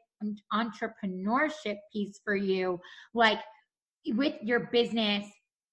entrepreneurship 0.53 1.78
piece 1.91 2.20
for 2.24 2.36
you 2.36 2.80
like 3.14 3.39
with 4.07 4.36
your 4.41 4.61
business 4.72 5.26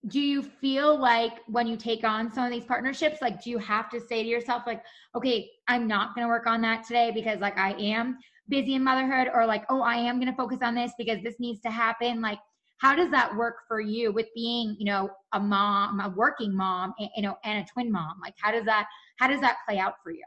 do 0.09 0.21
you 0.21 0.43
feel 0.43 0.99
like 0.99 1.41
when 1.47 1.67
you 1.67 1.77
take 1.77 2.05
on 2.05 2.33
some 2.33 2.45
of 2.45 2.51
these 2.51 2.65
partnerships 2.65 3.21
like 3.21 3.43
do 3.43 3.51
you 3.51 3.59
have 3.59 3.91
to 3.91 4.01
say 4.01 4.23
to 4.23 4.29
yourself 4.29 4.63
like 4.67 4.83
okay 5.15 5.51
i'm 5.69 5.87
not 5.87 6.15
going 6.15 6.25
to 6.25 6.29
work 6.29 6.47
on 6.47 6.63
that 6.63 6.83
today 6.87 7.11
because 7.15 7.39
like 7.41 7.59
i 7.59 7.73
am 7.73 8.17
busy 8.49 8.75
in 8.75 8.83
motherhood 8.83 9.29
or 9.35 9.45
like 9.45 9.65
oh 9.69 9.83
i 9.83 9.97
am 9.97 10.19
going 10.19 10.31
to 10.31 10.37
focus 10.37 10.59
on 10.63 10.75
this 10.75 10.93
because 10.97 11.23
this 11.23 11.39
needs 11.39 11.61
to 11.61 11.71
happen 11.71 12.23
like 12.23 12.39
how 12.81 12.97
does 12.97 13.11
that 13.11 13.37
work 13.37 13.57
for 13.69 13.81
you 13.81 14.11
with 14.11 14.27
being 14.35 14.75
you 14.79 14.87
know 14.87 15.11
a 15.33 15.41
mom 15.41 16.01
a 16.01 16.09
working 16.17 16.55
mom 16.55 16.95
you 16.99 17.23
know 17.23 17.37
and 17.45 17.65
a 17.65 17.73
twin 17.73 17.93
mom? 17.93 18.19
Like 18.21 18.35
how 18.41 18.51
does 18.51 18.65
that 18.65 18.87
how 19.19 19.29
does 19.29 19.41
that 19.41 19.59
play 19.69 19.79
out 19.79 19.95
for 20.03 20.11
you? 20.11 20.25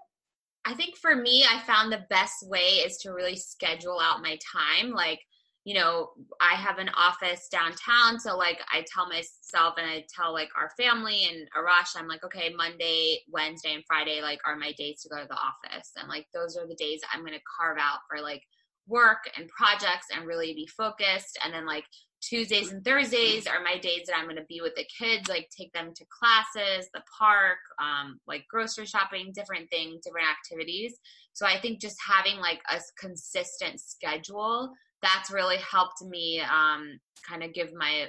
I 0.65 0.74
think 0.76 0.95
for 0.97 1.15
me 1.15 1.45
i 1.49 1.59
found 1.59 1.91
the 1.91 2.05
best 2.09 2.47
way 2.47 2.82
is 2.86 2.97
to 2.97 3.11
really 3.11 3.36
schedule 3.36 3.99
out 3.99 4.21
my 4.21 4.38
time. 4.55 4.91
Like 4.91 5.19
you 5.66 5.76
know, 5.76 6.09
I 6.41 6.55
have 6.55 6.78
an 6.78 6.89
office 6.89 7.47
downtown. 7.49 8.20
So, 8.20 8.36
like, 8.36 8.59
I 8.74 8.84
tell 8.93 9.07
myself 9.07 9.76
and 9.78 9.89
I 9.89 10.05
tell, 10.14 10.34
like, 10.34 10.49
our 10.59 10.70
family 10.78 11.26
and 11.30 11.47
Arash, 11.57 11.95
I'm 11.95 12.07
like, 12.07 12.24
okay, 12.26 12.53
Monday, 12.53 13.20
Wednesday, 13.32 13.74
and 13.74 13.84
Friday, 13.88 14.22
like, 14.22 14.39
are 14.45 14.57
my 14.57 14.74
days 14.74 15.01
to 15.01 15.09
go 15.09 15.22
to 15.22 15.28
the 15.28 15.36
office. 15.36 15.91
And, 15.95 16.09
like, 16.09 16.28
those 16.34 16.57
are 16.57 16.68
the 16.68 16.76
days 16.76 16.99
I'm 17.14 17.22
going 17.22 17.34
to 17.34 17.39
carve 17.57 17.78
out 17.80 17.99
for, 18.09 18.22
like, 18.22 18.43
work 18.88 19.30
and 19.38 19.47
projects 19.47 20.07
and 20.14 20.28
really 20.28 20.53
be 20.53 20.68
focused. 20.68 21.39
And 21.45 21.53
then, 21.53 21.66
like, 21.66 21.86
Tuesdays 22.22 22.72
and 22.72 22.84
Thursdays 22.84 23.47
are 23.47 23.64
my 23.64 23.78
days 23.78 24.07
that 24.07 24.18
I'm 24.18 24.26
going 24.26 24.36
to 24.36 24.45
be 24.49 24.59
with 24.61 24.76
the 24.76 24.88
kids, 24.97 25.30
like, 25.30 25.49
take 25.57 25.72
them 25.72 25.93
to 25.95 26.05
classes, 26.09 26.89
the 26.93 27.03
park, 27.18 27.57
um, 27.82 28.20
like, 28.28 28.45
grocery 28.49 28.86
shopping, 28.86 29.32
different 29.34 29.70
things, 29.70 30.03
different 30.03 30.28
activities. 30.28 30.93
So, 31.32 31.45
I 31.45 31.57
think 31.61 31.80
just 31.80 31.97
having, 32.05 32.39
like, 32.39 32.61
a 32.70 32.82
consistent 32.99 33.80
schedule 33.80 34.74
that's 35.04 35.32
really 35.32 35.58
helped 35.58 36.01
me 36.01 36.41
um, 36.41 36.99
kind 37.28 37.43
of 37.43 37.54
give 37.54 37.74
my 37.74 38.08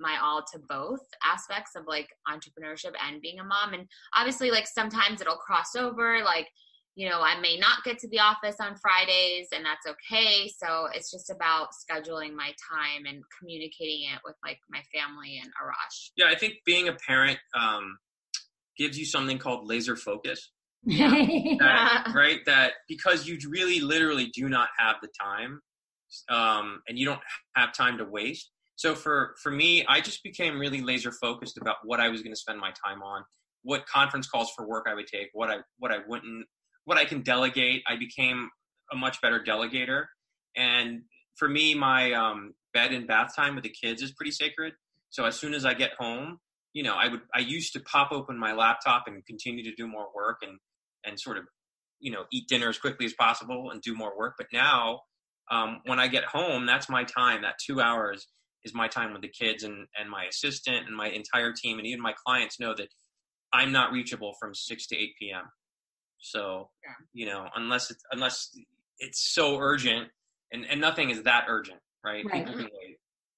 my 0.00 0.18
all 0.22 0.42
to 0.52 0.58
both 0.68 1.00
aspects 1.24 1.72
of 1.76 1.84
like 1.86 2.08
entrepreneurship 2.28 2.92
and 3.06 3.22
being 3.22 3.38
a 3.38 3.44
mom. 3.44 3.74
And 3.74 3.86
obviously 4.14 4.50
like 4.50 4.66
sometimes 4.66 5.20
it'll 5.20 5.36
cross 5.36 5.74
over 5.76 6.22
like 6.24 6.48
you 6.96 7.08
know 7.08 7.20
i 7.22 7.40
may 7.40 7.56
not 7.56 7.82
get 7.84 7.98
to 7.98 8.08
the 8.08 8.20
office 8.20 8.56
on 8.60 8.76
fridays 8.76 9.48
and 9.54 9.64
that's 9.64 9.86
okay. 9.86 10.48
So 10.48 10.88
it's 10.92 11.10
just 11.10 11.30
about 11.30 11.68
scheduling 11.72 12.34
my 12.34 12.52
time 12.70 13.06
and 13.06 13.22
communicating 13.38 14.08
it 14.12 14.20
with 14.24 14.36
like 14.44 14.58
my 14.68 14.82
family 14.92 15.40
and 15.42 15.50
arash. 15.62 16.10
Yeah 16.16 16.26
i 16.28 16.34
think 16.34 16.54
being 16.66 16.88
a 16.88 16.94
parent 17.06 17.38
um, 17.58 17.98
gives 18.76 18.98
you 18.98 19.04
something 19.04 19.38
called 19.38 19.68
laser 19.68 19.96
focus. 19.96 20.50
Yeah. 20.84 21.10
that, 21.60 22.12
right? 22.14 22.40
That 22.46 22.72
because 22.88 23.26
you 23.26 23.38
really 23.48 23.80
literally 23.80 24.30
do 24.34 24.48
not 24.48 24.68
have 24.78 24.96
the 25.02 25.08
time 25.20 25.60
um, 26.28 26.82
and 26.88 26.98
you 26.98 27.06
don't 27.06 27.20
have 27.56 27.72
time 27.72 27.98
to 27.98 28.04
waste. 28.04 28.50
So 28.76 28.94
for 28.94 29.34
for 29.42 29.50
me, 29.50 29.84
I 29.86 30.00
just 30.00 30.22
became 30.22 30.58
really 30.58 30.80
laser 30.80 31.12
focused 31.12 31.58
about 31.58 31.76
what 31.84 32.00
I 32.00 32.08
was 32.08 32.22
going 32.22 32.32
to 32.32 32.40
spend 32.40 32.58
my 32.58 32.72
time 32.84 33.02
on, 33.02 33.24
what 33.62 33.86
conference 33.86 34.26
calls 34.26 34.50
for 34.56 34.66
work 34.66 34.86
I 34.88 34.94
would 34.94 35.06
take, 35.06 35.28
what 35.32 35.50
I 35.50 35.58
what 35.78 35.92
I 35.92 35.98
wouldn't, 36.06 36.46
what 36.84 36.98
I 36.98 37.04
can 37.04 37.22
delegate. 37.22 37.82
I 37.88 37.96
became 37.96 38.50
a 38.92 38.96
much 38.96 39.20
better 39.20 39.42
delegator, 39.42 40.06
and 40.56 41.02
for 41.36 41.48
me, 41.48 41.74
my 41.74 42.12
um, 42.12 42.54
bed 42.72 42.92
and 42.92 43.06
bath 43.06 43.34
time 43.34 43.54
with 43.54 43.64
the 43.64 43.70
kids 43.70 44.02
is 44.02 44.12
pretty 44.12 44.32
sacred. 44.32 44.72
So 45.10 45.24
as 45.24 45.36
soon 45.36 45.54
as 45.54 45.64
I 45.64 45.74
get 45.74 45.92
home, 45.98 46.38
you 46.72 46.82
know, 46.82 46.94
I 46.94 47.08
would 47.08 47.20
I 47.34 47.40
used 47.40 47.72
to 47.74 47.80
pop 47.80 48.10
open 48.10 48.36
my 48.36 48.52
laptop 48.52 49.04
and 49.06 49.24
continue 49.24 49.62
to 49.64 49.74
do 49.74 49.86
more 49.86 50.08
work 50.14 50.38
and 50.42 50.58
and 51.04 51.18
sort 51.18 51.38
of 51.38 51.44
you 52.00 52.10
know 52.10 52.24
eat 52.32 52.48
dinner 52.48 52.68
as 52.68 52.78
quickly 52.78 53.06
as 53.06 53.12
possible 53.12 53.70
and 53.70 53.80
do 53.80 53.94
more 53.94 54.16
work. 54.18 54.34
But 54.36 54.48
now 54.52 55.02
um, 55.50 55.80
when 55.84 56.00
I 56.00 56.08
get 56.08 56.24
home, 56.24 56.66
that's 56.66 56.88
my 56.88 57.04
time. 57.04 57.42
That 57.42 57.54
two 57.64 57.80
hours 57.80 58.26
is 58.64 58.74
my 58.74 58.88
time 58.88 59.12
with 59.12 59.22
the 59.22 59.28
kids 59.28 59.62
and, 59.62 59.86
and 59.98 60.08
my 60.08 60.24
assistant 60.24 60.86
and 60.86 60.96
my 60.96 61.08
entire 61.08 61.52
team. 61.52 61.78
And 61.78 61.86
even 61.86 62.00
my 62.00 62.14
clients 62.26 62.58
know 62.58 62.74
that 62.74 62.88
I'm 63.52 63.72
not 63.72 63.92
reachable 63.92 64.34
from 64.40 64.54
6 64.54 64.86
to 64.88 64.96
8 64.96 65.10
p.m. 65.18 65.44
So, 66.18 66.70
yeah. 66.82 66.92
you 67.12 67.26
know, 67.26 67.46
unless 67.54 67.90
it's, 67.90 68.02
unless 68.10 68.50
it's 68.98 69.34
so 69.34 69.58
urgent 69.58 70.08
and, 70.52 70.64
and 70.68 70.80
nothing 70.80 71.10
is 71.10 71.22
that 71.24 71.44
urgent, 71.48 71.78
right? 72.04 72.24
right. 72.24 72.46
People 72.46 72.54
can 72.54 72.70
wait. 72.72 72.96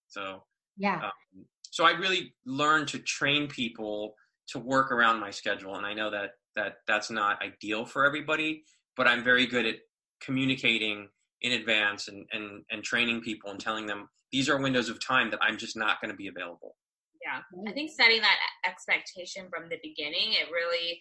So, 0.08 0.44
yeah. 0.76 1.06
Um, 1.06 1.44
so 1.70 1.84
I 1.84 1.90
really 1.90 2.32
learned 2.46 2.88
to 2.88 3.00
train 3.00 3.48
people 3.48 4.14
to 4.48 4.60
work 4.60 4.92
around 4.92 5.20
my 5.20 5.30
schedule. 5.30 5.74
And 5.74 5.84
I 5.84 5.92
know 5.92 6.10
that, 6.10 6.30
that 6.54 6.76
that's 6.86 7.10
not 7.10 7.42
ideal 7.42 7.84
for 7.84 8.06
everybody, 8.06 8.62
but 8.96 9.08
I'm 9.08 9.24
very 9.24 9.46
good 9.46 9.66
at 9.66 9.76
communicating 10.20 11.08
in 11.46 11.52
advance 11.52 12.08
and, 12.08 12.26
and, 12.32 12.62
and 12.70 12.82
training 12.82 13.20
people 13.20 13.50
and 13.50 13.60
telling 13.60 13.86
them 13.86 14.08
these 14.32 14.48
are 14.48 14.60
windows 14.60 14.88
of 14.88 15.04
time 15.04 15.30
that 15.30 15.40
I'm 15.42 15.56
just 15.56 15.76
not 15.76 16.00
going 16.00 16.10
to 16.10 16.16
be 16.16 16.28
available. 16.28 16.76
Yeah. 17.24 17.40
I 17.68 17.72
think 17.72 17.90
setting 17.90 18.20
that 18.20 18.36
expectation 18.66 19.48
from 19.48 19.68
the 19.68 19.78
beginning, 19.82 20.32
it 20.32 20.50
really, 20.52 21.00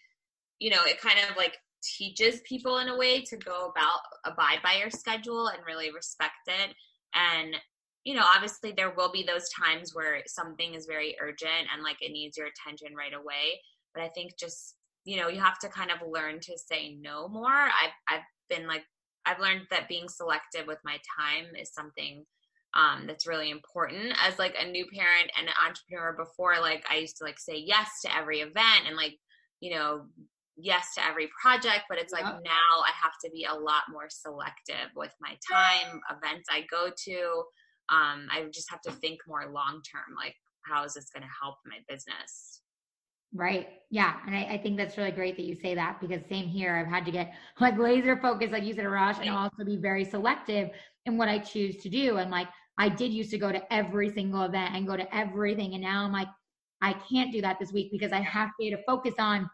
you 0.60 0.70
know, 0.70 0.84
it 0.86 1.02
kind 1.02 1.20
of 1.30 1.36
like 1.36 1.58
teaches 1.84 2.42
people 2.48 2.80
in 2.80 2.90
a 2.90 2.98
way 2.98 3.22
to 3.22 3.38
go 3.38 3.72
about 3.76 4.00
abide 4.26 4.60
by 4.64 4.76
your 4.80 4.90
schedule 4.90 5.48
and 5.48 5.60
really 5.68 5.92
respect 5.92 6.48
it. 6.48 6.74
And 7.14 7.56
you 8.06 8.14
know, 8.14 8.24
obviously 8.24 8.72
there 8.72 8.94
will 8.96 9.12
be 9.12 9.24
those 9.24 9.50
times 9.50 9.94
where 9.94 10.22
something 10.28 10.76
is 10.76 10.86
very 10.86 11.16
urgent 11.20 11.68
and 11.74 11.84
like 11.84 11.98
it 12.02 12.12
needs 12.12 12.38
your 12.38 12.48
attention 12.48 12.96
right 12.96 13.14
away. 13.14 13.60
But 13.94 14.04
I 14.04 14.10
think 14.10 14.38
just, 14.40 14.76
you 15.06 15.18
know, 15.18 15.28
you 15.28 15.42
have 15.42 15.58
to 15.60 15.70
kind 15.70 15.90
of 15.90 15.98
learn 16.08 16.40
to 16.42 16.54
say 16.72 16.96
no 17.02 17.28
more. 17.28 17.50
I've, 17.50 17.96
I've 18.08 18.24
been 18.48 18.68
like, 18.68 18.84
I've 19.26 19.40
learned 19.40 19.68
that 19.72 19.88
being 19.88 20.08
selective 20.08 20.68
with 20.68 20.80
my 20.84 20.98
time 21.20 21.56
is 21.60 21.74
something 21.74 22.26
um, 22.74 23.08
that's 23.08 23.28
really 23.28 23.50
important. 23.52 24.14
As 24.22 24.38
like 24.38 24.56
a 24.60 24.70
new 24.70 24.86
parent 24.94 25.32
and 25.38 25.48
an 25.48 25.54
entrepreneur 25.66 26.14
before 26.14 26.60
like 26.62 26.86
i 26.90 26.98
used 26.98 27.18
to 27.18 27.24
like 27.24 27.40
say 27.40 27.58
yes 27.58 28.02
to 28.04 28.16
every 28.16 28.40
event 28.40 28.88
and 28.88 28.96
like 28.96 29.18
you 29.60 29.74
know 29.74 30.06
yes 30.58 30.94
to 30.96 31.06
every 31.06 31.30
project 31.42 31.84
but 31.90 31.98
it's 31.98 32.14
like 32.14 32.24
now 32.24 32.74
i 32.86 32.92
have 33.02 33.14
to 33.24 33.30
be 33.32 33.46
a 33.46 33.54
lot 33.54 33.84
more 33.92 34.08
selective 34.10 34.90
with 34.96 35.14
my 35.20 35.38
time 35.52 36.00
events 36.10 36.48
i 36.50 36.66
go 36.72 36.90
to. 37.06 37.44
Um, 37.90 38.28
i 38.32 38.44
just 38.52 38.72
have 38.72 38.82
to 38.82 38.92
think 38.92 39.20
more 39.28 39.52
long 39.52 39.82
term 39.92 40.16
like 40.18 40.36
how 40.62 40.84
is 40.86 40.94
this 40.94 41.10
going 41.14 41.22
to 41.24 41.30
help 41.42 41.58
my 41.66 41.78
business 41.88 42.62
Right. 43.34 43.68
Yeah. 43.92 44.16
And 44.26 44.36
I, 44.36 44.44
I, 44.54 44.58
think 44.58 44.78
that's 44.78 44.98
really 44.98 45.12
great 45.12 45.36
that 45.36 45.46
you 45.46 45.56
say 45.56 45.76
that 45.76 46.00
because 46.00 46.22
same 46.30 46.48
here. 46.48 46.76
I've 46.76 46.88
had 46.88 47.06
to 47.06 47.12
get 47.12 47.34
like 47.60 47.78
laser 47.78 48.18
focused, 48.18 48.54
like 48.54 48.64
you 48.64 48.74
said, 48.74 48.86
Arash, 48.86 49.20
and 49.20 49.30
also 49.30 49.64
be 49.66 49.78
very 49.78 50.06
selective 50.06 50.70
in 51.06 51.18
what 51.18 51.28
I 51.28 51.40
choose 51.40 51.78
to 51.78 51.90
do. 51.90 52.18
And 52.18 52.32
like 52.32 52.48
I 52.78 52.90
did 52.90 53.14
used 53.14 53.32
to 53.32 53.38
go 53.38 53.52
to 53.52 53.74
every 53.74 54.10
single 54.10 54.44
event 54.44 54.76
and 54.76 54.88
go 54.88 54.98
to 54.98 55.16
everything. 55.16 55.74
And 55.74 55.84
now 55.84 56.04
I'm 56.04 56.12
like, 56.12 56.28
I 56.82 56.94
can't 56.94 57.32
do 57.32 57.42
that 57.42 57.58
this 57.60 57.72
week 57.72 57.92
because 57.92 58.12
I 58.12 58.22
have 58.22 58.50
to 58.60 58.78
focus 58.86 59.16
on 59.20 59.50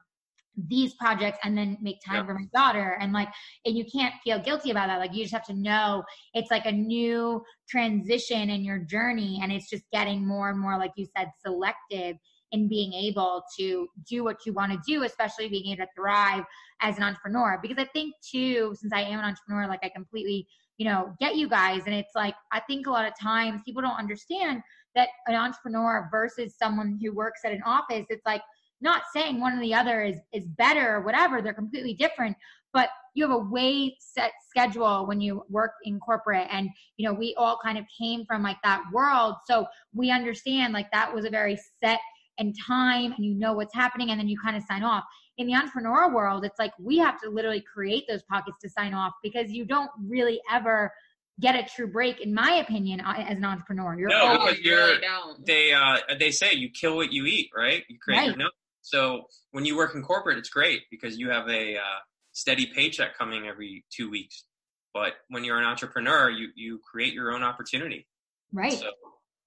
these 0.68 0.94
projects 0.96 1.40
and 1.44 1.58
then 1.58 1.78
make 1.82 1.98
time 2.06 2.18
yeah. 2.18 2.26
for 2.26 2.34
my 2.34 2.46
daughter 2.54 2.98
and 3.00 3.14
like 3.14 3.30
and 3.66 3.78
you 3.78 3.86
can't 3.86 4.14
feel 4.22 4.38
guilty 4.38 4.70
about 4.70 4.88
that 4.88 5.00
like 5.00 5.14
you 5.14 5.24
just 5.24 5.34
have 5.34 5.46
to 5.46 5.54
know 5.54 6.04
it's 6.34 6.52
like 6.52 6.66
a 6.66 6.72
new 6.72 7.42
transition 7.70 8.50
in 8.50 8.62
your 8.64 8.80
journey 8.80 9.40
and 9.42 9.52
it's 9.52 9.70
just 9.70 9.84
getting 9.94 10.28
more 10.28 10.50
and 10.50 10.60
more 10.60 10.78
like 10.78 10.92
you 10.98 11.08
said 11.16 11.30
selective 11.46 12.18
in 12.52 12.68
being 12.68 12.94
able 12.94 13.44
to 13.58 13.88
do 14.10 14.24
what 14.24 14.46
you 14.46 14.54
want 14.54 14.72
to 14.72 14.80
do 14.86 15.04
especially 15.04 15.48
being 15.48 15.72
able 15.72 15.86
to 15.86 15.90
thrive 15.96 16.44
as 16.82 16.98
an 16.98 17.04
entrepreneur 17.04 17.60
because 17.62 17.78
i 17.78 17.86
think 17.94 18.14
too 18.22 18.74
since 18.80 18.92
i 18.94 19.02
am 19.02 19.20
an 19.20 19.26
entrepreneur 19.26 19.68
like 19.68 19.80
i 19.84 19.90
completely 19.90 20.48
you 20.82 20.86
know, 20.86 21.14
get 21.20 21.36
you 21.36 21.48
guys. 21.48 21.84
And 21.86 21.94
it's 21.94 22.16
like, 22.16 22.34
I 22.52 22.60
think 22.62 22.88
a 22.88 22.90
lot 22.90 23.06
of 23.06 23.14
times 23.22 23.62
people 23.64 23.84
don't 23.84 24.00
understand 24.00 24.64
that 24.96 25.10
an 25.28 25.36
entrepreneur 25.36 26.10
versus 26.12 26.56
someone 26.58 26.98
who 27.00 27.14
works 27.14 27.42
at 27.46 27.52
an 27.52 27.62
office, 27.64 28.08
it's 28.10 28.26
like 28.26 28.42
not 28.82 29.04
saying 29.14 29.40
one 29.40 29.56
or 29.56 29.62
the 29.62 29.76
other 29.76 30.02
is, 30.02 30.18
is 30.34 30.48
better 30.48 30.96
or 30.96 31.02
whatever. 31.02 31.40
They're 31.40 31.54
completely 31.54 31.94
different, 31.94 32.36
but 32.74 32.90
you 33.14 33.24
have 33.24 33.36
a 33.36 33.44
way 33.44 33.96
set 34.00 34.32
schedule 34.50 35.06
when 35.06 35.22
you 35.22 35.44
work 35.50 35.74
in 35.84 36.00
corporate. 36.00 36.48
And, 36.50 36.68
you 36.98 37.08
know, 37.08 37.14
we 37.14 37.36
all 37.38 37.60
kind 37.64 37.78
of 37.78 37.86
came 37.96 38.26
from 38.26 38.42
like 38.42 38.58
that 38.64 38.82
world. 38.92 39.36
So 39.46 39.68
we 39.94 40.10
understand 40.10 40.74
like 40.74 40.90
that 40.94 41.14
was 41.14 41.26
a 41.26 41.30
very 41.30 41.60
set 41.84 42.00
and 42.38 42.56
time 42.68 43.12
and 43.12 43.26
you 43.26 43.34
know 43.34 43.54
what's 43.54 43.74
happening 43.74 44.10
and 44.12 44.20
then 44.20 44.28
you 44.28 44.38
kind 44.40 44.56
of 44.56 44.64
sign 44.64 44.84
off 44.84 45.04
in 45.38 45.48
the 45.48 45.54
entrepreneurial 45.54 46.14
world, 46.14 46.46
it's 46.46 46.60
like 46.60 46.72
we 46.80 46.98
have 47.00 47.20
to 47.22 47.30
literally 47.30 47.62
create 47.62 48.06
those 48.08 48.22
pockets 48.24 48.58
to 48.62 48.70
sign 48.70 48.94
off 48.94 49.14
because 49.24 49.52
you 49.52 49.66
don't 49.66 49.90
really 50.06 50.40
ever 50.52 50.94
get 51.40 51.56
a 51.56 51.64
true 51.64 51.88
break, 51.88 52.22
in 52.22 52.34
my 52.34 52.54
opinion, 52.54 53.02
uh, 53.02 53.14
as 53.18 53.38
an 53.38 53.46
entrepreneur. 53.46 53.98
You're 53.98 54.10
no, 54.10 54.38
because 54.38 54.60
you're 54.60 54.98
they 55.46 55.74
uh, 55.74 55.98
they 56.20 56.32
say 56.32 56.54
you 56.54 56.70
kill 56.70 56.96
what 56.96 57.12
you 57.12 57.26
eat, 57.26 57.50
right? 57.56 57.84
You 57.90 57.98
create 58.00 58.18
right. 58.18 58.28
your 58.28 58.38
note. 58.38 58.52
So 58.82 59.24
when 59.52 59.66
you 59.66 59.78
work 59.78 59.96
in 59.96 60.04
corporate, 60.04 60.38
it's 60.38 60.50
great 60.50 60.84
because 60.90 61.18
you 61.18 61.30
have 61.30 61.48
a 61.48 61.78
uh, 61.78 62.00
steady 62.32 62.68
paycheck 62.68 63.18
coming 63.18 63.48
every 63.48 63.86
two 63.92 64.10
weeks. 64.10 64.46
But 64.94 65.14
when 65.30 65.44
you're 65.44 65.58
an 65.58 65.66
entrepreneur, 65.66 66.30
you 66.30 66.50
you 66.56 66.80
create 66.90 67.14
your 67.14 67.34
own 67.34 67.44
opportunity. 67.44 68.08
Right. 68.52 68.74
So 68.74 68.90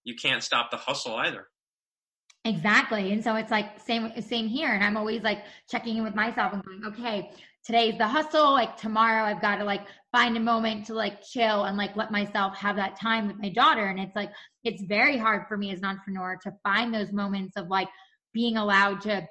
you 0.05 0.15
can't 0.15 0.43
stop 0.43 0.71
the 0.71 0.77
hustle 0.77 1.15
either. 1.17 1.47
Exactly. 2.47 3.13
And 3.13 3.25
so 3.25 3.37
it's 3.37 3.51
like 3.51 3.81
same 3.81 4.13
same 4.21 4.49
here. 4.49 4.69
And 4.69 4.85
I'm 4.85 4.99
always 4.99 5.23
like 5.23 5.45
checking 5.71 5.97
in 5.97 6.05
with 6.05 6.15
myself 6.15 6.53
and 6.53 6.63
going, 6.63 6.85
okay, 6.85 7.31
today's 7.65 7.97
the 7.97 8.07
hustle. 8.07 8.53
Like 8.53 8.77
tomorrow 8.77 9.25
I've 9.25 9.41
got 9.41 9.57
to 9.57 9.65
like 9.65 9.87
find 10.13 10.37
a 10.37 10.41
moment 10.41 10.87
to 10.87 10.95
like 10.95 11.23
chill 11.23 11.65
and 11.65 11.79
like 11.79 11.97
let 11.97 12.11
myself 12.11 12.55
have 12.57 12.77
that 12.77 13.01
time 13.01 13.29
with 13.29 13.39
my 13.39 13.49
daughter. 13.49 13.87
And 13.87 13.99
it's 13.99 14.15
like 14.15 14.31
it's 14.63 14.83
very 14.83 15.17
hard 15.17 15.47
for 15.49 15.57
me 15.57 15.73
as 15.73 15.79
an 15.79 15.87
entrepreneur 15.87 16.39
to 16.43 16.53
find 16.63 16.93
those 16.93 17.13
moments 17.13 17.57
of 17.57 17.69
like 17.69 17.89
being 18.35 18.59
allowed 18.59 19.01
to 19.03 19.27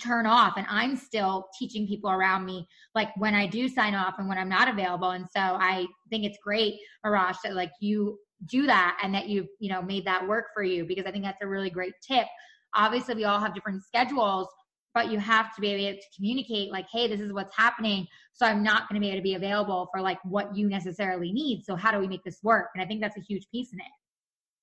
turn 0.00 0.24
off 0.24 0.54
and 0.56 0.66
i'm 0.70 0.96
still 0.96 1.48
teaching 1.58 1.86
people 1.86 2.10
around 2.10 2.46
me 2.46 2.66
like 2.94 3.10
when 3.18 3.34
i 3.34 3.46
do 3.46 3.68
sign 3.68 3.94
off 3.94 4.14
and 4.18 4.26
when 4.26 4.38
i'm 4.38 4.48
not 4.48 4.66
available 4.66 5.10
and 5.10 5.26
so 5.26 5.40
i 5.40 5.86
think 6.08 6.24
it's 6.24 6.38
great 6.42 6.78
arash 7.04 7.36
that 7.44 7.54
like 7.54 7.72
you 7.78 8.18
do 8.46 8.66
that 8.66 8.98
and 9.02 9.14
that 9.14 9.28
you've 9.28 9.46
you 9.58 9.70
know 9.70 9.82
made 9.82 10.04
that 10.04 10.26
work 10.26 10.46
for 10.54 10.62
you 10.62 10.84
because 10.84 11.06
i 11.06 11.10
think 11.10 11.24
that's 11.24 11.42
a 11.42 11.46
really 11.46 11.70
great 11.70 11.94
tip 12.06 12.26
obviously 12.74 13.14
we 13.14 13.24
all 13.24 13.40
have 13.40 13.54
different 13.54 13.82
schedules 13.82 14.48
but 14.94 15.10
you 15.10 15.18
have 15.18 15.54
to 15.54 15.60
be 15.60 15.68
able 15.68 15.98
to 15.98 16.06
communicate 16.16 16.70
like 16.70 16.86
hey 16.92 17.06
this 17.06 17.20
is 17.20 17.32
what's 17.32 17.54
happening 17.56 18.06
so 18.32 18.46
i'm 18.46 18.62
not 18.62 18.88
going 18.88 19.00
to 19.00 19.04
be 19.04 19.08
able 19.08 19.18
to 19.18 19.22
be 19.22 19.34
available 19.34 19.88
for 19.92 20.00
like 20.00 20.18
what 20.24 20.54
you 20.56 20.68
necessarily 20.68 21.32
need 21.32 21.62
so 21.64 21.76
how 21.76 21.90
do 21.90 21.98
we 21.98 22.08
make 22.08 22.24
this 22.24 22.38
work 22.42 22.68
and 22.74 22.82
i 22.82 22.86
think 22.86 23.00
that's 23.00 23.16
a 23.16 23.22
huge 23.22 23.46
piece 23.50 23.72
in 23.72 23.78
it 23.78 23.86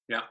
yeah 0.08 0.22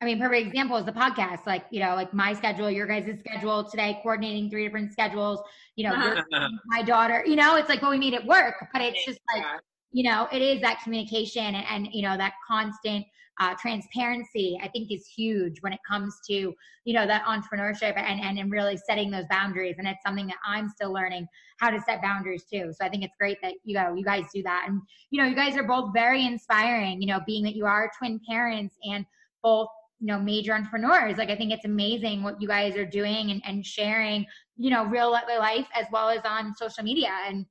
I 0.00 0.04
mean, 0.04 0.20
perfect 0.20 0.46
example 0.46 0.76
is 0.76 0.84
the 0.84 0.92
podcast. 0.92 1.44
Like, 1.44 1.64
you 1.70 1.80
know, 1.80 1.96
like 1.96 2.14
my 2.14 2.32
schedule, 2.32 2.70
your 2.70 2.86
guys' 2.86 3.18
schedule 3.18 3.68
today, 3.68 3.98
coordinating 4.00 4.48
three 4.48 4.64
different 4.64 4.92
schedules. 4.92 5.40
You 5.74 5.88
know, 5.88 6.22
my 6.66 6.82
daughter. 6.82 7.24
You 7.26 7.34
know, 7.34 7.56
it's 7.56 7.68
like, 7.68 7.82
well, 7.82 7.90
we 7.90 7.98
made 7.98 8.14
it 8.14 8.24
work, 8.24 8.54
but 8.72 8.80
it's 8.80 9.04
just 9.04 9.18
like 9.34 9.44
you 9.92 10.08
know, 10.10 10.28
it 10.32 10.42
is 10.42 10.60
that 10.60 10.80
communication 10.82 11.42
and, 11.42 11.64
and 11.70 11.88
you 11.92 12.02
know, 12.02 12.16
that 12.16 12.34
constant 12.46 13.06
uh, 13.40 13.54
transparency, 13.60 14.58
I 14.62 14.68
think 14.68 14.90
is 14.90 15.06
huge 15.06 15.62
when 15.62 15.72
it 15.72 15.78
comes 15.88 16.18
to, 16.28 16.52
you 16.84 16.94
know, 16.94 17.06
that 17.06 17.24
entrepreneurship 17.24 17.96
and, 17.96 18.20
and, 18.20 18.38
and 18.38 18.50
really 18.50 18.76
setting 18.76 19.10
those 19.10 19.26
boundaries. 19.30 19.76
And 19.78 19.86
it's 19.86 20.02
something 20.04 20.26
that 20.26 20.38
I'm 20.44 20.68
still 20.68 20.92
learning 20.92 21.26
how 21.58 21.70
to 21.70 21.80
set 21.80 22.02
boundaries 22.02 22.44
too. 22.52 22.72
So 22.72 22.84
I 22.84 22.88
think 22.88 23.04
it's 23.04 23.14
great 23.18 23.38
that, 23.42 23.54
you 23.64 23.74
know, 23.74 23.94
you 23.94 24.04
guys 24.04 24.24
do 24.34 24.42
that. 24.42 24.64
And, 24.66 24.80
you 25.10 25.22
know, 25.22 25.28
you 25.28 25.36
guys 25.36 25.56
are 25.56 25.62
both 25.62 25.92
very 25.94 26.26
inspiring, 26.26 27.00
you 27.00 27.08
know, 27.08 27.20
being 27.26 27.44
that 27.44 27.54
you 27.54 27.66
are 27.66 27.90
twin 27.96 28.20
parents 28.28 28.76
and 28.82 29.06
both 29.42 29.68
you 30.00 30.06
know 30.06 30.18
major 30.20 30.54
entrepreneurs 30.54 31.16
like 31.16 31.28
i 31.28 31.34
think 31.34 31.52
it's 31.52 31.64
amazing 31.64 32.22
what 32.22 32.40
you 32.40 32.46
guys 32.46 32.76
are 32.76 32.86
doing 32.86 33.32
and, 33.32 33.42
and 33.44 33.66
sharing 33.66 34.24
you 34.56 34.70
know 34.70 34.84
real 34.84 35.10
life 35.10 35.66
as 35.74 35.86
well 35.90 36.08
as 36.08 36.20
on 36.24 36.54
social 36.54 36.84
media 36.84 37.10
and 37.26 37.44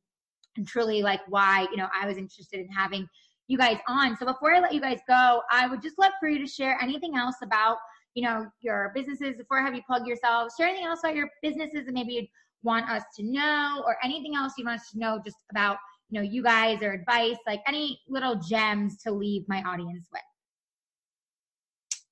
and 0.57 0.67
truly 0.67 1.01
like 1.01 1.21
why 1.27 1.67
you 1.71 1.77
know 1.77 1.87
I 1.93 2.07
was 2.07 2.17
interested 2.17 2.59
in 2.59 2.69
having 2.69 3.07
you 3.47 3.57
guys 3.57 3.77
on. 3.87 4.17
So 4.17 4.25
before 4.25 4.53
I 4.53 4.59
let 4.59 4.73
you 4.73 4.81
guys 4.81 4.99
go, 5.07 5.41
I 5.49 5.67
would 5.67 5.81
just 5.81 5.97
love 5.97 6.11
for 6.19 6.27
you 6.27 6.39
to 6.39 6.47
share 6.47 6.77
anything 6.81 7.15
else 7.15 7.35
about 7.41 7.77
you 8.13 8.23
know 8.23 8.47
your 8.61 8.91
businesses. 8.95 9.35
Before 9.37 9.59
I 9.59 9.65
have 9.65 9.75
you 9.75 9.81
plug 9.87 10.05
yourselves, 10.07 10.55
share 10.57 10.67
anything 10.67 10.85
else 10.85 10.99
about 11.03 11.15
your 11.15 11.29
businesses 11.41 11.85
that 11.85 11.93
maybe 11.93 12.13
you'd 12.13 12.27
want 12.63 12.89
us 12.89 13.03
to 13.17 13.23
know, 13.23 13.83
or 13.85 13.97
anything 14.03 14.35
else 14.35 14.53
you 14.57 14.65
want 14.65 14.81
us 14.81 14.91
to 14.91 14.99
know 14.99 15.21
just 15.23 15.37
about 15.51 15.77
you 16.09 16.19
know 16.19 16.27
you 16.27 16.43
guys 16.43 16.81
or 16.81 16.91
advice, 16.91 17.37
like 17.45 17.61
any 17.67 17.99
little 18.07 18.35
gems 18.35 18.97
to 19.03 19.11
leave 19.11 19.43
my 19.47 19.61
audience 19.63 20.07
with. 20.11 20.21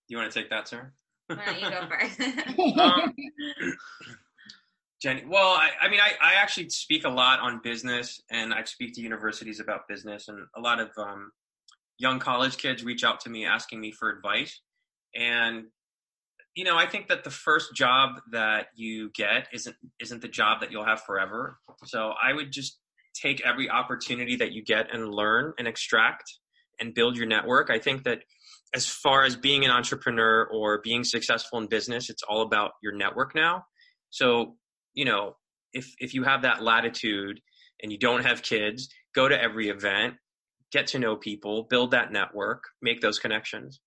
You 0.08 0.18
want 0.18 0.32
to 0.32 0.39
take 0.39 0.50
that, 0.52 0.68
sir? 0.68 0.93
Why 1.28 1.46
don't 1.46 1.62
you 1.62 1.70
go 1.70 1.88
first? 1.89 2.20
um, 2.80 3.14
Jenny, 5.06 5.24
well, 5.28 5.49
I, 5.49 5.70
I 5.84 5.88
mean, 5.88 5.99
I, 5.99 6.14
I 6.20 6.34
actually 6.41 6.68
speak 6.70 7.06
a 7.06 7.10
lot 7.10 7.39
on 7.39 7.62
business, 7.64 8.20
and 8.32 8.51
I 8.51 8.64
speak 8.64 8.95
to 8.95 9.01
universities 9.01 9.60
about 9.60 9.88
business, 9.88 10.30
and 10.30 10.47
a 10.56 10.60
lot 10.60 10.80
of 10.80 10.89
um, 10.97 11.32
young 11.99 12.18
college 12.18 12.58
kids 12.58 12.84
reach 12.84 13.03
out 13.03 13.20
to 13.20 13.30
me 13.30 13.45
asking 13.45 13.80
me 13.80 13.91
for 13.91 14.10
advice. 14.10 14.62
And 15.16 15.66
you 16.56 16.64
know, 16.64 16.76
I 16.76 16.88
think 16.88 17.08
that 17.10 17.24
the 17.24 17.30
first 17.30 17.76
job 17.76 18.20
that 18.32 18.70
you 18.76 19.12
get 19.14 19.47
isn't 19.53 19.76
isn't 20.01 20.24
the 20.24 20.28
job 20.28 20.62
that 20.62 20.72
you'll 20.72 20.86
have 20.86 21.03
forever. 21.03 21.60
So 21.84 22.14
I 22.20 22.34
would 22.34 22.51
just 22.51 22.80
take 23.14 23.45
every 23.45 23.70
opportunity 23.70 24.36
that 24.38 24.53
you 24.53 24.64
get 24.64 24.91
and 24.91 25.14
learn 25.14 25.53
and 25.60 25.68
extract 25.68 26.24
and 26.80 26.95
build 26.95 27.16
your 27.16 27.28
network. 27.28 27.70
I 27.70 27.78
think 27.78 28.06
that 28.06 28.24
as 28.74 28.88
far 28.88 29.24
as 29.24 29.36
being 29.36 29.66
an 29.66 29.70
entrepreneur 29.70 30.45
or 30.51 30.82
being 30.84 31.03
successful 31.03 31.60
in 31.60 31.68
business, 31.68 32.10
it's 32.10 32.24
all 32.24 32.41
about 32.41 32.72
your 32.82 32.95
network 32.95 33.36
now. 33.36 33.66
So 34.10 34.56
you 34.96 35.06
know, 35.06 35.36
if 35.74 35.93
if 36.00 36.14
you 36.14 36.24
have 36.24 36.41
that 36.41 36.64
latitude 36.64 37.39
and 37.84 37.91
you 37.91 38.00
don't 38.00 38.26
have 38.26 38.41
kids, 38.41 38.89
go 39.14 39.28
to 39.28 39.39
every 39.39 39.70
event, 39.70 40.16
get 40.72 40.88
to 40.88 41.00
know 41.00 41.16
people, 41.16 41.64
build 41.70 41.91
that 41.91 42.12
network, 42.12 42.64
make 42.82 43.02
those 43.02 43.20
connections. 43.20 43.82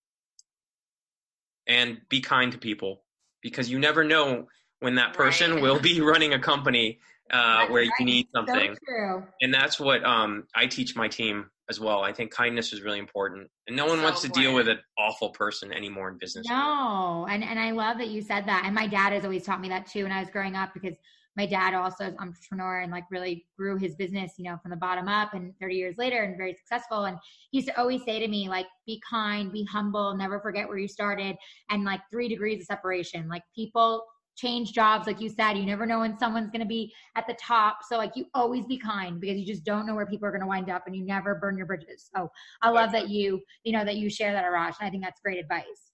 And 1.67 1.99
be 2.09 2.23
kind 2.23 2.53
to 2.53 2.59
people 2.59 3.05
because 3.43 3.71
you 3.71 3.79
never 3.79 4.03
know 4.03 4.47
when 4.81 4.95
that 4.95 5.13
person 5.13 5.55
right. 5.55 5.63
will 5.63 5.79
be 5.79 6.01
running 6.13 6.33
a 6.33 6.39
company 6.39 6.99
uh, 7.31 7.67
where 7.67 7.83
right. 7.83 7.91
you 7.99 8.07
need 8.07 8.29
something. 8.35 8.75
So 8.89 9.23
and 9.43 9.53
that's 9.53 9.79
what 9.79 10.05
um, 10.05 10.45
I 10.55 10.67
teach 10.67 10.97
my 10.97 11.09
team 11.09 11.51
as 11.71 11.81
well. 11.81 12.03
I 12.03 12.13
think 12.13 12.31
kindness 12.33 12.73
is 12.73 12.83
really 12.83 12.99
important, 12.99 13.49
and 13.67 13.77
no 13.77 13.87
one 13.87 13.99
so 13.99 14.05
wants 14.05 14.21
to 14.23 14.27
important. 14.27 14.47
deal 14.47 14.55
with 14.55 14.69
an 14.69 14.79
awful 14.99 15.31
person 15.31 15.73
anymore 15.73 16.09
in 16.11 16.19
business. 16.19 16.47
No, 16.49 17.27
and 17.31 17.45
and 17.45 17.59
I 17.59 17.71
love 17.73 17.99
that 17.99 18.09
you 18.09 18.23
said 18.23 18.47
that. 18.47 18.63
And 18.65 18.75
my 18.75 18.87
dad 18.87 19.13
has 19.13 19.25
always 19.25 19.45
taught 19.45 19.61
me 19.61 19.69
that 19.69 19.87
too 19.87 20.05
when 20.05 20.13
I 20.13 20.21
was 20.21 20.31
growing 20.31 20.57
up 20.57 20.75
because 20.75 20.95
my 21.39 21.47
dad 21.47 21.73
also 21.73 22.07
is 22.07 22.15
entrepreneur 22.19 22.81
and 22.81 22.91
like 22.91 23.05
really 23.13 23.47
grew 23.57 23.77
his 23.77 23.95
business, 23.95 24.33
you 24.39 24.45
know, 24.45 24.59
from 24.61 24.73
the 24.73 24.77
bottom 24.77 25.07
up 25.07 25.35
and 25.35 25.55
30 25.61 25.77
years 25.77 25.95
later 25.97 26.25
and 26.25 26.37
very 26.37 26.53
successful. 26.53 27.05
And 27.05 27.17
he 27.53 27.59
used 27.59 27.69
to 27.69 27.79
always 27.81 28.03
say 28.05 28.19
to 28.19 28.27
me, 28.27 28.49
like, 28.49 28.67
be 28.87 29.01
kind, 29.09 29.53
be 29.53 29.65
humble, 29.65 30.17
never 30.17 30.41
forget 30.41 30.67
where 30.67 30.79
you 30.79 30.89
started, 30.89 31.37
and 31.71 31.85
like 31.85 32.01
three 32.11 32.27
degrees 32.27 32.63
of 32.63 32.67
separation. 32.67 33.29
Like 33.29 33.45
people 33.55 34.05
change 34.39 34.73
jobs 34.73 35.07
like 35.07 35.21
you 35.21 35.29
said 35.29 35.55
you 35.55 35.67
never 35.67 35.85
know 35.85 36.01
when 36.01 36.19
someone's 36.19 36.51
going 36.51 36.61
to 36.61 36.67
be 36.67 36.93
at 37.17 37.27
the 37.27 37.35
top. 37.35 37.79
So 37.89 37.97
like 37.97 38.13
you 38.15 38.27
always 38.35 38.65
be 38.67 38.79
kind 38.79 39.21
because 39.21 39.37
you 39.37 39.45
just 39.45 39.65
don't 39.65 39.87
know 39.87 39.95
where 39.95 40.07
people 40.07 40.27
are 40.27 40.31
going 40.31 40.43
to 40.43 40.47
wind 40.47 40.71
up 40.71 40.85
and 40.87 40.95
you 40.97 41.05
never 41.05 41.35
burn 41.35 41.57
your 41.57 41.67
bridges. 41.67 42.09
So 42.15 42.31
i 42.63 42.71
love 42.71 42.93
that 42.93 43.09
you 43.09 43.43
you 43.65 43.73
know 43.73 43.85
that 43.85 43.97
you 43.97 44.09
share 44.09 44.33
that 44.33 44.45
arash 44.45 44.75
and 44.81 44.87
i 44.87 44.91
think 44.91 45.03
that's 45.03 45.21
great 45.21 45.39
advice. 45.39 45.93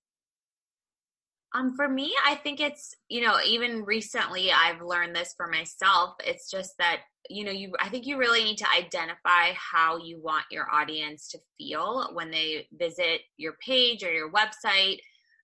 Um, 1.54 1.76
for 1.76 1.88
me, 1.88 2.12
I 2.26 2.34
think 2.34 2.58
it's, 2.58 2.96
you 3.08 3.20
know, 3.20 3.38
even 3.46 3.84
recently 3.84 4.50
I've 4.50 4.82
learned 4.82 5.14
this 5.14 5.34
for 5.36 5.46
myself. 5.46 6.16
It's 6.24 6.50
just 6.50 6.76
that, 6.78 7.02
you 7.30 7.44
know, 7.44 7.52
you, 7.52 7.72
I 7.80 7.88
think 7.88 8.06
you 8.06 8.18
really 8.18 8.42
need 8.42 8.58
to 8.58 8.66
identify 8.76 9.52
how 9.54 9.98
you 9.98 10.20
want 10.20 10.46
your 10.50 10.68
audience 10.72 11.28
to 11.28 11.38
feel 11.56 12.10
when 12.12 12.32
they 12.32 12.66
visit 12.72 13.20
your 13.36 13.52
page 13.64 14.02
or 14.02 14.12
your 14.12 14.32
website 14.32 14.98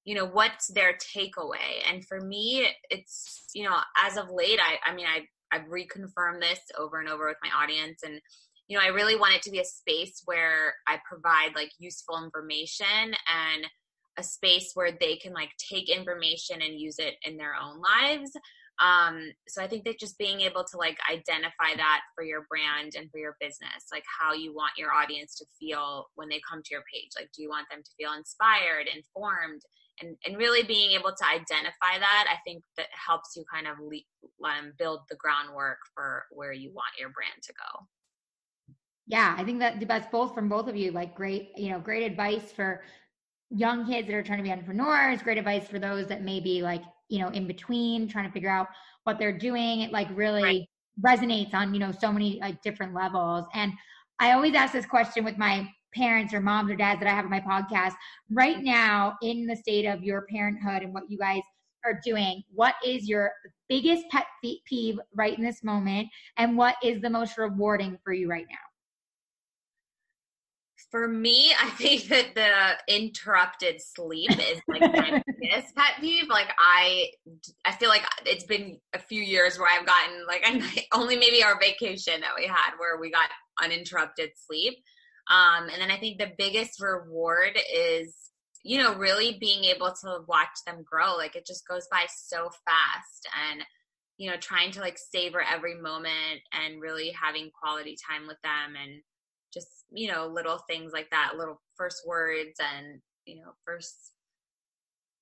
you 0.04 0.14
know 0.14 0.26
what's 0.26 0.68
their 0.68 0.94
takeaway? 0.94 1.82
And 1.88 2.06
for 2.06 2.20
me 2.20 2.66
it's 2.90 3.44
you 3.54 3.64
know 3.64 3.76
as 4.02 4.16
of 4.16 4.30
late 4.30 4.58
i 4.60 4.90
i 4.90 4.94
mean 4.94 5.06
i 5.06 5.26
i've 5.52 5.66
reconfirmed 5.66 6.40
this 6.40 6.60
over 6.78 7.00
and 7.00 7.08
over 7.08 7.26
with 7.26 7.36
my 7.42 7.50
audience. 7.62 8.00
And 8.02 8.20
you 8.68 8.78
know 8.78 8.84
i 8.84 8.88
really 8.88 9.16
want 9.16 9.34
it 9.34 9.42
to 9.42 9.50
be 9.50 9.60
a 9.60 9.64
space 9.64 10.22
where 10.24 10.74
i 10.86 10.98
provide 11.08 11.54
like 11.54 11.70
useful 11.78 12.22
information 12.22 12.86
and 12.86 13.66
a 14.18 14.22
space 14.22 14.72
where 14.74 14.92
they 15.00 15.16
can 15.16 15.32
like 15.32 15.50
take 15.72 15.88
information 15.88 16.60
and 16.62 16.80
use 16.80 16.98
it 16.98 17.14
in 17.22 17.36
their 17.36 17.54
own 17.54 17.80
lives. 17.80 18.30
Um 18.80 19.32
so 19.48 19.62
i 19.62 19.68
think 19.68 19.84
that 19.84 20.00
just 20.00 20.18
being 20.18 20.40
able 20.40 20.64
to 20.64 20.76
like 20.78 20.98
identify 21.10 21.76
that 21.76 22.00
for 22.14 22.24
your 22.24 22.46
brand 22.48 22.92
and 22.96 23.10
for 23.10 23.18
your 23.18 23.36
business 23.40 23.92
like 23.92 24.04
how 24.18 24.32
you 24.32 24.54
want 24.54 24.72
your 24.78 24.92
audience 24.92 25.36
to 25.36 25.44
feel 25.58 26.06
when 26.14 26.28
they 26.28 26.40
come 26.48 26.62
to 26.62 26.74
your 26.74 26.84
page. 26.92 27.10
Like 27.16 27.30
do 27.34 27.42
you 27.42 27.50
want 27.50 27.68
them 27.70 27.82
to 27.82 27.90
feel 27.98 28.14
inspired 28.14 28.86
informed 28.88 29.62
and, 30.00 30.16
and 30.26 30.36
really 30.36 30.62
being 30.62 30.92
able 30.92 31.10
to 31.10 31.24
identify 31.26 31.98
that 31.98 32.26
i 32.28 32.36
think 32.44 32.62
that 32.76 32.86
helps 32.92 33.36
you 33.36 33.44
kind 33.52 33.66
of 33.66 33.76
le- 33.80 34.48
um, 34.48 34.72
build 34.78 35.00
the 35.08 35.16
groundwork 35.16 35.78
for 35.94 36.24
where 36.30 36.52
you 36.52 36.72
want 36.72 36.90
your 36.98 37.10
brand 37.10 37.42
to 37.42 37.52
go 37.52 37.86
yeah 39.06 39.34
i 39.38 39.44
think 39.44 39.58
that 39.58 39.86
that's 39.86 40.10
both 40.10 40.34
from 40.34 40.48
both 40.48 40.68
of 40.68 40.76
you 40.76 40.90
like 40.92 41.14
great 41.14 41.50
you 41.56 41.70
know 41.70 41.78
great 41.78 42.04
advice 42.04 42.52
for 42.52 42.82
young 43.50 43.84
kids 43.84 44.06
that 44.06 44.14
are 44.14 44.22
trying 44.22 44.38
to 44.38 44.44
be 44.44 44.52
entrepreneurs 44.52 45.22
great 45.22 45.38
advice 45.38 45.66
for 45.66 45.78
those 45.78 46.06
that 46.06 46.22
may 46.22 46.40
be 46.40 46.62
like 46.62 46.82
you 47.08 47.18
know 47.18 47.28
in 47.28 47.46
between 47.46 48.08
trying 48.08 48.26
to 48.26 48.32
figure 48.32 48.50
out 48.50 48.68
what 49.04 49.18
they're 49.18 49.36
doing 49.36 49.80
it 49.80 49.92
like 49.92 50.08
really 50.14 50.42
right. 50.42 50.68
resonates 51.04 51.52
on 51.54 51.74
you 51.74 51.80
know 51.80 51.92
so 51.92 52.12
many 52.12 52.38
like 52.40 52.62
different 52.62 52.94
levels 52.94 53.44
and 53.54 53.72
i 54.20 54.32
always 54.32 54.54
ask 54.54 54.72
this 54.72 54.86
question 54.86 55.24
with 55.24 55.36
my 55.36 55.68
parents 55.94 56.32
or 56.32 56.40
moms 56.40 56.70
or 56.70 56.76
dads 56.76 57.00
that 57.00 57.08
I 57.08 57.14
have 57.14 57.24
on 57.24 57.30
my 57.30 57.40
podcast 57.40 57.94
right 58.30 58.62
now 58.62 59.16
in 59.22 59.46
the 59.46 59.56
state 59.56 59.86
of 59.86 60.02
your 60.02 60.26
parenthood 60.30 60.82
and 60.82 60.94
what 60.94 61.04
you 61.08 61.18
guys 61.18 61.42
are 61.84 62.00
doing. 62.04 62.42
What 62.52 62.74
is 62.84 63.08
your 63.08 63.32
biggest 63.68 64.04
pet 64.10 64.26
peeve 64.64 64.98
right 65.14 65.36
in 65.36 65.44
this 65.44 65.62
moment? 65.62 66.08
And 66.36 66.56
what 66.56 66.76
is 66.82 67.00
the 67.00 67.10
most 67.10 67.38
rewarding 67.38 67.98
for 68.04 68.12
you 68.12 68.28
right 68.28 68.46
now? 68.48 68.56
For 70.90 71.06
me, 71.06 71.52
I 71.60 71.70
think 71.70 72.08
that 72.08 72.34
the 72.34 72.92
interrupted 72.92 73.80
sleep 73.80 74.30
is 74.32 74.60
like 74.66 74.80
my 74.80 75.22
biggest 75.40 75.76
pet 75.76 75.92
peeve. 76.00 76.28
Like 76.28 76.48
I, 76.58 77.10
I 77.64 77.72
feel 77.72 77.88
like 77.88 78.02
it's 78.26 78.44
been 78.44 78.78
a 78.92 78.98
few 78.98 79.22
years 79.22 79.58
where 79.58 79.68
I've 79.70 79.86
gotten 79.86 80.26
like 80.26 80.88
only 80.92 81.16
maybe 81.16 81.44
our 81.44 81.60
vacation 81.60 82.20
that 82.22 82.32
we 82.36 82.46
had 82.46 82.72
where 82.78 82.98
we 82.98 83.10
got 83.10 83.28
uninterrupted 83.62 84.30
sleep. 84.34 84.78
Um, 85.30 85.68
and 85.68 85.80
then 85.80 85.90
I 85.90 85.96
think 85.96 86.18
the 86.18 86.32
biggest 86.36 86.82
reward 86.82 87.56
is, 87.72 88.14
you 88.64 88.78
know, 88.78 88.94
really 88.96 89.38
being 89.40 89.64
able 89.64 89.92
to 90.02 90.18
watch 90.26 90.48
them 90.66 90.84
grow. 90.84 91.16
Like 91.16 91.36
it 91.36 91.46
just 91.46 91.66
goes 91.68 91.86
by 91.90 92.06
so 92.08 92.50
fast 92.66 93.28
and, 93.50 93.62
you 94.18 94.28
know, 94.28 94.36
trying 94.36 94.72
to 94.72 94.80
like 94.80 94.98
savor 94.98 95.40
every 95.40 95.80
moment 95.80 96.40
and 96.52 96.80
really 96.80 97.10
having 97.10 97.50
quality 97.62 97.96
time 98.10 98.26
with 98.26 98.38
them 98.42 98.74
and 98.82 99.00
just, 99.54 99.68
you 99.90 100.10
know, 100.10 100.26
little 100.26 100.58
things 100.68 100.92
like 100.92 101.08
that, 101.10 101.34
little 101.38 101.60
first 101.76 102.02
words 102.06 102.58
and, 102.58 103.00
you 103.24 103.36
know, 103.36 103.52
first, 103.64 103.94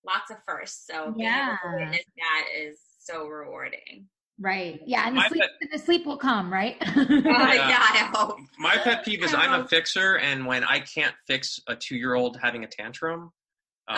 lots 0.07 0.31
of 0.31 0.39
firsts. 0.47 0.87
So 0.87 1.15
yeah. 1.17 1.59
being 1.63 1.75
able 1.75 1.79
to 1.79 1.85
witness 1.85 2.05
that 2.17 2.45
is 2.59 2.79
so 2.99 3.27
rewarding. 3.27 4.07
Right. 4.41 4.81
Yeah. 4.87 5.09
And 5.09 5.17
the, 5.17 5.25
sleep, 5.29 5.41
pet, 5.41 5.71
the 5.73 5.79
sleep 5.79 6.07
will 6.07 6.17
come, 6.17 6.53
right? 6.53 6.77
uh, 6.83 6.87
yeah, 6.97 7.27
I 7.29 8.11
hope. 8.15 8.39
My 8.59 8.77
pet 8.77 9.05
peeve 9.05 9.25
is 9.25 9.35
I'm 9.35 9.61
a 9.61 9.67
fixer, 9.67 10.17
and 10.19 10.47
when 10.47 10.63
I 10.65 10.81
can't 10.81 11.15
fix 11.27 11.59
a 11.67 11.75
two 11.75 11.97
year 11.97 12.15
old 12.15 12.39
having 12.41 12.63
a 12.63 12.69
tantrum, 12.69 13.33
um, 13.89 13.97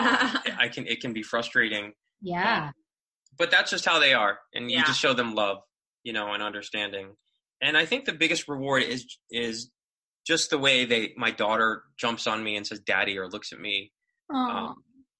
I 0.58 0.68
can 0.72 0.86
it 0.86 1.00
can 1.00 1.12
be 1.12 1.22
frustrating. 1.22 1.92
Yeah. 2.22 2.68
Um, 2.68 2.72
but 3.36 3.50
that's 3.50 3.70
just 3.70 3.84
how 3.84 3.98
they 3.98 4.14
are, 4.14 4.38
and 4.54 4.70
yeah. 4.70 4.78
you 4.78 4.84
just 4.84 5.00
show 5.00 5.12
them 5.12 5.34
love, 5.34 5.58
you 6.04 6.12
know, 6.12 6.32
and 6.32 6.42
understanding. 6.42 7.16
And 7.60 7.76
I 7.76 7.84
think 7.84 8.06
the 8.06 8.12
biggest 8.12 8.48
reward 8.48 8.82
is 8.82 9.18
is 9.30 9.70
just 10.26 10.48
the 10.50 10.58
way 10.58 10.86
they 10.86 11.12
my 11.16 11.30
daughter 11.30 11.82
jumps 11.98 12.26
on 12.26 12.42
me 12.42 12.56
and 12.56 12.66
says 12.66 12.80
"daddy" 12.80 13.18
or 13.18 13.28
looks 13.28 13.52
at 13.52 13.60
me, 13.60 13.92
um, 14.34 14.76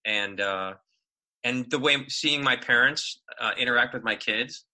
and 0.07 0.41
uh, 0.41 0.75
and 1.45 1.71
the 1.71 1.79
way 1.79 2.07
seeing 2.09 2.43
my 2.43 2.57
parents 2.57 3.21
uh, 3.39 3.51
interact 3.59 3.93
with 3.93 4.03
my 4.03 4.17
kids 4.17 4.65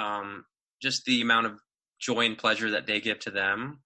um, 0.00 0.44
just 0.80 1.04
the 1.04 1.20
amount 1.20 1.46
of 1.46 1.60
joy 2.00 2.24
and 2.24 2.38
pleasure 2.38 2.70
that 2.70 2.86
they 2.86 3.00
give 3.00 3.18
to 3.20 3.30
them. 3.30 3.80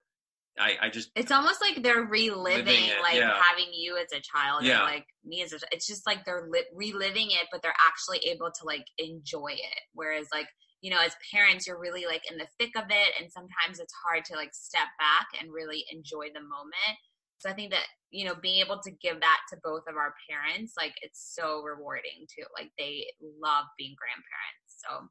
I, 0.57 0.75
I 0.83 0.89
just 0.89 1.11
it's 1.17 1.33
almost 1.33 1.59
like 1.59 1.83
they're 1.83 2.05
reliving 2.05 2.85
it, 2.85 3.01
like 3.01 3.15
yeah. 3.15 3.35
having 3.43 3.73
you 3.73 3.97
as 3.97 4.07
a 4.17 4.21
child 4.21 4.63
yeah. 4.63 4.83
like 4.83 5.03
me 5.25 5.43
as 5.43 5.51
a 5.51 5.59
it's 5.73 5.85
just 5.85 6.07
like 6.07 6.23
they're 6.23 6.47
li- 6.49 6.71
reliving 6.73 7.27
it 7.31 7.47
but 7.51 7.61
they're 7.61 7.75
actually 7.85 8.19
able 8.31 8.47
to 8.47 8.63
like 8.65 8.85
enjoy 8.97 9.51
it 9.51 9.81
whereas 9.95 10.27
like 10.31 10.47
you 10.79 10.89
know 10.89 11.01
as 11.03 11.11
parents 11.29 11.67
you're 11.67 11.77
really 11.77 12.05
like 12.05 12.21
in 12.31 12.37
the 12.37 12.47
thick 12.57 12.71
of 12.77 12.85
it 12.87 13.11
and 13.19 13.29
sometimes 13.29 13.81
it's 13.81 13.91
hard 14.07 14.23
to 14.23 14.35
like 14.35 14.53
step 14.53 14.87
back 14.97 15.27
and 15.41 15.51
really 15.51 15.83
enjoy 15.91 16.31
the 16.33 16.39
moment 16.39 16.95
so 17.37 17.49
i 17.49 17.53
think 17.53 17.71
that 17.71 17.83
you 18.11 18.23
know 18.23 18.35
being 18.41 18.63
able 18.63 18.79
to 18.79 18.91
give 19.03 19.19
that 19.19 19.39
to 19.51 19.59
both 19.61 19.83
of 19.89 19.97
our 19.97 20.15
parents 20.31 20.71
like 20.79 20.95
it's 21.01 21.35
so 21.35 21.63
rewarding 21.63 22.23
too 22.31 22.47
like 22.55 22.71
they 22.77 23.03
love 23.19 23.65
being 23.77 23.93
grandparents 23.99 24.79
so 24.79 25.03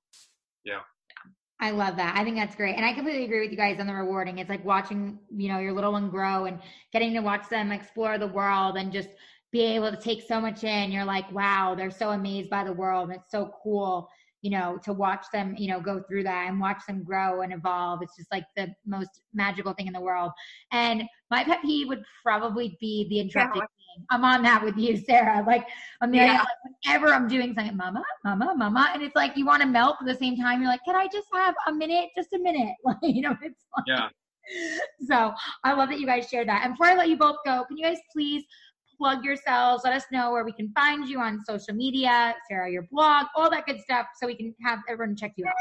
yeah. 0.64 0.80
I 1.64 1.70
love 1.70 1.96
that. 1.96 2.14
I 2.14 2.24
think 2.24 2.36
that's 2.36 2.54
great. 2.54 2.76
And 2.76 2.84
I 2.84 2.92
completely 2.92 3.24
agree 3.24 3.40
with 3.40 3.50
you 3.50 3.56
guys 3.56 3.80
on 3.80 3.86
the 3.86 3.94
rewarding. 3.94 4.36
It's 4.36 4.50
like 4.50 4.62
watching, 4.66 5.18
you 5.34 5.48
know, 5.48 5.60
your 5.60 5.72
little 5.72 5.92
one 5.92 6.10
grow 6.10 6.44
and 6.44 6.58
getting 6.92 7.14
to 7.14 7.20
watch 7.20 7.48
them 7.48 7.72
explore 7.72 8.18
the 8.18 8.26
world 8.26 8.76
and 8.76 8.92
just 8.92 9.08
be 9.50 9.62
able 9.62 9.90
to 9.90 9.96
take 9.96 10.20
so 10.28 10.42
much 10.42 10.62
in. 10.62 10.92
You're 10.92 11.06
like, 11.06 11.32
wow, 11.32 11.74
they're 11.74 11.90
so 11.90 12.10
amazed 12.10 12.50
by 12.50 12.64
the 12.64 12.72
world. 12.74 13.10
It's 13.10 13.30
so 13.30 13.54
cool 13.62 14.10
you 14.44 14.50
know, 14.50 14.78
to 14.84 14.92
watch 14.92 15.24
them, 15.32 15.54
you 15.56 15.68
know, 15.68 15.80
go 15.80 16.02
through 16.06 16.22
that 16.22 16.48
and 16.48 16.60
watch 16.60 16.82
them 16.86 17.02
grow 17.02 17.40
and 17.40 17.50
evolve. 17.50 18.02
It's 18.02 18.14
just 18.14 18.30
like 18.30 18.44
the 18.58 18.68
most 18.84 19.22
magical 19.32 19.72
thing 19.72 19.86
in 19.86 19.94
the 19.94 20.00
world. 20.02 20.32
And 20.70 21.04
my 21.30 21.42
pet 21.44 21.62
peeve 21.62 21.88
would 21.88 22.02
probably 22.22 22.76
be 22.78 23.06
the 23.08 23.20
interrupted 23.20 23.62
yeah. 23.62 24.04
I'm 24.10 24.22
on 24.22 24.42
that 24.42 24.62
with 24.62 24.76
you, 24.76 24.98
Sarah. 24.98 25.42
Like, 25.46 25.66
Amelia, 26.02 26.26
yeah. 26.26 26.38
like, 26.40 26.74
whenever 26.84 27.14
I'm 27.14 27.26
doing 27.26 27.54
something, 27.54 27.74
mama, 27.74 28.02
mama, 28.22 28.52
mama, 28.54 28.90
and 28.92 29.02
it's 29.02 29.16
like 29.16 29.34
you 29.34 29.46
want 29.46 29.62
to 29.62 29.68
melt 29.68 29.96
at 30.00 30.06
the 30.06 30.14
same 30.14 30.36
time. 30.36 30.60
You're 30.60 30.70
like, 30.70 30.84
can 30.84 30.94
I 30.94 31.06
just 31.10 31.28
have 31.32 31.54
a 31.66 31.72
minute? 31.72 32.10
Just 32.14 32.34
a 32.34 32.38
minute. 32.38 32.74
Like, 32.84 32.98
you 33.02 33.22
know, 33.22 33.34
it's 33.40 33.64
like, 33.74 33.84
yeah. 33.86 34.08
So 35.08 35.32
I 35.64 35.72
love 35.72 35.88
that 35.88 36.00
you 36.00 36.06
guys 36.06 36.28
shared 36.28 36.48
that. 36.48 36.64
And 36.64 36.74
before 36.74 36.88
I 36.88 36.96
let 36.96 37.08
you 37.08 37.16
both 37.16 37.36
go, 37.46 37.64
can 37.64 37.78
you 37.78 37.84
guys 37.84 37.96
please 38.12 38.44
plug 38.96 39.24
yourselves. 39.24 39.82
Let 39.84 39.94
us 39.94 40.04
know 40.10 40.32
where 40.32 40.44
we 40.44 40.52
can 40.52 40.70
find 40.72 41.08
you 41.08 41.20
on 41.20 41.40
social 41.46 41.74
media, 41.74 42.34
Sarah, 42.48 42.70
your 42.70 42.86
blog, 42.90 43.26
all 43.36 43.50
that 43.50 43.66
good 43.66 43.80
stuff, 43.80 44.06
so 44.20 44.26
we 44.26 44.34
can 44.34 44.54
have 44.64 44.80
everyone 44.88 45.16
check 45.16 45.32
you 45.36 45.46
out. 45.46 45.54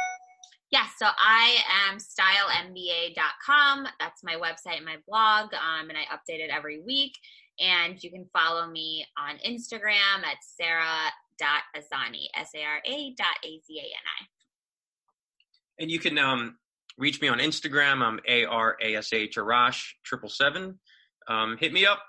Yes, 0.72 0.90
yeah, 1.00 1.08
so 1.08 1.14
I 1.20 1.58
am 1.88 1.98
stylemba.com. 2.00 3.88
That's 4.00 4.24
my 4.24 4.36
website 4.36 4.78
and 4.78 4.86
my 4.86 4.98
blog, 5.08 5.54
um, 5.54 5.90
and 5.90 5.98
I 5.98 6.04
update 6.14 6.40
it 6.40 6.50
every 6.50 6.82
week. 6.82 7.14
And 7.60 8.02
you 8.04 8.10
can 8.10 8.26
follow 8.34 8.68
me 8.68 9.06
on 9.18 9.38
Instagram 9.48 10.26
at 10.26 10.38
sarah.azani, 10.42 12.26
S-A-R-A 12.36 13.14
dot 13.16 13.38
A-Z-A-N-I. 13.46 14.26
And 15.80 15.92
you 15.92 16.00
can 16.00 16.18
um, 16.18 16.58
reach 16.98 17.22
me 17.22 17.28
on 17.28 17.38
Instagram. 17.38 18.02
I'm 18.02 18.20
A-R-A-S-H, 18.28 19.36
Arash, 19.38 19.84
triple 20.04 20.30
seven. 20.30 20.80
Um, 21.28 21.58
hit 21.60 21.72
me 21.72 21.86
up 21.86 22.00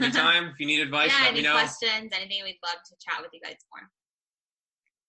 anytime 0.00 0.46
if 0.46 0.58
you 0.58 0.66
need 0.66 0.80
advice. 0.80 1.10
yeah, 1.12 1.24
let 1.24 1.30
any 1.30 1.40
me 1.40 1.44
know. 1.44 1.52
questions, 1.52 2.12
anything, 2.14 2.42
we'd 2.44 2.58
love 2.64 2.76
to 2.86 2.94
chat 3.00 3.22
with 3.22 3.30
you 3.32 3.40
guys 3.40 3.56
more. 3.72 3.88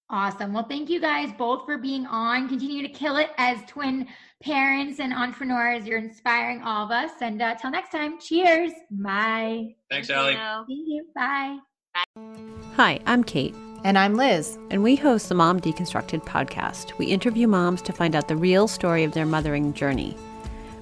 Awesome. 0.09 0.53
Well, 0.53 0.65
thank 0.69 0.89
you 0.89 1.01
guys 1.01 1.32
both 1.38 1.65
for 1.65 1.78
being 1.78 2.05
on. 2.05 2.47
Continue 2.47 2.82
to 2.82 2.93
kill 2.93 3.17
it 3.17 3.32
as 3.38 3.59
twin 3.67 4.07
parents 4.41 5.01
and 5.01 5.13
entrepreneurs. 5.13 5.86
You're 5.86 5.99
inspiring 5.99 6.61
all 6.61 6.86
of 6.86 6.91
us. 6.91 7.11
And 7.21 7.41
uh, 7.41 7.55
till 7.55 7.71
next 7.71 7.91
time, 7.91 8.17
cheers. 8.19 8.71
Bye. 8.89 9.75
Thanks, 9.89 10.07
Thank 10.07 10.38
Allie. 10.38 10.65
Thank 10.67 10.88
you. 10.88 11.05
Bye. 11.13 11.57
Bye. 11.93 12.23
Hi, 12.78 12.99
I'm 13.05 13.23
Kate 13.23 13.55
And 13.84 13.97
I'm 13.97 14.15
Liz. 14.15 14.57
And 14.69 14.82
we 14.82 14.95
host 14.95 15.28
the 15.28 15.36
Mom 15.36 15.59
Deconstructed 15.59 16.23
podcast. 16.23 16.97
We 16.97 17.07
interview 17.07 17.47
moms 17.47 17.82
to 17.82 17.91
find 17.91 18.15
out 18.15 18.30
the 18.30 18.38
real 18.38 18.69
story 18.69 19.03
of 19.03 19.11
their 19.11 19.25
mothering 19.25 19.73
journey. 19.73 20.15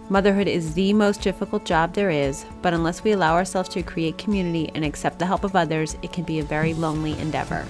Motherhood 0.08 0.47
is 0.47 0.76
the 0.76 0.93
most 0.93 1.22
difficult 1.22 1.66
job 1.66 1.93
there 1.93 2.12
is, 2.12 2.45
but 2.62 2.76
unless 2.76 3.03
we 3.03 3.14
allow 3.14 3.34
ourselves 3.34 3.70
to 3.70 3.82
create 3.82 4.20
community 4.20 4.70
and 4.76 4.86
accept 4.86 5.18
the 5.18 5.26
help 5.26 5.43
of 5.43 5.56
others, 5.56 5.97
it 6.03 6.14
can 6.14 6.24
be 6.24 6.38
a 6.38 6.43
very 6.43 6.76
lonely 6.76 7.18
endeavor. 7.18 7.66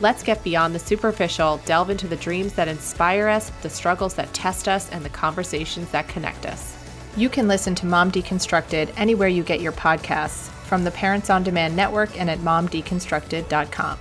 Let's 0.00 0.22
get 0.22 0.44
beyond 0.44 0.74
the 0.74 0.78
superficial, 0.78 1.60
delve 1.64 1.88
into 1.88 2.06
the 2.06 2.16
dreams 2.16 2.52
that 2.52 2.68
inspire 2.68 3.26
us, 3.26 3.50
the 3.62 3.70
struggles 3.70 4.12
that 4.14 4.32
test 4.34 4.68
us, 4.68 4.90
and 4.90 5.02
the 5.02 5.08
conversations 5.08 5.90
that 5.90 6.08
connect 6.08 6.44
us. 6.44 6.76
You 7.16 7.30
can 7.30 7.48
listen 7.48 7.74
to 7.76 7.86
Mom 7.86 8.12
Deconstructed 8.12 8.92
anywhere 8.98 9.28
you 9.28 9.42
get 9.42 9.62
your 9.62 9.72
podcasts, 9.72 10.50
from 10.68 10.84
the 10.84 10.90
Parents 10.90 11.30
on 11.30 11.42
Demand 11.42 11.74
Network 11.74 12.20
and 12.20 12.28
at 12.28 12.38
momdeconstructed.com. 12.40 13.98